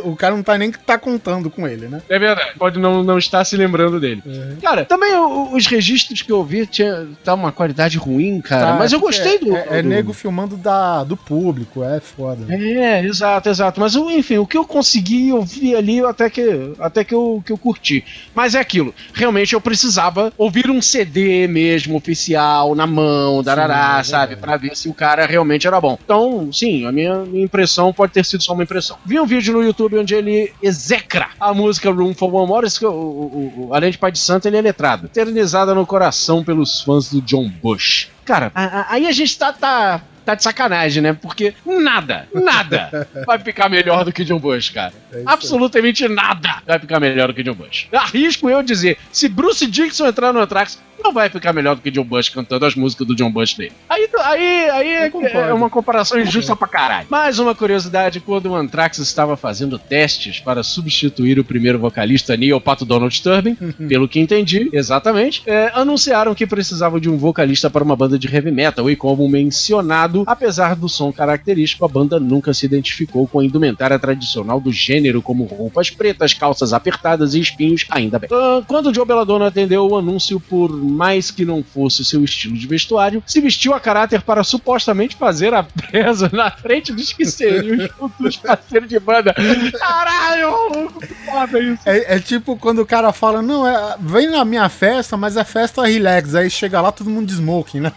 o, 0.04 0.15
o 0.16 0.18
cara 0.18 0.36
não 0.36 0.42
tá 0.44 0.58
nem 0.58 0.72
que 0.72 0.80
tá 0.80 0.98
contando 0.98 1.50
com 1.50 1.68
ele, 1.68 1.88
né? 1.88 2.02
É 2.10 2.18
verdade, 2.18 2.52
pode 2.58 2.80
não, 2.80 3.04
não 3.04 3.18
estar 3.18 3.44
se 3.46 3.56
lembrando 3.58 4.00
dele. 4.00 4.24
Cara, 4.62 4.86
também 4.86 5.14
os 5.54 5.68
registros 5.68 6.22
que 6.22 6.32
eu 6.32 6.44
vi 6.44 6.66
tinha 6.66 7.08
tá 7.24 7.34
uma 7.34 7.52
qualidade 7.52 7.98
ruim, 7.98 8.42
cara. 8.42 8.66
Tá, 8.68 8.74
mas 8.80 8.92
eu 8.94 9.00
porque 9.00 9.18
gostei 9.18 9.40
do. 9.40 9.56
É, 9.56 9.80
é 9.80 9.82
do- 9.84 9.90
nego 9.90 10.14
filmando 10.14 10.56
da, 10.58 11.04
do 11.04 11.16
público, 11.18 11.84
é 11.84 12.00
foda. 12.00 12.46
É, 12.54 13.04
exato, 13.04 13.50
exato. 13.50 13.80
Mas 13.80 13.94
eu, 13.96 14.10
enfim, 14.10 14.38
o 14.38 14.48
que 14.48 14.58
eu 14.58 14.66
consegui 14.66 15.32
ouvir 15.34 15.76
ali 15.76 16.00
até 16.04 16.30
que, 16.30 16.74
até 16.80 17.04
que, 17.04 17.14
eu, 17.14 17.44
que 17.46 17.52
eu 17.52 17.58
curti. 17.58 18.04
Mas 18.34 18.56
é 18.56 18.60
aquilo. 18.60 18.94
Realmente 19.14 19.54
eu 19.54 19.62
precisava 19.62 20.32
ouvir 20.38 20.70
um 20.70 20.82
CD 20.82 21.48
mesmo, 21.48 21.96
oficial, 21.98 22.74
na 22.76 22.88
mão, 22.88 23.44
darará, 23.44 23.98
é 24.00 24.04
sabe? 24.04 24.36
verdade. 24.36 24.42
Pra 24.42 24.58
ver 24.58 24.76
se 24.78 24.88
o 24.88 24.94
cara 24.94 25.26
realmente 25.26 25.68
era 25.68 25.80
bom. 25.82 25.98
Então, 26.04 26.50
sim, 26.52 26.86
a 26.86 26.92
minha 26.92 27.24
impressão 27.34 27.92
pode 27.94 28.14
ter 28.14 28.24
sido 28.26 28.42
só 28.44 28.54
uma 28.54 28.64
impressão. 28.64 28.98
Vi 29.06 29.20
um 29.20 29.26
vídeo 29.26 29.54
no 29.54 29.64
YouTube 29.64 29.98
onde 30.06 30.14
ele 30.16 30.54
execra 30.62 31.30
a 31.40 31.52
música 31.54 31.90
Room 31.92 32.14
for 32.14 32.32
One 32.34 32.48
More. 32.48 32.68
Isso 32.68 32.80
que 32.80 32.86
o, 32.86 32.92
o- 32.92 33.68
o- 33.70 33.74
além 33.74 33.90
de 33.92 33.98
Pai 33.98 34.12
de 34.12 34.20
Santo, 34.20 34.48
ele 34.48 34.56
é 34.58 34.62
letrado. 34.62 35.08
Eternizada 35.08 35.74
no 35.74 35.86
coração 35.86 36.44
pelos 36.44 36.82
fãs 36.82 37.10
do 37.10 37.20
John 37.22 37.50
Bush. 37.50 38.08
Cara, 38.24 38.52
a- 38.54 38.64
a- 38.82 38.86
aí 38.94 39.08
a 39.08 39.12
gente 39.12 39.38
tá, 39.38 39.52
tá, 39.52 40.02
tá 40.24 40.36
de 40.36 40.44
sacanagem, 40.44 41.02
né? 41.02 41.14
Porque 41.14 41.54
nada, 41.66 42.28
nada 42.34 43.08
vai 43.26 43.40
ficar 43.40 43.68
melhor 43.68 44.06
do 44.06 44.12
que 44.14 44.24
John 44.24 44.40
Bush, 44.40 44.70
cara. 44.70 44.94
É. 45.12 45.24
Absolutamente 45.26 46.08
nada 46.08 46.62
vai 46.68 46.78
ficar 46.80 47.00
melhor 47.00 47.28
do 47.30 47.34
que 47.34 47.44
John 47.44 47.56
Bush. 47.56 47.88
Arrisco 47.92 48.48
eu 48.50 48.62
dizer, 48.62 48.98
se 49.12 49.28
Bruce 49.28 49.66
Dixon 49.66 50.06
entrar 50.08 50.32
no 50.32 50.40
Anthrax, 50.40 50.80
não 51.06 51.14
vai 51.14 51.30
ficar 51.30 51.54
melhor 51.54 51.76
do 51.76 51.82
que 51.82 51.92
John 51.92 52.04
Bush 52.04 52.30
cantando 52.30 52.66
as 52.66 52.76
músicas 52.76 53.06
do 53.06 53.16
John 53.16 53.32
Bush 53.32 53.54
dele. 53.54 53.74
Aí, 53.88 54.10
aí, 54.24 54.70
aí 54.70 55.12
é, 55.28 55.54
uma 55.54 55.70
comparação 55.70 56.20
injusta 56.20 56.56
pra 56.56 56.68
caralho. 56.68 57.08
Mais 57.10 57.38
uma 57.38 57.54
curiosidade, 57.54 58.20
quando 58.20 58.48
o 58.48 58.56
Anthrax 58.56 58.98
estava 58.98 59.38
fazendo 59.38 59.78
testes 59.78 60.40
para 60.40 60.64
substituir 60.64 61.40
o 61.40 61.44
primeiro 61.44 61.78
vocalista 61.78 62.36
Neil 62.36 62.60
Pato 62.60 62.86
Donald 62.86 63.22
Turbin, 63.22 63.56
pelo 63.88 64.08
que 64.08 64.20
entendi, 64.20 64.70
exatamente, 64.74 65.44
é, 65.46 65.72
anunciaram 65.76 66.34
que 66.34 66.48
precisavam 66.48 67.00
de 67.00 67.10
um 67.10 67.18
vocalista 67.18 67.70
para 67.70 67.84
uma 67.84 67.96
banda 67.96 68.18
de 68.18 68.34
heavy 68.34 68.52
metal 68.52 68.90
e 68.90 68.96
como 68.96 69.28
mencionado, 69.30 70.24
apesar 70.26 70.76
do 70.76 70.90
som 70.90 71.12
característico, 71.12 71.86
a 71.86 71.88
banda 71.88 72.20
nunca 72.20 72.54
se 72.54 72.66
identificou 72.66 73.28
com 73.28 73.40
a 73.40 73.46
indumentária 73.46 74.00
tradicional 74.00 74.60
do 74.60 74.72
gênero, 74.72 75.22
como 75.22 75.44
roupas 75.44 75.92
pretas, 75.92 76.34
calças 76.34 76.74
apertadas 76.74 77.36
e 77.36 77.40
espinhos, 77.40 77.86
ainda 77.92 78.18
bem. 78.18 78.30
Ah, 78.32 78.64
quando 78.68 78.94
Joe 78.94 79.06
Belladonna 79.06 79.48
atendeu 79.48 79.88
o 79.88 79.96
anúncio, 79.96 80.40
por 80.40 80.72
mais 80.96 81.30
que 81.30 81.46
não 81.46 81.64
fosse 81.64 82.04
seu 82.06 82.24
estilo 82.24 82.58
de 82.58 82.66
vestuário, 82.68 83.22
se 83.26 83.42
vestiu 83.42 83.74
a 83.74 83.80
caráter 83.80 84.22
para 84.22 84.44
supostamente 84.44 85.16
fazer 85.16 85.54
a 85.54 85.64
presa 85.64 86.30
na 86.32 86.50
frente 86.50 86.94
dos 86.94 87.12
que 87.12 87.26
seriam 87.26 87.86
os 87.86 87.92
futuros 87.92 88.38
parceiros 88.38 88.90
de 88.90 89.00
banda. 89.00 89.36
Caralho! 89.78 90.90
Foda 91.26 91.60
isso. 91.60 91.82
É, 91.86 92.16
é 92.16 92.20
tipo 92.20 92.58
quando 92.58 92.80
o 92.80 92.86
cara 92.86 93.12
fala, 93.12 93.42
não, 93.42 93.68
é, 93.68 93.98
vem 94.00 94.30
na 94.30 94.46
minha 94.46 94.70
festa, 94.70 95.18
mas 95.18 95.38
é 95.38 95.44
festa 95.44 95.86
relax. 95.86 96.34
Aí 96.36 96.50
chega 96.50 96.82
lá 96.82 96.92
todo 96.92 97.10
mundo 97.10 97.28
de 97.28 97.34
smoking, 97.34 97.82
né? 97.82 97.92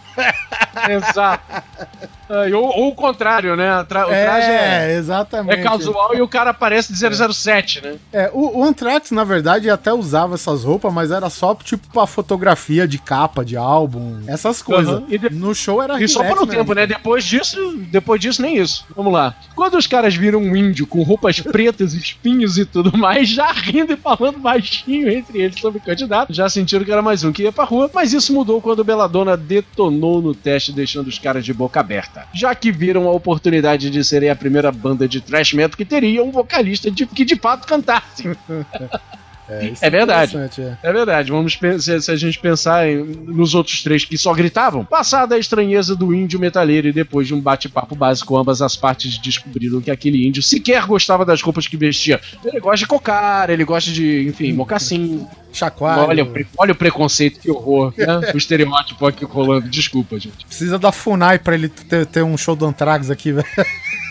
Exato. 0.89 1.63
É, 2.29 2.55
ou, 2.55 2.63
ou 2.65 2.87
o 2.89 2.95
contrário, 2.95 3.55
né? 3.55 3.79
O 3.81 3.85
traje 3.85 4.11
é, 4.13 4.95
exatamente. 4.95 5.59
é 5.59 5.63
casual 5.63 6.15
e 6.15 6.21
o 6.21 6.27
cara 6.27 6.53
parece 6.53 6.93
de 6.93 7.33
007, 7.33 7.81
né? 7.81 7.95
É, 8.13 8.29
o, 8.33 8.59
o 8.59 8.63
Anthrax, 8.63 9.11
na 9.11 9.23
verdade, 9.23 9.69
até 9.69 9.91
usava 9.91 10.35
essas 10.35 10.63
roupas, 10.63 10.93
mas 10.93 11.11
era 11.11 11.29
só 11.29 11.55
tipo 11.55 11.87
pra 11.91 12.05
fotografia 12.05 12.87
de 12.87 12.99
capa, 12.99 13.43
de 13.43 13.57
álbum, 13.57 14.21
essas 14.27 14.61
coisas. 14.61 15.01
E 15.09 15.17
de- 15.17 15.29
No 15.31 15.53
show 15.55 15.81
era 15.81 16.01
E 16.01 16.07
só 16.07 16.23
por 16.23 16.43
um 16.43 16.47
tempo, 16.47 16.73
né? 16.73 16.85
Depois 16.85 17.23
disso, 17.23 17.75
depois 17.91 18.21
disso, 18.21 18.41
nem 18.41 18.57
isso. 18.57 18.85
Vamos 18.95 19.11
lá. 19.11 19.33
Quando 19.55 19.75
os 19.77 19.87
caras 19.87 20.15
viram 20.15 20.39
um 20.39 20.55
índio 20.55 20.85
com 20.85 21.01
roupas 21.03 21.39
pretas, 21.39 21.93
espinhos 21.93 22.57
e 22.57 22.65
tudo 22.65 22.95
mais, 22.97 23.27
já 23.29 23.51
rindo 23.51 23.93
e 23.93 23.97
falando 23.97 24.37
baixinho 24.39 25.09
entre 25.09 25.41
eles 25.41 25.59
sobre 25.59 25.79
o 25.79 25.81
candidato, 25.81 26.33
já 26.33 26.47
sentiram 26.49 26.85
que 26.85 26.91
era 26.91 27.01
mais 27.01 27.23
um 27.23 27.31
que 27.31 27.43
ia 27.43 27.51
pra 27.51 27.63
rua, 27.63 27.89
mas 27.93 28.13
isso 28.13 28.33
mudou 28.33 28.61
quando 28.61 28.79
o 28.79 28.83
Belladonna 28.83 29.35
detonou 29.35 30.21
no 30.21 30.35
teste, 30.35 30.71
deixando 30.71 31.07
os 31.07 31.17
caras 31.17 31.43
de 31.43 31.53
boca 31.53 31.79
aberta. 31.79 32.18
Já 32.33 32.53
que 32.55 32.71
viram 32.71 33.07
a 33.07 33.11
oportunidade 33.11 33.89
de 33.89 34.03
serem 34.03 34.29
a 34.29 34.35
primeira 34.35 34.71
banda 34.71 35.07
de 35.07 35.21
thrash 35.21 35.53
metal 35.53 35.77
que 35.77 35.85
teria 35.85 36.23
um 36.23 36.31
vocalista 36.31 36.89
de- 36.91 37.05
que 37.07 37.25
de 37.25 37.35
fato 37.35 37.67
cantasse. 37.67 38.23
É, 39.49 39.65
isso 39.65 39.83
É 39.83 39.89
verdade. 39.89 40.37
é. 40.37 40.77
É 40.83 40.93
verdade, 40.93 41.31
vamos 41.31 41.57
se, 41.79 42.11
a 42.11 42.15
gente 42.15 42.39
pensar 42.39 42.87
em- 42.87 43.03
nos 43.03 43.55
outros 43.55 43.81
três 43.81 44.05
que 44.05 44.17
só 44.17 44.33
gritavam, 44.33 44.85
passada 44.85 45.35
a 45.35 45.39
estranheza 45.39 45.95
do 45.95 46.13
índio 46.13 46.39
metaleiro 46.39 46.87
e 46.87 46.93
depois 46.93 47.27
de 47.27 47.33
um 47.33 47.39
bate-papo 47.41 47.95
básico, 47.95 48.37
ambas 48.37 48.61
as 48.61 48.75
partes 48.75 49.17
descobriram 49.17 49.81
que 49.81 49.89
aquele 49.91 50.27
índio 50.27 50.43
sequer 50.43 50.85
gostava 50.85 51.25
das 51.25 51.41
roupas 51.41 51.67
que 51.67 51.75
vestia. 51.77 52.19
Ele 52.45 52.59
gosta 52.59 52.77
de 52.77 52.87
cocar, 52.87 53.49
ele 53.49 53.63
gosta 53.65 53.91
de, 53.91 54.27
enfim, 54.27 54.53
mocassim. 54.53 55.25
Chacoalho. 55.51 56.07
Olha, 56.09 56.27
olha 56.59 56.71
o 56.73 56.75
preconceito, 56.75 57.39
que 57.39 57.49
horror, 57.49 57.91
né? 57.97 58.31
O 58.35 58.37
estereótipo 58.37 59.07
aqui 59.07 59.25
rolando. 59.25 59.67
Desculpa, 59.67 60.19
gente. 60.19 60.45
Precisa 60.45 60.77
da 60.77 60.91
Funai 60.91 61.39
pra 61.39 61.55
ele 61.55 61.69
ter, 61.69 62.05
ter 62.05 62.21
um 62.23 62.37
show 62.37 62.55
do 62.55 62.67
Anthrax 62.67 63.09
aqui, 63.09 63.31
velho. 63.31 63.47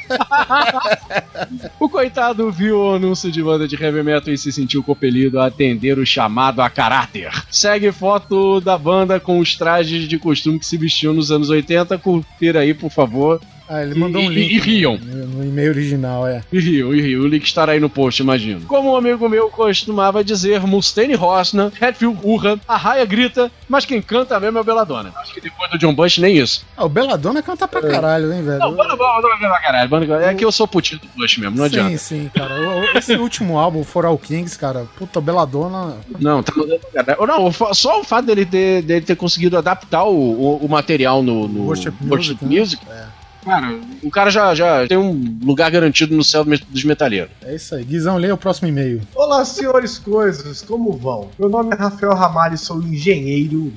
O 1.78 1.88
coitado 1.88 2.50
viu 2.50 2.80
o 2.80 2.94
anúncio 2.94 3.30
de 3.30 3.42
banda 3.42 3.66
de 3.66 3.76
heavy 3.76 4.02
metal 4.02 4.32
e 4.32 4.38
se 4.38 4.52
sentiu 4.52 4.82
compelido 4.82 5.40
a 5.40 5.46
atender 5.46 5.98
o 5.98 6.06
chamado 6.06 6.60
a 6.60 6.68
caráter. 6.68 7.30
Segue 7.50 7.92
foto 7.92 8.60
da 8.60 8.76
banda 8.76 9.20
com 9.20 9.38
os 9.38 9.56
trajes 9.56 10.08
de 10.08 10.18
costume 10.18 10.58
que 10.58 10.66
se 10.66 10.76
vestiam 10.76 11.14
nos 11.14 11.30
anos 11.30 11.50
80. 11.50 11.96
Confira 11.98 12.60
aí, 12.60 12.74
por 12.74 12.90
favor. 12.90 13.40
Ah, 13.68 13.82
ele 13.82 13.94
mandou 13.94 14.22
um 14.22 14.30
E- 14.32 14.34
link. 14.34 14.52
e- 14.52 14.56
e 14.56 14.60
riam. 14.60 14.96
No, 14.98 15.44
e-mail 15.44 15.70
original, 15.70 16.26
é. 16.26 16.42
E 16.52 16.58
riu, 16.58 16.94
e 16.94 17.00
riu. 17.02 17.22
O 17.22 17.28
link 17.28 17.44
estará 17.44 17.72
aí 17.72 17.80
no 17.80 17.90
post, 17.90 18.22
imagino. 18.22 18.62
Como 18.66 18.92
um 18.92 18.96
amigo 18.96 19.28
meu 19.28 19.50
costumava 19.50 20.24
dizer, 20.24 20.60
Mustaine 20.60 21.14
Rosna, 21.14 21.70
Hatfield 21.80 22.18
urra, 22.22 22.58
a 22.66 22.76
raia 22.76 23.04
grita, 23.04 23.50
mas 23.68 23.84
quem 23.84 24.00
canta 24.00 24.38
mesmo 24.40 24.58
é 24.58 24.60
o 24.60 24.64
Belladonna. 24.64 25.12
Acho 25.16 25.34
que 25.34 25.40
depois 25.40 25.70
do 25.70 25.78
John 25.78 25.94
Bush, 25.94 26.18
nem 26.18 26.36
isso. 26.38 26.64
Ah, 26.76 26.84
o 26.84 26.88
Belladonna 26.88 27.42
canta 27.42 27.68
pra 27.68 27.82
caralho, 27.82 28.32
hein, 28.32 28.42
velho? 28.42 28.58
Não, 28.58 28.74
banda 28.74 28.96
Belladonna 28.96 29.34
é 29.34 29.48
pra 29.48 29.60
caralho. 29.60 29.88
banda- 29.88 30.22
É 30.24 30.34
que 30.34 30.44
eu 30.44 30.50
sou 30.52 30.66
putinho 30.66 31.00
do 31.00 31.08
Bush 31.16 31.36
mesmo, 31.38 31.56
não 31.56 31.64
adianta. 31.64 31.90
Sim, 31.90 31.96
sim, 31.98 32.30
cara. 32.34 32.54
Esse 32.96 33.16
último 33.16 33.58
álbum, 33.58 33.84
For 33.84 34.06
All 34.06 34.16
Kings, 34.18 34.58
cara, 34.58 34.86
puta, 34.96 35.20
Belladonna. 35.20 35.96
Não, 36.18 36.42
tá 36.42 36.52
mandando 36.56 36.80
pra 36.92 37.04
caralho. 37.04 37.26
Não, 37.26 37.74
só 37.74 38.00
o 38.00 38.04
fato 38.04 38.24
dele 38.26 38.46
ter, 38.46 38.82
dele 38.82 39.04
ter 39.04 39.16
conseguido 39.16 39.58
adaptar 39.58 40.04
o, 40.04 40.14
o, 40.16 40.56
o 40.64 40.68
material 40.68 41.22
no, 41.22 41.46
no 41.46 41.64
Worship 41.66 41.92
Worship 42.08 42.38
Music, 42.42 42.44
Music, 42.44 42.86
né? 42.88 43.06
Cara, 43.44 43.78
o 44.02 44.10
cara 44.10 44.30
já, 44.30 44.54
já 44.54 44.86
tem 44.86 44.98
um 44.98 45.38
lugar 45.42 45.70
garantido 45.70 46.16
no 46.16 46.24
céu 46.24 46.44
dos 46.44 46.84
metaleiros. 46.84 47.30
É 47.42 47.54
isso 47.54 47.74
aí. 47.74 47.84
Guizão, 47.84 48.16
leia 48.16 48.34
o 48.34 48.38
próximo 48.38 48.68
e-mail. 48.68 49.00
Olá, 49.14 49.44
senhores 49.44 49.98
coisas, 49.98 50.62
como 50.62 50.92
vão? 50.92 51.30
Meu 51.38 51.48
nome 51.48 51.74
é 51.74 51.78
Rafael 51.78 52.14
Ramalho, 52.14 52.58
sou 52.58 52.82
engenheiro. 52.82 53.72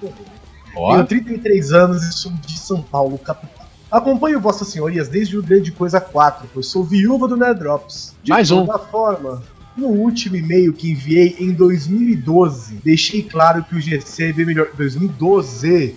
Tenho 0.00 1.06
33 1.06 1.72
anos 1.72 2.02
e 2.02 2.12
sou 2.12 2.32
de 2.32 2.58
São 2.58 2.82
Paulo, 2.82 3.18
capital. 3.18 3.66
Acompanho 3.90 4.40
Vossas 4.40 4.68
Senhorias 4.68 5.06
desde 5.06 5.36
o 5.36 5.42
Grande 5.42 5.70
Coisa 5.70 6.00
4, 6.00 6.48
pois 6.54 6.66
sou 6.66 6.82
viúva 6.82 7.28
do 7.28 7.36
Nerdrops. 7.36 8.16
De 8.22 8.30
Mais 8.30 8.50
um. 8.50 8.64
toda 8.64 8.78
forma, 8.78 9.42
no 9.76 9.88
último 9.88 10.36
e-mail 10.36 10.72
que 10.72 10.90
enviei 10.92 11.36
em 11.38 11.52
2012, 11.52 12.76
deixei 12.82 13.22
claro 13.22 13.62
que 13.62 13.74
o 13.76 13.80
GC 13.80 14.30
é 14.30 14.32
bem 14.32 14.46
melhor. 14.46 14.68
2012? 14.74 15.94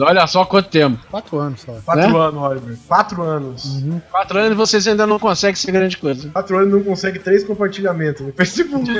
Olha 0.00 0.26
só 0.26 0.44
quanto 0.44 0.68
tempo. 0.68 0.98
Quatro 1.10 1.38
anos 1.38 1.60
só. 1.62 1.72
4 1.84 2.10
Né? 2.12 2.18
anos, 2.18 2.42
Oliver. 2.42 2.76
4 2.86 3.22
anos. 3.22 3.64
Uhum. 3.64 4.00
Quatro 4.10 4.38
anos 4.38 4.52
e 4.52 4.54
vocês 4.54 4.86
ainda 4.88 5.06
não 5.06 5.18
conseguem 5.18 5.54
ser 5.56 5.72
grande 5.72 5.96
coisa. 5.96 6.28
4 6.30 6.58
anos 6.58 6.72
não 6.72 6.82
consegue 6.82 7.18
3 7.18 7.44
compartilhamentos 7.44 8.26
no 8.26 8.32
Facebook. 8.32 8.90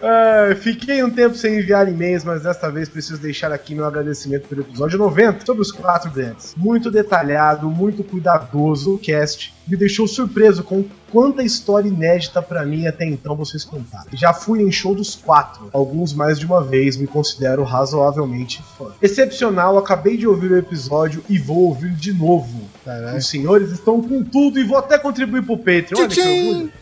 É, 0.00 0.54
fiquei 0.56 1.02
um 1.02 1.10
tempo 1.10 1.34
sem 1.34 1.58
enviar 1.58 1.88
e-mails, 1.88 2.22
mas 2.24 2.42
desta 2.42 2.70
vez 2.70 2.88
preciso 2.88 3.20
deixar 3.20 3.50
aqui 3.50 3.74
meu 3.74 3.84
agradecimento 3.86 4.46
pelo 4.46 4.60
episódio 4.60 4.98
90 4.98 5.44
sobre 5.46 5.62
os 5.62 5.72
quatro 5.72 6.10
grandes. 6.10 6.54
Muito 6.56 6.90
detalhado, 6.90 7.70
muito 7.70 8.04
cuidadoso 8.04 8.94
o 8.94 8.98
cast. 8.98 9.54
Me 9.66 9.76
deixou 9.76 10.06
surpreso 10.06 10.62
com 10.62 10.84
quanta 11.16 11.42
história 11.42 11.88
inédita 11.88 12.42
pra 12.42 12.62
mim 12.66 12.86
até 12.86 13.06
então 13.06 13.34
vocês 13.34 13.64
contaram. 13.64 14.04
Já 14.12 14.34
fui 14.34 14.60
em 14.62 14.70
show 14.70 14.94
dos 14.94 15.14
quatro, 15.14 15.70
alguns 15.72 16.12
mais 16.12 16.38
de 16.38 16.44
uma 16.44 16.62
vez, 16.62 16.94
me 16.94 17.06
considero 17.06 17.62
razoavelmente 17.64 18.62
fã. 18.76 18.88
Excepcional, 19.00 19.78
acabei 19.78 20.18
de 20.18 20.26
ouvir 20.26 20.52
o 20.52 20.58
episódio 20.58 21.24
e 21.26 21.38
vou 21.38 21.68
ouvir 21.68 21.92
de 21.92 22.12
novo. 22.12 22.68
Caralho. 22.84 23.16
Os 23.16 23.26
senhores 23.28 23.70
estão 23.72 24.02
com 24.02 24.22
tudo 24.22 24.58
e 24.60 24.64
vou 24.64 24.76
até 24.76 24.98
contribuir 24.98 25.42
pro 25.42 25.56
Patreon. 25.56 26.00
Olha 26.00 26.08
que 26.08 26.20
orgulho. 26.20 26.72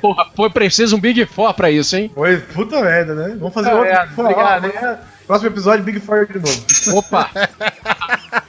Porra, 0.00 0.26
foi 0.36 0.50
preciso 0.50 0.94
um 0.96 1.00
Big 1.00 1.26
Four 1.26 1.52
pra 1.54 1.68
isso, 1.68 1.96
hein? 1.96 2.12
Foi 2.14 2.36
puta 2.38 2.80
merda, 2.80 3.12
né? 3.14 3.36
Vamos 3.40 3.52
fazer 3.54 3.70
É, 3.70 3.74
outro. 3.74 3.90
é, 3.90 4.02
Big 4.06 4.14
Four. 4.14 4.24
obrigado, 4.26 4.98
Próximo 5.26 5.50
episódio, 5.50 5.84
Big 5.84 5.98
Four 6.00 6.26
de 6.26 6.38
novo. 6.38 6.98
Opa! 6.98 7.30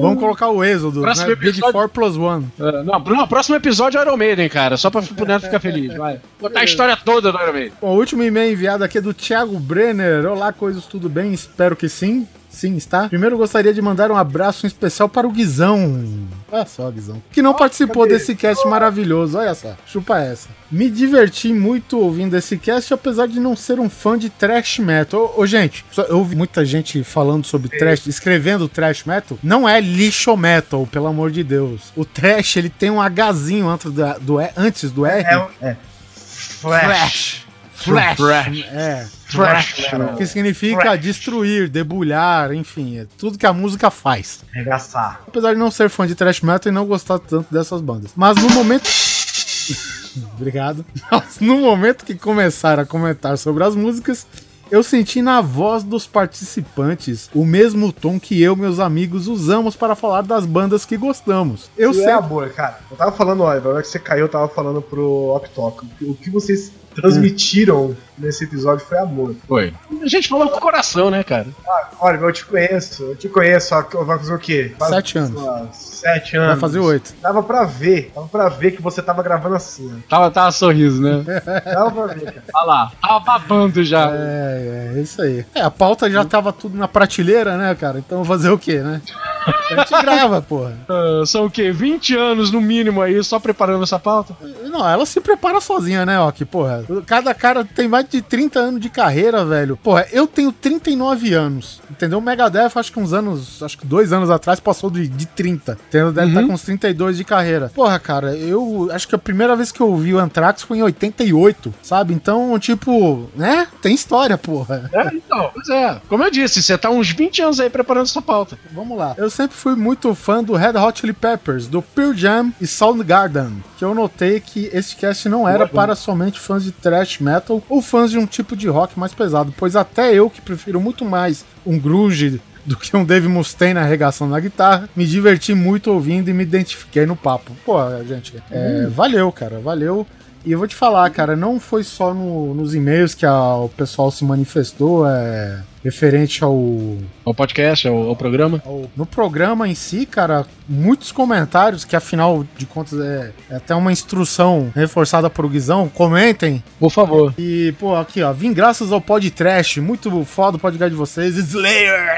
Vamos 0.00 0.18
colocar 0.18 0.48
o 0.48 0.64
Êxodo, 0.64 1.02
Próximo 1.02 1.28
né? 1.28 1.34
Big 1.34 1.48
episódio- 1.50 1.72
Four 1.72 1.88
plus 1.88 2.16
one. 2.16 2.46
É, 2.58 2.82
não, 2.82 2.98
não, 3.00 3.28
próximo 3.28 3.56
episódio 3.56 3.98
é 3.98 4.02
Iron 4.02 4.16
Maiden, 4.16 4.48
cara. 4.48 4.76
Só 4.76 4.90
pra 4.90 5.00
o 5.00 5.24
Neto 5.26 5.42
ficar 5.44 5.60
feliz. 5.60 5.94
Vai. 5.96 6.20
Contar 6.40 6.60
a 6.60 6.64
história 6.64 6.96
toda 6.96 7.30
do 7.30 7.38
Iron 7.42 7.52
Maiden. 7.52 7.72
Bom, 7.80 7.88
o 7.94 7.98
último 7.98 8.22
e-mail 8.22 8.52
enviado 8.52 8.82
aqui 8.84 8.98
é 8.98 9.00
do 9.00 9.12
Thiago 9.14 9.58
Brenner. 9.58 10.26
Olá, 10.26 10.52
coisas, 10.52 10.86
tudo 10.86 11.08
bem? 11.08 11.32
Espero 11.32 11.76
que 11.76 11.88
sim. 11.88 12.26
Sim, 12.54 12.76
está. 12.76 13.08
Primeiro 13.08 13.36
gostaria 13.36 13.74
de 13.74 13.82
mandar 13.82 14.10
um 14.12 14.16
abraço 14.16 14.64
especial 14.66 15.08
para 15.08 15.26
o 15.26 15.30
Guizão. 15.30 16.04
Olha 16.50 16.64
só, 16.64 16.88
Guizão. 16.88 17.20
Que 17.32 17.42
não 17.42 17.52
participou 17.52 18.06
desse 18.06 18.36
cast 18.36 18.66
maravilhoso. 18.68 19.36
Olha 19.36 19.54
só, 19.54 19.74
chupa 19.84 20.20
essa. 20.20 20.48
Me 20.70 20.88
diverti 20.88 21.52
muito 21.52 21.98
ouvindo 21.98 22.36
esse 22.36 22.56
cast, 22.56 22.94
apesar 22.94 23.26
de 23.26 23.40
não 23.40 23.56
ser 23.56 23.80
um 23.80 23.90
fã 23.90 24.16
de 24.16 24.30
thrash 24.30 24.78
metal. 24.78 25.34
Ô, 25.36 25.42
ô, 25.42 25.46
gente, 25.46 25.84
eu 26.08 26.18
ouvi 26.18 26.36
muita 26.36 26.64
gente 26.64 27.02
falando 27.02 27.44
sobre 27.44 27.68
thrash, 27.68 28.06
escrevendo 28.06 28.68
thrash 28.68 29.04
metal. 29.04 29.36
Não 29.42 29.68
é 29.68 29.80
lixo 29.80 30.36
metal, 30.36 30.86
pelo 30.86 31.08
amor 31.08 31.32
de 31.32 31.42
Deus. 31.42 31.92
O 31.96 32.04
thrash, 32.04 32.56
ele 32.56 32.70
tem 32.70 32.90
um 32.90 33.00
Hzinho 33.02 33.68
antes 33.68 33.90
do, 33.90 34.20
do, 34.20 34.38
antes 34.56 34.90
do 34.92 35.04
R. 35.04 35.24
É, 35.24 35.70
é. 35.70 35.76
Flash. 36.14 36.84
Flash. 36.84 37.43
Thrash. 37.84 38.64
É. 38.72 39.06
Flash. 39.26 39.74
Que 40.16 40.26
significa 40.26 40.80
Thrash. 40.82 41.00
destruir, 41.00 41.68
debulhar, 41.68 42.52
enfim, 42.52 42.98
é 42.98 43.06
tudo 43.18 43.36
que 43.38 43.46
a 43.46 43.52
música 43.52 43.90
faz. 43.90 44.40
Arregaçar. 44.54 45.20
Apesar 45.26 45.52
de 45.54 45.58
não 45.58 45.70
ser 45.70 45.88
fã 45.88 46.06
de 46.06 46.14
thrash 46.14 46.40
metal 46.40 46.70
e 46.70 46.74
não 46.74 46.86
gostar 46.86 47.18
tanto 47.18 47.52
dessas 47.52 47.80
bandas. 47.80 48.12
Mas 48.14 48.36
no 48.36 48.48
momento. 48.50 48.88
Obrigado. 50.38 50.84
Mas 51.10 51.40
no 51.40 51.56
momento 51.58 52.04
que 52.04 52.14
começaram 52.14 52.82
a 52.82 52.86
comentar 52.86 53.36
sobre 53.38 53.64
as 53.64 53.74
músicas, 53.74 54.26
Eu 54.70 54.82
senti 54.82 55.20
na 55.20 55.42
voz 55.42 55.84
dos 55.84 56.06
participantes 56.06 57.28
o 57.34 57.44
mesmo 57.44 57.92
tom 57.92 58.18
que 58.18 58.40
eu 58.42 58.54
e 58.54 58.58
meus 58.58 58.80
amigos 58.80 59.28
usamos 59.28 59.76
para 59.76 59.94
falar 59.94 60.22
das 60.22 60.46
bandas 60.46 60.86
que 60.86 60.96
gostamos. 60.96 61.68
Eu 61.76 61.90
Isso 61.90 62.00
sei. 62.00 62.08
é 62.08 62.12
amor, 62.14 62.48
cara. 62.50 62.78
Eu 62.90 62.96
tava 62.96 63.12
falando, 63.12 63.42
olha, 63.42 63.60
na 63.60 63.68
hora 63.68 63.82
que 63.82 63.88
você 63.88 63.98
caiu, 63.98 64.24
eu 64.24 64.28
tava 64.28 64.48
falando 64.48 64.80
pro 64.80 65.34
Octok. 65.36 65.86
O 66.00 66.14
que 66.14 66.30
vocês 66.30 66.72
transmitiram 66.94 67.96
nesse 68.16 68.44
episódio 68.44 68.84
foi 68.86 68.98
amor. 68.98 69.34
Foi. 69.48 69.72
A 70.02 70.06
gente 70.06 70.28
falou 70.28 70.48
com 70.48 70.56
o 70.58 70.60
coração, 70.60 71.10
né, 71.10 71.22
cara? 71.24 71.46
Ah, 71.66 71.88
olha, 72.00 72.16
eu 72.18 72.32
te 72.32 72.44
conheço, 72.44 73.02
eu 73.04 73.16
te 73.16 73.28
conheço. 73.28 73.74
Vai 74.04 74.18
fazer 74.18 74.34
o 74.34 74.38
quê? 74.38 74.74
Faz- 74.78 74.90
Sete 74.94 75.18
anos. 75.18 75.42
Sete 75.72 76.36
anos. 76.36 76.48
Vai 76.50 76.56
fazer 76.58 76.78
oito. 76.78 77.14
Dava 77.22 77.42
pra 77.42 77.64
ver, 77.64 78.12
dava 78.14 78.28
pra 78.28 78.48
ver 78.48 78.72
que 78.72 78.82
você 78.82 79.02
tava 79.02 79.22
gravando 79.22 79.54
assim. 79.56 79.90
ó. 79.92 80.08
Tava, 80.08 80.30
tava 80.30 80.52
sorriso, 80.52 81.02
né? 81.02 81.24
Dava 81.64 81.90
pra 81.90 82.14
ver, 82.14 82.24
cara. 82.26 82.42
Olha 82.54 82.64
lá, 82.66 82.92
tava 83.00 83.20
babando 83.20 83.82
já. 83.82 84.10
É, 84.12 84.92
é, 84.96 85.00
isso 85.00 85.20
aí. 85.22 85.44
É, 85.54 85.62
a 85.62 85.70
pauta 85.70 86.10
já 86.10 86.24
tava 86.24 86.52
tudo 86.52 86.76
na 86.76 86.86
prateleira, 86.86 87.56
né, 87.56 87.74
cara? 87.74 87.98
Então 87.98 88.24
fazer 88.24 88.50
o 88.50 88.58
quê, 88.58 88.78
né? 88.80 89.00
A 89.70 89.76
gente 89.76 90.02
grava, 90.02 90.42
porra. 90.42 90.76
Ah, 90.88 91.22
são 91.26 91.46
o 91.46 91.50
quê? 91.50 91.70
20 91.70 92.16
anos 92.16 92.50
no 92.50 92.60
mínimo 92.60 93.00
aí, 93.00 93.22
só 93.22 93.38
preparando 93.38 93.82
essa 93.82 93.98
pauta? 93.98 94.36
Não, 94.64 94.88
ela 94.88 95.06
se 95.06 95.20
prepara 95.20 95.60
sozinha, 95.60 96.04
né, 96.04 96.18
Ok? 96.20 96.46
Porra, 96.46 96.84
cada 97.06 97.34
cara 97.34 97.64
tem 97.64 97.88
mais 97.88 98.08
de 98.08 98.22
30 98.22 98.58
anos 98.58 98.80
de 98.80 98.88
carreira, 98.88 99.44
velho. 99.44 99.76
Porra, 99.76 100.06
eu 100.12 100.26
tenho 100.26 100.52
39 100.52 101.32
anos, 101.32 101.80
entendeu? 101.90 102.18
O 102.18 102.22
Megadeth, 102.22 102.72
acho 102.74 102.92
que 102.92 103.00
uns 103.00 103.12
anos, 103.12 103.62
acho 103.62 103.78
que 103.78 103.86
dois 103.86 104.12
anos 104.12 104.30
atrás, 104.30 104.60
passou 104.60 104.90
de, 104.90 105.08
de 105.08 105.26
30. 105.26 105.78
Entendeu? 105.88 106.12
Deve 106.12 106.28
estar 106.28 106.42
com 106.42 106.52
uns 106.52 106.62
32 106.62 107.16
de 107.16 107.24
carreira. 107.24 107.70
Porra, 107.74 107.98
cara, 107.98 108.36
eu 108.36 108.88
acho 108.92 109.08
que 109.08 109.14
a 109.14 109.18
primeira 109.18 109.56
vez 109.56 109.72
que 109.72 109.80
eu 109.80 109.88
ouvi 109.88 110.14
o 110.14 110.18
Anthrax 110.18 110.62
foi 110.62 110.78
em 110.78 110.82
88, 110.82 111.74
sabe? 111.82 112.14
Então, 112.14 112.58
tipo, 112.58 113.28
né? 113.34 113.66
Tem 113.82 113.94
história, 113.94 114.36
porra. 114.38 114.90
É, 114.92 115.08
então, 115.14 115.50
pois 115.52 115.68
é. 115.68 116.00
Como 116.08 116.22
eu 116.22 116.30
disse, 116.30 116.62
você 116.62 116.76
tá 116.76 116.90
uns 116.90 117.10
20 117.10 117.42
anos 117.42 117.60
aí 117.60 117.70
preparando 117.70 118.04
essa 118.06 118.22
pauta. 118.22 118.58
Vamos 118.72 118.96
lá. 118.96 119.14
Eu 119.16 119.30
sempre 119.34 119.56
fui 119.56 119.74
muito 119.74 120.14
fã 120.14 120.42
do 120.42 120.54
Red 120.54 120.76
Hot 120.78 121.00
Chili 121.00 121.12
Peppers, 121.12 121.66
do 121.66 121.82
Pearl 121.82 122.14
Jam 122.14 122.52
e 122.60 122.66
Soundgarden, 122.66 123.62
que 123.76 123.84
eu 123.84 123.94
notei 123.94 124.40
que 124.40 124.70
esse 124.72 124.94
cast 124.96 125.28
não 125.28 125.48
era 125.48 125.64
para 125.74 125.94
somente 125.96 126.38
fãs 126.38 126.62
de 126.64 126.70
thrash 126.72 127.18
metal 127.20 127.62
ou 127.68 127.82
fãs 127.82 128.10
de 128.10 128.18
um 128.18 128.26
tipo 128.26 128.56
de 128.56 128.68
rock 128.68 128.98
mais 128.98 129.12
pesado, 129.12 129.52
pois 129.56 129.74
até 129.76 130.14
eu, 130.14 130.30
que 130.30 130.40
prefiro 130.40 130.80
muito 130.80 131.04
mais 131.04 131.44
um 131.66 131.78
grunge 131.78 132.40
do 132.64 132.76
que 132.76 132.96
um 132.96 133.04
Dave 133.04 133.28
Mustaine 133.28 133.78
arregaçando 133.78 134.30
na 134.30 134.40
guitarra, 134.40 134.88
me 134.96 135.04
diverti 135.06 135.52
muito 135.54 135.90
ouvindo 135.92 136.30
e 136.30 136.32
me 136.32 136.42
identifiquei 136.44 137.04
no 137.04 137.14
papo. 137.16 137.52
Pô, 137.66 137.76
gente, 138.08 138.42
é, 138.50 138.86
valeu, 138.86 139.30
cara, 139.30 139.58
valeu. 139.60 140.06
E 140.46 140.52
eu 140.52 140.58
vou 140.58 140.68
te 140.68 140.74
falar, 140.74 141.08
cara, 141.10 141.34
não 141.36 141.58
foi 141.58 141.82
só 141.82 142.12
no- 142.14 142.54
nos 142.54 142.74
e-mails 142.74 143.14
que 143.14 143.26
a- 143.26 143.56
o 143.56 143.68
pessoal 143.68 144.10
se 144.10 144.24
manifestou, 144.24 145.06
é, 145.06 145.58
referente 145.84 146.42
ao, 146.42 146.54
O 146.54 147.34
podcast, 147.36 147.86
o, 147.88 148.10
o 148.10 148.16
programa. 148.16 148.62
ao- 148.64 148.90
No 148.96 149.04
programa 149.04 149.68
em 149.68 149.74
si, 149.74 150.06
cara, 150.06 150.46
muitos 150.68 151.12
comentários, 151.12 151.84
que 151.84 151.94
afinal 151.94 152.44
de 152.56 152.64
contas 152.66 152.98
é, 152.98 153.32
é 153.50 153.56
até 153.56 153.74
uma 153.74 153.92
instrução 153.92 154.72
reforçada 154.74 155.28
por 155.28 155.46
Guizão, 155.48 155.88
comentem. 155.88 156.62
Por 156.80 156.90
favor. 156.90 157.34
E, 157.38 157.74
pô, 157.78 157.94
aqui, 157.94 158.22
ó, 158.22 158.32
vim 158.32 158.52
graças 158.52 158.90
ao 158.90 159.00
podcast, 159.00 159.80
muito 159.80 160.24
foda 160.24 160.56
o 160.56 160.60
podcast 160.60 160.90
de 160.90 160.96
vocês, 160.96 161.36
Slayer! 161.36 162.16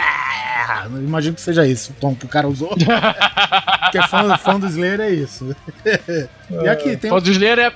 Imagino 0.87 1.35
que 1.35 1.41
seja 1.41 1.67
isso, 1.67 1.93
o 1.93 1.95
tom 2.01 2.15
que 2.15 2.25
o 2.25 2.29
cara 2.29 2.47
usou. 2.49 2.69
Porque 2.77 4.03
fã, 4.09 4.37
fã 4.37 4.59
do 4.59 4.67
Slayer 4.67 5.01
é 5.01 5.11
isso. 5.11 5.55
e 6.63 6.69
aqui 6.69 6.97
tem. 6.97 7.11
Pode 7.11 7.25
dizer 7.31 7.59
é. 7.59 7.73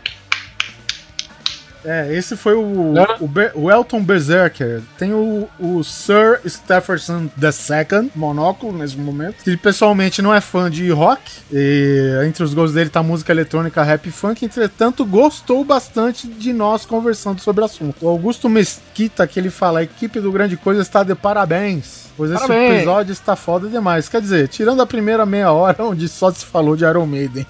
É, 1.84 2.12
esse 2.14 2.36
foi 2.36 2.54
o, 2.54 2.92
Né? 2.92 3.06
o, 3.20 3.26
Be- 3.26 3.50
o 3.54 3.70
Elton 3.70 4.02
Berserker. 4.02 4.80
Tem 4.98 5.12
o, 5.14 5.48
o 5.58 5.82
Sir 5.82 6.40
Stephenson 6.46 7.28
II, 7.40 8.10
monóculo 8.14 8.76
nesse 8.76 8.96
momento, 8.98 9.42
que 9.42 9.56
pessoalmente 9.56 10.20
não 10.20 10.34
é 10.34 10.40
fã 10.40 10.70
de 10.70 10.90
rock. 10.90 11.20
E 11.52 12.20
entre 12.26 12.42
os 12.44 12.52
gostos 12.54 12.74
dele 12.74 12.90
tá 12.90 13.02
música 13.02 13.32
eletrônica, 13.32 13.82
rap 13.82 14.06
e 14.06 14.10
funk. 14.10 14.44
Entretanto, 14.44 15.04
gostou 15.04 15.64
bastante 15.64 16.26
de 16.28 16.52
nós 16.52 16.84
conversando 16.84 17.40
sobre 17.40 17.62
o 17.62 17.64
assunto. 17.64 17.96
O 18.04 18.08
Augusto 18.08 18.48
Mesquita, 18.48 19.26
que 19.26 19.38
ele 19.40 19.50
fala: 19.50 19.80
a 19.80 19.82
equipe 19.82 20.20
do 20.20 20.30
Grande 20.32 20.56
Coisa 20.56 20.82
está 20.82 21.02
de 21.02 21.14
parabéns. 21.14 22.10
Pois 22.16 22.30
esse 22.32 22.40
Parabéns. 22.46 22.74
episódio 22.74 23.12
está 23.12 23.34
foda 23.34 23.66
demais. 23.66 24.06
Quer 24.06 24.20
dizer, 24.20 24.46
tirando 24.48 24.82
a 24.82 24.86
primeira 24.86 25.24
meia 25.24 25.52
hora, 25.52 25.82
onde 25.86 26.06
só 26.06 26.30
se 26.30 26.44
falou 26.44 26.76
de 26.76 26.84
Iron 26.84 27.06
Maiden. 27.06 27.46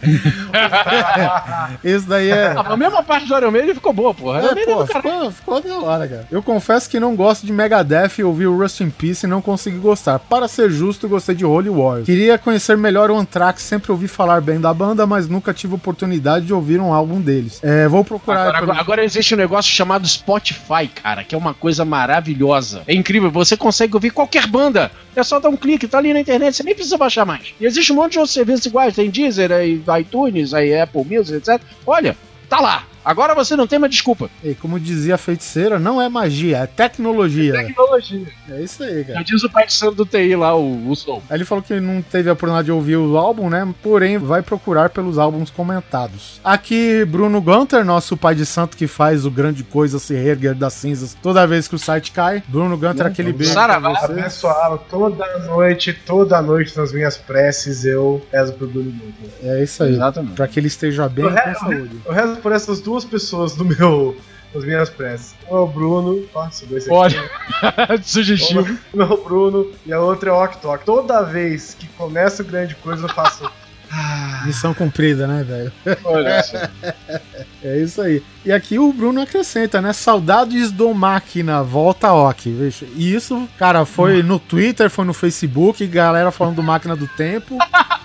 esse 1.84 2.06
daí 2.06 2.30
é. 2.30 2.46
Ah, 2.56 2.60
a 2.72 2.76
mesma 2.76 3.02
parte 3.02 3.26
do 3.26 3.36
Iron 3.36 3.50
Maiden 3.50 3.73
ficou 3.74 3.92
boa, 3.92 4.14
porra. 4.14 4.40
É, 4.44 4.64
pô, 4.64 4.86
ficou, 4.86 5.30
ficou 5.30 5.60
da 5.60 5.78
hora, 5.80 6.08
cara. 6.08 6.28
Eu 6.30 6.42
confesso 6.42 6.88
que 6.88 6.98
não 7.00 7.14
gosto 7.16 7.44
de 7.46 7.52
Megadeth 7.52 8.18
e 8.18 8.24
ouvi 8.24 8.46
o 8.46 8.56
Rust 8.58 8.80
in 8.80 8.90
Peace 8.90 9.26
e 9.26 9.28
não 9.28 9.42
consegui 9.42 9.78
gostar. 9.78 10.18
Para 10.18 10.48
ser 10.48 10.70
justo, 10.70 11.08
gostei 11.08 11.34
de 11.34 11.44
Holy 11.44 11.68
Wars. 11.68 12.04
Queria 12.06 12.38
conhecer 12.38 12.76
melhor 12.76 13.10
o 13.10 13.16
Anthrax, 13.16 13.62
sempre 13.62 13.90
ouvi 13.92 14.08
falar 14.08 14.40
bem 14.40 14.60
da 14.60 14.72
banda, 14.72 15.06
mas 15.06 15.28
nunca 15.28 15.52
tive 15.52 15.74
oportunidade 15.74 16.46
de 16.46 16.54
ouvir 16.54 16.80
um 16.80 16.92
álbum 16.92 17.20
deles. 17.20 17.60
É, 17.62 17.86
vou 17.88 18.04
procurar. 18.04 18.40
Agora, 18.42 18.52
pelo- 18.58 18.70
agora- 18.72 18.80
agora 18.80 19.04
existe 19.04 19.34
um 19.34 19.38
negócio 19.38 19.70
chamado 19.72 20.06
Spotify, 20.06 20.88
cara, 20.94 21.24
que 21.24 21.34
é 21.34 21.38
uma 21.38 21.52
coisa 21.54 21.84
maravilhosa. 21.84 22.82
É 22.86 22.94
incrível, 22.94 23.30
você 23.30 23.56
consegue 23.56 23.94
ouvir 23.94 24.10
qualquer 24.10 24.46
banda. 24.46 24.90
É 25.16 25.22
só 25.22 25.38
dar 25.38 25.48
um 25.48 25.56
clique, 25.56 25.86
tá 25.86 25.98
ali 25.98 26.12
na 26.12 26.20
internet, 26.20 26.56
você 26.56 26.62
nem 26.62 26.74
precisa 26.74 26.96
baixar 26.96 27.24
mais. 27.24 27.54
E 27.60 27.66
existe 27.66 27.92
um 27.92 27.96
monte 27.96 28.12
de 28.12 28.18
outros 28.18 28.34
serviços 28.34 28.66
iguais, 28.66 28.94
tem 28.94 29.10
Deezer, 29.10 29.52
aí 29.52 29.82
iTunes, 30.00 30.52
aí 30.54 30.78
Apple 30.80 31.04
Music, 31.04 31.36
etc. 31.38 31.60
Olha, 31.86 32.16
tá 32.48 32.60
lá. 32.60 32.84
Agora 33.04 33.34
você 33.34 33.54
não 33.56 33.66
tem 33.66 33.78
mais 33.78 33.92
desculpa. 33.92 34.30
E 34.42 34.54
como 34.54 34.80
dizia 34.80 35.16
a 35.16 35.18
feiticeira, 35.18 35.78
não 35.78 36.00
é 36.00 36.08
magia, 36.08 36.58
é 36.58 36.66
tecnologia. 36.66 37.52
Tecnologia. 37.52 38.26
É 38.50 38.62
isso 38.62 38.82
aí, 38.82 39.04
cara. 39.04 39.18
Já 39.18 39.22
diz 39.24 39.44
o 39.44 39.50
pai 39.50 39.66
de 39.66 39.72
santo 39.72 39.96
do 39.96 40.06
TI 40.06 40.34
lá, 40.36 40.54
o, 40.54 40.90
o 40.90 40.96
Soul. 40.96 41.22
Aí 41.28 41.36
ele 41.36 41.44
falou 41.44 41.62
que 41.62 41.78
não 41.80 42.00
teve 42.00 42.30
a 42.30 42.32
oportunidade 42.32 42.66
de 42.66 42.72
ouvir 42.72 42.96
o 42.96 43.16
álbum, 43.16 43.50
né? 43.50 43.72
Porém, 43.82 44.18
vai 44.18 44.42
procurar 44.42 44.90
pelos 44.90 45.18
álbuns 45.18 45.50
comentados. 45.50 46.40
Aqui, 46.42 47.04
Bruno 47.04 47.40
Gunter, 47.40 47.84
nosso 47.84 48.16
pai 48.16 48.34
de 48.34 48.46
santo 48.46 48.76
que 48.76 48.86
faz 48.86 49.26
o 49.26 49.30
grande 49.30 49.62
coisa 49.64 49.98
se 49.98 50.14
reerguer 50.14 50.54
das 50.54 50.72
cinzas 50.74 51.16
toda 51.22 51.46
vez 51.46 51.68
que 51.68 51.74
o 51.74 51.78
site 51.78 52.12
cai. 52.12 52.42
Bruno 52.48 52.76
Gunter, 52.76 53.06
aquele 53.06 53.32
beijo 53.32 53.52
Saravá. 53.52 53.98
Abençoado 53.98 54.80
toda 54.88 55.38
noite, 55.40 55.92
toda 55.92 56.40
noite 56.40 56.76
nas 56.76 56.92
minhas 56.92 57.16
preces, 57.16 57.84
eu 57.84 58.24
rezo 58.32 58.52
pro 58.54 58.66
Bruno 58.66 58.92
Guter. 58.92 59.50
É 59.50 59.62
isso 59.62 59.82
aí. 59.82 59.92
Exatamente. 59.94 60.34
Pra 60.34 60.46
que 60.46 60.60
ele 60.60 60.68
esteja 60.68 61.08
bem 61.08 61.26
O 61.26 61.30
com 61.30 61.54
saúde. 61.54 62.00
Eu 62.06 62.12
rezo 62.12 62.36
por 62.36 62.52
essas 62.52 62.80
duas 62.80 62.93
pessoas 63.02 63.56
no 63.56 63.64
meu, 63.64 64.14
nas 64.54 64.62
minhas 64.62 64.90
preces. 64.90 65.34
Um 65.50 65.56
é 65.56 65.60
o 65.60 65.66
Bruno, 65.66 66.22
nossa, 66.34 66.66
dois 66.66 66.84
aqui. 66.84 66.94
Olha, 66.94 67.30
sugestivo. 68.04 68.78
Um 68.92 69.00
é 69.00 69.04
o 69.06 69.16
Bruno 69.16 69.70
e 69.86 69.92
a 69.94 70.00
outra 70.00 70.28
é 70.28 70.32
o 70.34 70.44
Octok. 70.44 70.84
Toda 70.84 71.22
vez 71.22 71.72
que 71.72 71.86
começa 71.88 72.42
o 72.42 72.46
grande 72.46 72.74
coisa, 72.74 73.06
eu 73.06 73.08
faço. 73.08 73.50
Ah, 73.90 74.42
Missão 74.44 74.74
cumprida, 74.74 75.26
né, 75.26 75.44
velho? 75.44 75.72
Olha 76.04 76.42
só. 76.42 76.58
É 77.62 77.78
isso 77.78 78.02
aí. 78.02 78.22
E 78.44 78.52
aqui 78.52 78.78
o 78.78 78.92
Bruno 78.92 79.22
acrescenta, 79.22 79.80
né? 79.80 79.94
Saudades 79.94 80.70
do 80.70 80.92
máquina, 80.92 81.62
volta 81.62 82.12
ok. 82.12 82.54
Veja. 82.54 82.84
E 82.94 83.14
isso, 83.14 83.48
cara, 83.58 83.86
foi 83.86 84.22
no 84.22 84.38
Twitter, 84.38 84.90
foi 84.90 85.06
no 85.06 85.14
Facebook, 85.14 85.86
galera 85.86 86.30
falando 86.30 86.56
do 86.56 86.62
máquina 86.62 86.94
do 86.94 87.08
tempo. 87.08 87.56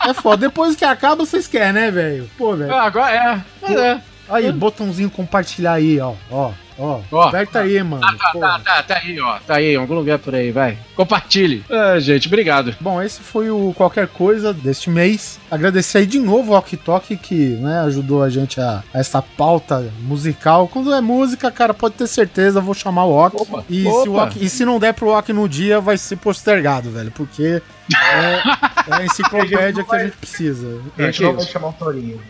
É 0.08 0.14
foda. 0.14 0.48
Depois 0.48 0.78
que 0.78 0.86
acaba, 0.86 1.26
vocês 1.26 1.46
querem, 1.46 1.74
né, 1.74 1.92
velho? 1.92 2.30
Pô, 2.38 2.56
velho. 2.56 2.74
Ah, 2.74 2.84
agora 2.84 3.14
é. 3.14 3.44
Mas 3.62 3.76
é. 3.76 4.02
Aí, 4.30 4.52
botãozinho 4.52 5.10
compartilhar 5.10 5.74
aí, 5.74 6.00
ó. 6.00 6.14
Ó, 6.30 6.52
ó. 6.80 7.00
Ó. 7.12 7.22
Aperta 7.24 7.60
aí, 7.60 7.82
mano. 7.84 8.02
Tá, 8.18 8.30
Pô. 8.32 8.40
tá, 8.40 8.60
tá, 8.60 8.84
tá 8.84 8.98
aí, 8.98 9.20
ó. 9.20 9.38
Tá 9.46 9.56
aí, 9.56 9.74
em 9.74 9.78
algum 9.78 9.94
lugar 9.96 10.18
por 10.20 10.34
aí, 10.34 10.52
vai. 10.52 10.78
Compartilhe. 10.96 11.64
É, 11.70 12.00
gente, 12.00 12.28
obrigado. 12.28 12.76
Bom, 12.80 13.02
esse 13.02 13.20
foi 13.22 13.50
o 13.50 13.74
qualquer 13.76 14.08
coisa 14.08 14.54
deste 14.54 14.90
mês. 14.90 15.40
Agradecer 15.52 16.00
aí 16.00 16.06
de 16.06 16.20
novo 16.20 16.54
ao 16.54 16.60
Ok 16.60 16.78
Tok 16.78 17.18
que 17.18 17.36
né, 17.56 17.80
ajudou 17.82 18.24
a 18.24 18.30
gente 18.30 18.60
a, 18.62 18.84
a 18.94 19.00
essa 19.00 19.22
pauta 19.22 19.92
musical. 20.02 20.68
Quando 20.68 20.94
é 20.94 21.02
música, 21.02 21.50
cara, 21.52 21.74
pode 21.74 21.96
ter 21.96 22.08
certeza, 22.08 22.60
eu 22.60 22.64
vou 22.64 22.74
chamar 22.74 23.06
o 23.06 23.12
Ok. 23.12 23.40
Opa, 23.42 23.64
E, 23.70 23.86
opa. 23.88 24.02
Se 24.04 24.10
o 24.10 24.16
Ok- 24.16 24.44
e 24.44 24.50
se 24.50 24.66
não 24.66 24.80
der 24.80 24.94
pro 24.94 25.10
Ok 25.10 25.34
no 25.34 25.48
dia, 25.48 25.80
vai 25.80 25.98
ser 25.98 26.16
postergado, 26.18 26.90
velho. 26.92 27.12
Porque 27.12 27.62
é, 27.96 28.42
é 28.90 28.94
a 28.96 29.06
enciclopédia 29.06 29.84
que 29.84 29.96
a 29.96 30.00
gente 30.06 30.18
precisa. 30.18 30.82
a 30.98 31.02
gente 31.04 31.24
não 31.24 31.36
vai 31.36 31.46
chamar 31.46 31.68
o 31.70 31.74
Torinho. 31.74 32.22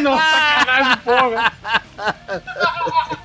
Não, 0.00 0.16
sacanagem, 0.18 0.96
porra. 1.04 1.52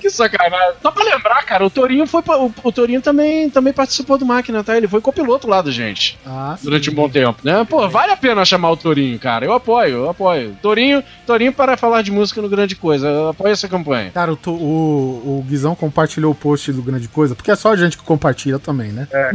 que 0.00 0.10
sacanagem. 0.10 0.74
Só 0.82 0.90
pra 0.90 1.04
lembrar, 1.04 1.42
cara, 1.44 1.64
o 1.64 1.70
Torinho 1.70 2.06
foi. 2.06 2.22
pra- 2.22 2.38
O, 2.38 2.52
o 2.62 2.72
Torinho 2.72 3.00
também, 3.00 3.48
também 3.50 3.72
participou 3.72 4.16
do 4.18 4.26
máquina, 4.26 4.62
tá? 4.64 4.76
Ele 4.76 4.88
foi 4.88 5.00
copiloto 5.00 5.48
lá 5.48 5.62
da 5.62 5.70
gente. 5.70 6.18
Ah, 6.26 6.54
sim. 6.58 6.64
Durante 6.64 6.90
um 6.90 6.94
bom 6.94 7.08
tempo, 7.08 7.40
né? 7.44 7.66
Pô, 7.68 7.88
vale 7.88 8.12
a 8.12 8.16
pena 8.16 8.44
chamar 8.44 8.70
o 8.70 8.76
Torinho, 8.76 9.18
cara. 9.18 9.44
Eu 9.44 9.52
apoio, 9.52 9.96
eu 9.98 10.10
apoio. 10.10 10.56
Torinho, 10.62 11.02
Torinho 11.26 11.52
para 11.52 11.76
falar 11.76 12.02
de 12.02 12.10
música 12.10 12.40
no 12.40 12.48
Grande 12.48 12.74
Coisa. 12.76 13.08
Eu 13.08 13.28
apoio 13.30 13.52
essa 13.52 13.68
campanha. 13.68 14.10
Cara, 14.12 14.32
o, 14.32 14.38
o, 14.50 15.38
o 15.40 15.44
Guizão 15.48 15.74
compartilhou 15.74 16.32
o 16.32 16.34
post 16.34 16.72
do 16.72 16.82
Grande 16.82 17.08
Coisa, 17.08 17.34
porque 17.34 17.50
é 17.50 17.56
só 17.56 17.72
a 17.72 17.76
gente 17.76 17.96
que 17.96 18.02
compartilha 18.04 18.58
também, 18.58 18.90
né? 18.92 19.06
É, 19.12 19.30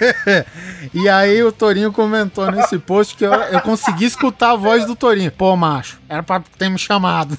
E 0.94 1.08
aí 1.08 1.42
o 1.42 1.50
Torinho 1.50 1.92
comentou 1.92 2.50
nesse 2.50 2.78
post 2.78 3.16
que 3.16 3.24
eu, 3.24 3.32
eu 3.32 3.60
consegui 3.60 4.04
escutar 4.04 4.52
a 4.52 4.56
voz 4.56 4.86
do 4.86 4.94
Torinho. 4.94 5.32
Pô, 5.32 5.56
macho, 5.56 5.98
era 6.08 6.22
pra 6.22 6.40
ter 6.58 6.68
me 6.68 6.78
chamado. 6.78 7.36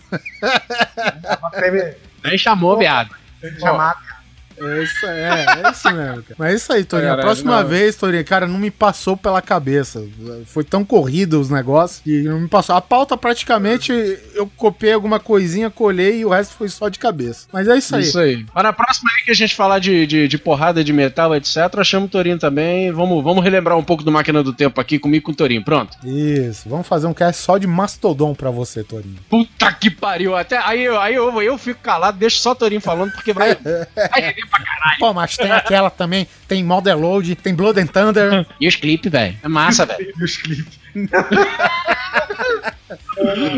Nem 2.23 2.37
chamou, 2.37 2.77
viado. 2.77 3.15
Chamar. 3.59 4.16
É 4.59 4.83
isso, 4.83 5.05
é, 5.05 5.45
é 5.65 5.71
isso 5.71 5.91
mesmo, 5.91 6.23
cara. 6.23 6.35
Mas 6.37 6.51
é 6.51 6.55
isso 6.55 6.73
aí, 6.73 6.83
Torinho. 6.83 7.13
A 7.13 7.17
próxima 7.17 7.61
não. 7.61 7.67
vez, 7.69 7.95
Torinho, 7.95 8.25
cara, 8.25 8.47
não 8.47 8.57
me 8.57 8.71
passou 8.71 9.15
pela 9.15 9.41
cabeça. 9.41 10.03
Foi 10.45 10.63
tão 10.63 10.83
corrido 10.83 11.39
os 11.39 11.49
negócios 11.49 11.99
que 12.01 12.23
não 12.23 12.39
me 12.39 12.47
passou. 12.47 12.75
A 12.75 12.81
pauta, 12.81 13.15
praticamente, 13.17 13.91
eu 14.33 14.49
copiei 14.57 14.93
alguma 14.93 15.19
coisinha, 15.19 15.69
colhei 15.69 16.19
e 16.19 16.25
o 16.25 16.29
resto 16.29 16.55
foi 16.55 16.69
só 16.69 16.89
de 16.89 16.99
cabeça. 16.99 17.47
Mas 17.53 17.67
é 17.67 17.77
isso 17.77 17.95
aí. 17.95 18.01
Isso 18.03 18.19
aí. 18.19 18.45
Mas 18.53 18.63
na 18.63 18.73
próxima 18.73 19.09
aí 19.15 19.23
que 19.23 19.31
a 19.31 19.35
gente 19.35 19.55
falar 19.55 19.79
de, 19.79 20.05
de, 20.07 20.27
de 20.27 20.37
porrada 20.37 20.83
de 20.83 20.91
metal, 20.93 21.35
etc., 21.35 21.83
chama 21.83 22.05
o 22.05 22.09
Torinho 22.09 22.39
também. 22.39 22.91
Vamos, 22.91 23.23
vamos 23.23 23.43
relembrar 23.43 23.77
um 23.77 23.83
pouco 23.83 24.03
do 24.03 24.11
Máquina 24.11 24.41
do 24.43 24.53
Tempo 24.53 24.79
aqui 24.81 24.97
comigo 24.99 25.17
e 25.17 25.21
com 25.21 25.31
o 25.31 25.35
Torinho. 25.35 25.63
Pronto. 25.63 25.97
Isso. 26.05 26.67
Vamos 26.69 26.87
fazer 26.87 27.07
um 27.07 27.13
cast 27.13 27.41
só 27.41 27.57
de 27.57 27.67
Mastodon 27.67 28.33
pra 28.33 28.49
você, 28.49 28.83
Torinho. 28.83 29.17
Puta 29.29 29.71
que 29.73 29.89
pariu. 29.89 30.35
Até 30.35 30.57
aí, 30.57 30.83
eu- 30.83 30.99
aí 30.99 31.15
eu, 31.15 31.41
eu 31.41 31.57
fico 31.57 31.79
calado, 31.81 32.17
deixo 32.17 32.39
só 32.39 32.51
o 32.51 32.55
Torinho 32.55 32.81
falando, 32.81 33.11
porque 33.11 33.33
vai. 33.33 33.55
vai 33.95 34.33
render 34.47 34.49
pra 34.49 34.59
caralho. 34.59 34.99
Pô, 34.99 35.13
mas 35.13 35.35
tem 35.37 35.51
aquela 35.51 35.89
também. 35.89 36.27
Tem 36.47 36.63
Model 36.63 36.99
Load, 36.99 37.35
tem 37.35 37.53
Blood 37.53 37.79
and 37.79 37.87
Thunder. 37.87 38.45
E 38.59 38.67
os 38.67 38.75
clipes, 38.75 39.11
velho? 39.11 39.35
É 39.43 39.47
massa, 39.47 39.85
velho. 39.87 40.13
E 40.19 40.23
os 40.23 40.37
clipes. 40.37 40.79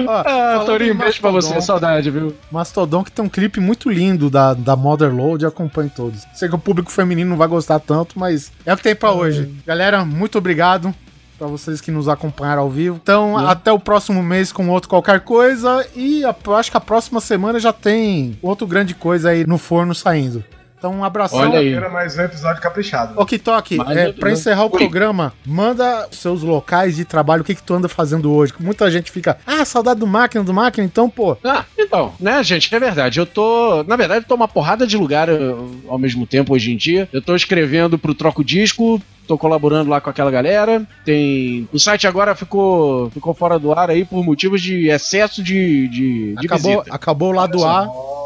Ó, 0.07 0.23
Ah, 0.25 0.63
Torinho, 0.65 0.95
beijo 0.95 1.21
pra 1.21 1.31
você. 1.31 1.47
Mastodon, 1.53 1.61
Saudade, 1.65 2.09
viu? 2.11 2.35
Mastodon 2.51 3.03
que 3.03 3.11
tem 3.11 3.23
um 3.23 3.29
clipe 3.29 3.59
muito 3.59 3.89
lindo 3.89 4.29
da, 4.29 4.53
da 4.53 4.75
Mother 4.75 5.13
Load, 5.13 5.45
acompanhe 5.45 5.89
todos. 5.89 6.23
Sei 6.33 6.49
que 6.49 6.55
o 6.55 6.59
público 6.59 6.91
feminino 6.91 7.29
não 7.29 7.37
vai 7.37 7.47
gostar 7.47 7.79
tanto, 7.79 8.17
mas 8.17 8.51
é 8.65 8.73
o 8.73 8.77
que 8.77 8.83
tem 8.83 8.95
pra 8.95 9.11
hoje. 9.11 9.53
Galera, 9.65 10.03
muito 10.05 10.37
obrigado 10.37 10.93
pra 11.37 11.47
vocês 11.47 11.79
que 11.79 11.91
nos 11.91 12.09
acompanharam 12.09 12.63
ao 12.63 12.69
vivo. 12.69 12.99
Então, 13.01 13.37
até 13.37 13.71
o 13.71 13.79
próximo 13.79 14.21
mês 14.23 14.51
com 14.51 14.67
outro 14.69 14.89
qualquer 14.89 15.21
coisa 15.21 15.85
e 15.95 16.25
a- 16.25 16.35
eu 16.45 16.55
acho 16.55 16.71
que 16.71 16.77
a 16.77 16.81
próxima 16.81 17.21
semana 17.21 17.59
já 17.59 17.71
tem 17.71 18.37
outro 18.41 18.67
grande 18.67 18.93
coisa 18.93 19.29
aí 19.29 19.45
no 19.45 19.57
forno 19.57 19.93
saindo. 19.95 20.43
Então, 20.79 20.93
um 20.93 21.03
abração. 21.03 21.39
Olha 21.39 21.59
aí. 21.59 21.73
Era 21.73 21.89
mais 21.89 22.17
um 22.17 22.21
episódio 22.21 22.61
caprichado. 22.61 23.19
Ô, 23.19 23.25
Kitok, 23.25 23.75
Mas 23.75 23.97
é, 23.97 24.13
pra 24.13 24.31
encerrar 24.31 24.61
o 24.63 24.71
Oi. 24.71 24.79
programa, 24.79 25.33
manda 25.45 26.07
os 26.09 26.17
seus 26.17 26.41
locais 26.41 26.95
de 26.95 27.03
trabalho, 27.03 27.41
o 27.41 27.45
que, 27.45 27.53
que 27.53 27.61
tu 27.61 27.73
anda 27.73 27.89
fazendo 27.89 28.31
hoje. 28.33 28.53
Muita 28.57 28.89
gente 28.89 29.11
fica, 29.11 29.37
ah, 29.45 29.65
saudade 29.65 29.99
do 29.99 30.07
máquina, 30.07 30.41
do 30.41 30.53
máquina, 30.53 30.85
então, 30.85 31.09
pô, 31.09 31.35
Ah, 31.43 31.65
então, 31.77 32.13
né, 32.17 32.41
gente, 32.43 32.73
é 32.73 32.79
verdade. 32.79 33.19
Eu 33.19 33.25
tô. 33.25 33.83
Na 33.83 33.97
verdade, 33.97 34.23
eu 34.23 34.27
tô 34.27 34.35
uma 34.35 34.47
porrada 34.47 34.87
de 34.87 34.95
lugar 34.95 35.27
eh, 35.27 35.37
ao 35.89 35.99
mesmo 35.99 36.25
tempo 36.25 36.53
hoje 36.53 36.71
em 36.71 36.77
dia. 36.77 37.09
Eu 37.11 37.21
tô 37.21 37.35
escrevendo 37.35 37.99
pro 37.99 38.15
Troco 38.15 38.41
Disco. 38.41 39.01
Tô 39.27 39.37
colaborando 39.37 39.89
lá 39.91 39.99
com 40.01 40.09
aquela 40.09 40.31
galera. 40.31 40.81
Tem. 41.05 41.67
O 41.73 41.77
site 41.77 42.07
agora 42.07 42.33
ficou, 42.35 43.09
ficou 43.11 43.33
fora 43.33 43.59
do 43.59 43.71
ar 43.73 43.89
aí 43.89 44.03
por 44.05 44.23
motivos 44.23 44.61
de 44.61 44.87
excesso 44.89 45.43
de, 45.43 45.87
de, 45.89 46.35
de 46.35 46.47
acabou, 46.47 46.77
visita. 46.79 46.95
acabou 46.95 47.29
o 47.29 47.33
lado 47.33 47.63
A. 47.65 48.18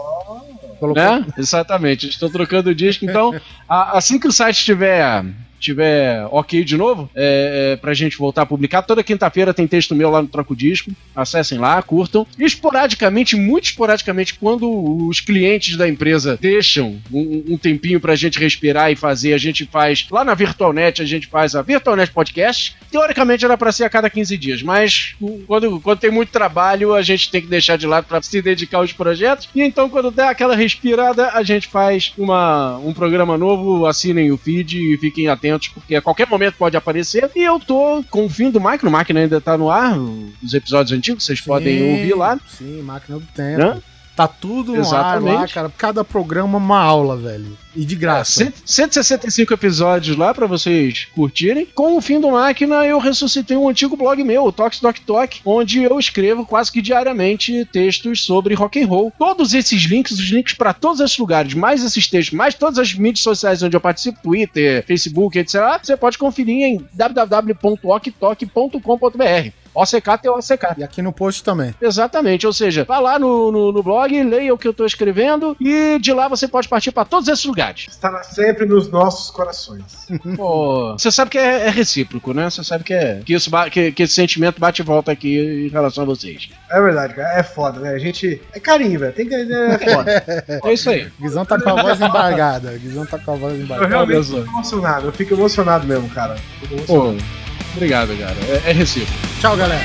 Colocou- 0.83 1.03
Né? 1.19 1.25
Exatamente. 1.37 2.09
Estou 2.09 2.29
trocando 2.29 2.69
o 2.69 2.75
disco. 2.75 3.05
Então, 3.05 3.33
a- 3.69 3.97
assim 3.97 4.19
que 4.19 4.27
o 4.27 4.31
site 4.31 4.57
estiver 4.57 5.23
tiver 5.63 6.27
ok 6.29 6.63
de 6.63 6.77
novo, 6.77 7.09
é, 7.15 7.73
é, 7.73 7.75
pra 7.77 7.93
gente 7.93 8.17
voltar 8.17 8.43
a 8.43 8.45
publicar, 8.45 8.81
toda 8.81 9.03
quinta-feira 9.03 9.53
tem 9.53 9.67
texto 9.67 9.95
meu 9.95 10.09
lá 10.09 10.21
no 10.21 10.27
Troco 10.27 10.55
Disco. 10.55 10.91
Acessem 11.15 11.57
lá, 11.57 11.81
curtam. 11.81 12.27
E 12.37 12.43
esporadicamente, 12.43 13.35
muito 13.35 13.65
esporadicamente, 13.65 14.33
quando 14.35 15.07
os 15.07 15.19
clientes 15.19 15.77
da 15.77 15.87
empresa 15.87 16.37
deixam 16.39 16.99
um, 17.11 17.43
um 17.49 17.57
tempinho 17.57 17.99
pra 17.99 18.15
gente 18.15 18.39
respirar 18.39 18.91
e 18.91 18.95
fazer, 18.95 19.33
a 19.33 19.37
gente 19.37 19.65
faz 19.65 20.07
lá 20.11 20.23
na 20.23 20.33
VirtualNet, 20.33 21.01
a 21.01 21.05
gente 21.05 21.27
faz 21.27 21.55
a 21.55 21.61
VirtualNet 21.61 22.11
Podcast. 22.11 22.75
Teoricamente 22.91 23.45
era 23.45 23.57
pra 23.57 23.71
ser 23.71 23.85
a 23.85 23.89
cada 23.89 24.09
15 24.09 24.37
dias, 24.37 24.61
mas 24.61 25.15
quando, 25.47 25.79
quando 25.79 25.99
tem 25.99 26.11
muito 26.11 26.29
trabalho, 26.29 26.93
a 26.93 27.01
gente 27.01 27.31
tem 27.31 27.41
que 27.41 27.47
deixar 27.47 27.77
de 27.77 27.87
lado 27.87 28.05
pra 28.05 28.21
se 28.21 28.41
dedicar 28.41 28.79
aos 28.79 28.91
projetos. 28.91 29.49
E 29.55 29.61
então, 29.61 29.89
quando 29.89 30.11
der 30.11 30.27
aquela 30.27 30.55
respirada, 30.55 31.29
a 31.29 31.43
gente 31.43 31.67
faz 31.67 32.13
uma, 32.17 32.77
um 32.79 32.93
programa 32.93 33.37
novo. 33.37 33.85
Assinem 33.85 34.31
o 34.31 34.37
feed 34.37 34.77
e 34.77 34.97
fiquem 34.97 35.27
atentos, 35.27 35.52
porque 35.73 35.95
a 35.95 36.01
qualquer 36.01 36.27
momento 36.27 36.55
pode 36.57 36.77
aparecer. 36.77 37.29
E 37.35 37.43
eu 37.43 37.59
tô 37.59 38.03
com 38.09 38.25
o 38.25 38.29
fim 38.29 38.49
do 38.49 38.61
Máquina, 38.61 38.89
o 38.89 38.91
Máquina 38.91 39.19
ainda 39.19 39.41
tá 39.41 39.57
no 39.57 39.69
ar, 39.69 39.97
os 39.97 40.53
episódios 40.53 40.97
antigos, 40.97 41.23
vocês 41.23 41.41
podem 41.41 41.77
Sim, 41.77 41.91
ouvir 41.91 42.15
lá. 42.15 42.39
Sim, 42.47 42.81
máquina 42.81 43.19
do 43.19 43.25
tempo. 43.27 43.59
Né? 43.59 43.81
Tá 44.15 44.27
tudo 44.27 44.73
no 44.73 44.81
Exatamente. 44.81 45.35
ar 45.35 45.39
lá, 45.41 45.47
cara. 45.47 45.71
Cada 45.75 46.03
programa 46.03 46.59
uma 46.59 46.77
aula, 46.79 47.17
velho. 47.17 47.57
E 47.75 47.83
de 47.83 47.95
graça. 47.95 48.43
Cento- 48.45 48.61
165 48.63 49.51
episódios 49.55 50.15
lá 50.15 50.31
pra 50.35 50.45
vocês 50.45 51.07
curtirem. 51.15 51.65
Com 51.73 51.97
o 51.97 52.01
fim 52.01 52.19
do 52.19 52.29
Máquina, 52.29 52.85
eu 52.85 52.99
ressuscitei 52.99 53.57
um 53.57 53.67
antigo 53.67 53.97
blog 53.97 54.23
meu, 54.23 54.45
o 54.45 54.51
Tox 54.51 54.79
Doc 54.79 54.99
Talk, 54.99 55.41
onde 55.43 55.81
eu 55.81 55.97
escrevo 55.97 56.45
quase 56.45 56.71
que 56.71 56.79
diariamente 56.79 57.67
textos 57.73 58.23
sobre 58.23 58.53
rock 58.53 58.83
and 58.83 58.85
roll. 58.85 59.11
Todos 59.17 59.55
esses 59.55 59.81
links, 59.81 60.11
os 60.11 60.29
links 60.29 60.53
pra 60.53 60.73
todos 60.73 60.99
esses 60.99 61.17
lugares, 61.17 61.55
mais 61.55 61.83
esses 61.83 62.07
textos, 62.07 62.37
mais 62.37 62.53
todas 62.53 62.77
as 62.77 62.93
mídias 62.93 63.23
sociais 63.23 63.63
onde 63.63 63.75
eu 63.75 63.81
participo, 63.81 64.19
Twitter, 64.21 64.85
Facebook, 64.85 65.39
etc. 65.39 65.55
Você 65.81 65.97
pode 65.97 66.19
conferir 66.19 66.61
em 66.63 66.85
www.oktok.com.br. 66.93 69.62
OCK 69.73 70.17
tem 70.21 70.31
OCK. 70.31 70.77
E 70.77 70.83
aqui 70.83 71.01
no 71.01 71.11
post 71.11 71.43
também. 71.43 71.73
Exatamente, 71.81 72.45
ou 72.45 72.53
seja, 72.53 72.83
vá 72.83 72.99
lá 72.99 73.17
no, 73.19 73.51
no, 73.51 73.71
no 73.71 73.83
blog, 73.83 74.23
leia 74.23 74.53
o 74.53 74.57
que 74.57 74.67
eu 74.67 74.73
tô 74.73 74.85
escrevendo 74.85 75.55
e 75.59 75.97
de 75.99 76.13
lá 76.13 76.27
você 76.27 76.47
pode 76.47 76.67
partir 76.67 76.91
pra 76.91 77.05
todos 77.05 77.27
esses 77.27 77.45
lugares. 77.45 77.87
Estará 77.89 78.23
sempre 78.23 78.65
nos 78.65 78.89
nossos 78.89 79.31
corações. 79.31 79.83
Pô, 80.35 80.93
você 80.93 81.11
sabe 81.11 81.31
que 81.31 81.37
é, 81.37 81.67
é 81.67 81.69
recíproco, 81.69 82.33
né? 82.33 82.49
Você 82.49 82.63
sabe 82.63 82.83
que, 82.83 82.93
é, 82.93 83.21
que, 83.25 83.33
isso 83.33 83.49
que, 83.71 83.91
que 83.91 84.03
esse 84.03 84.13
sentimento 84.13 84.59
bate 84.59 84.81
e 84.81 84.85
volta 84.85 85.11
aqui 85.11 85.67
em 85.67 85.69
relação 85.69 86.03
a 86.03 86.07
vocês. 86.07 86.49
É 86.69 86.81
verdade, 86.81 87.13
cara. 87.13 87.39
É 87.39 87.43
foda, 87.43 87.79
né? 87.79 87.89
A 87.93 87.99
gente. 87.99 88.41
É 88.53 88.59
carinho, 88.59 88.99
velho. 88.99 89.13
Tem 89.13 89.27
que. 89.27 89.33
É 89.35 89.77
foda. 89.77 90.23
É 90.63 90.73
isso 90.73 90.89
aí. 90.89 91.11
Guizão 91.19 91.45
tá 91.45 91.59
com 91.59 91.69
a 91.69 91.81
voz 91.81 91.99
embargada. 91.99 92.71
Guizão 92.77 93.05
tá 93.05 93.17
com 93.17 93.31
a 93.31 93.35
voz 93.35 93.53
Eu 93.53 93.61
embargada. 93.61 93.89
realmente 93.89 94.15
Olha 94.17 94.23
só. 94.23 94.37
fico 94.41 94.51
emocionado. 94.51 95.07
Eu 95.07 95.11
fico 95.11 95.33
emocionado 95.33 95.87
mesmo, 95.87 96.09
cara. 96.09 96.35
Fico 96.61 96.73
emocionado. 96.75 97.17
Pô, 97.17 97.42
Obrigado, 97.75 98.17
cara. 98.17 98.35
É, 98.65 98.69
é 98.69 98.73
recíproco. 98.73 99.19
Tchau, 99.39 99.57
galera. 99.57 99.83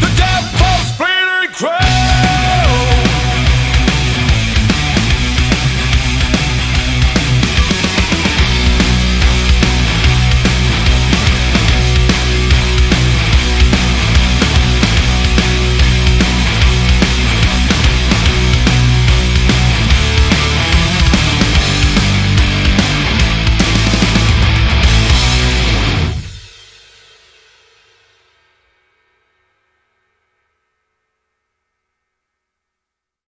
The 0.00 1.83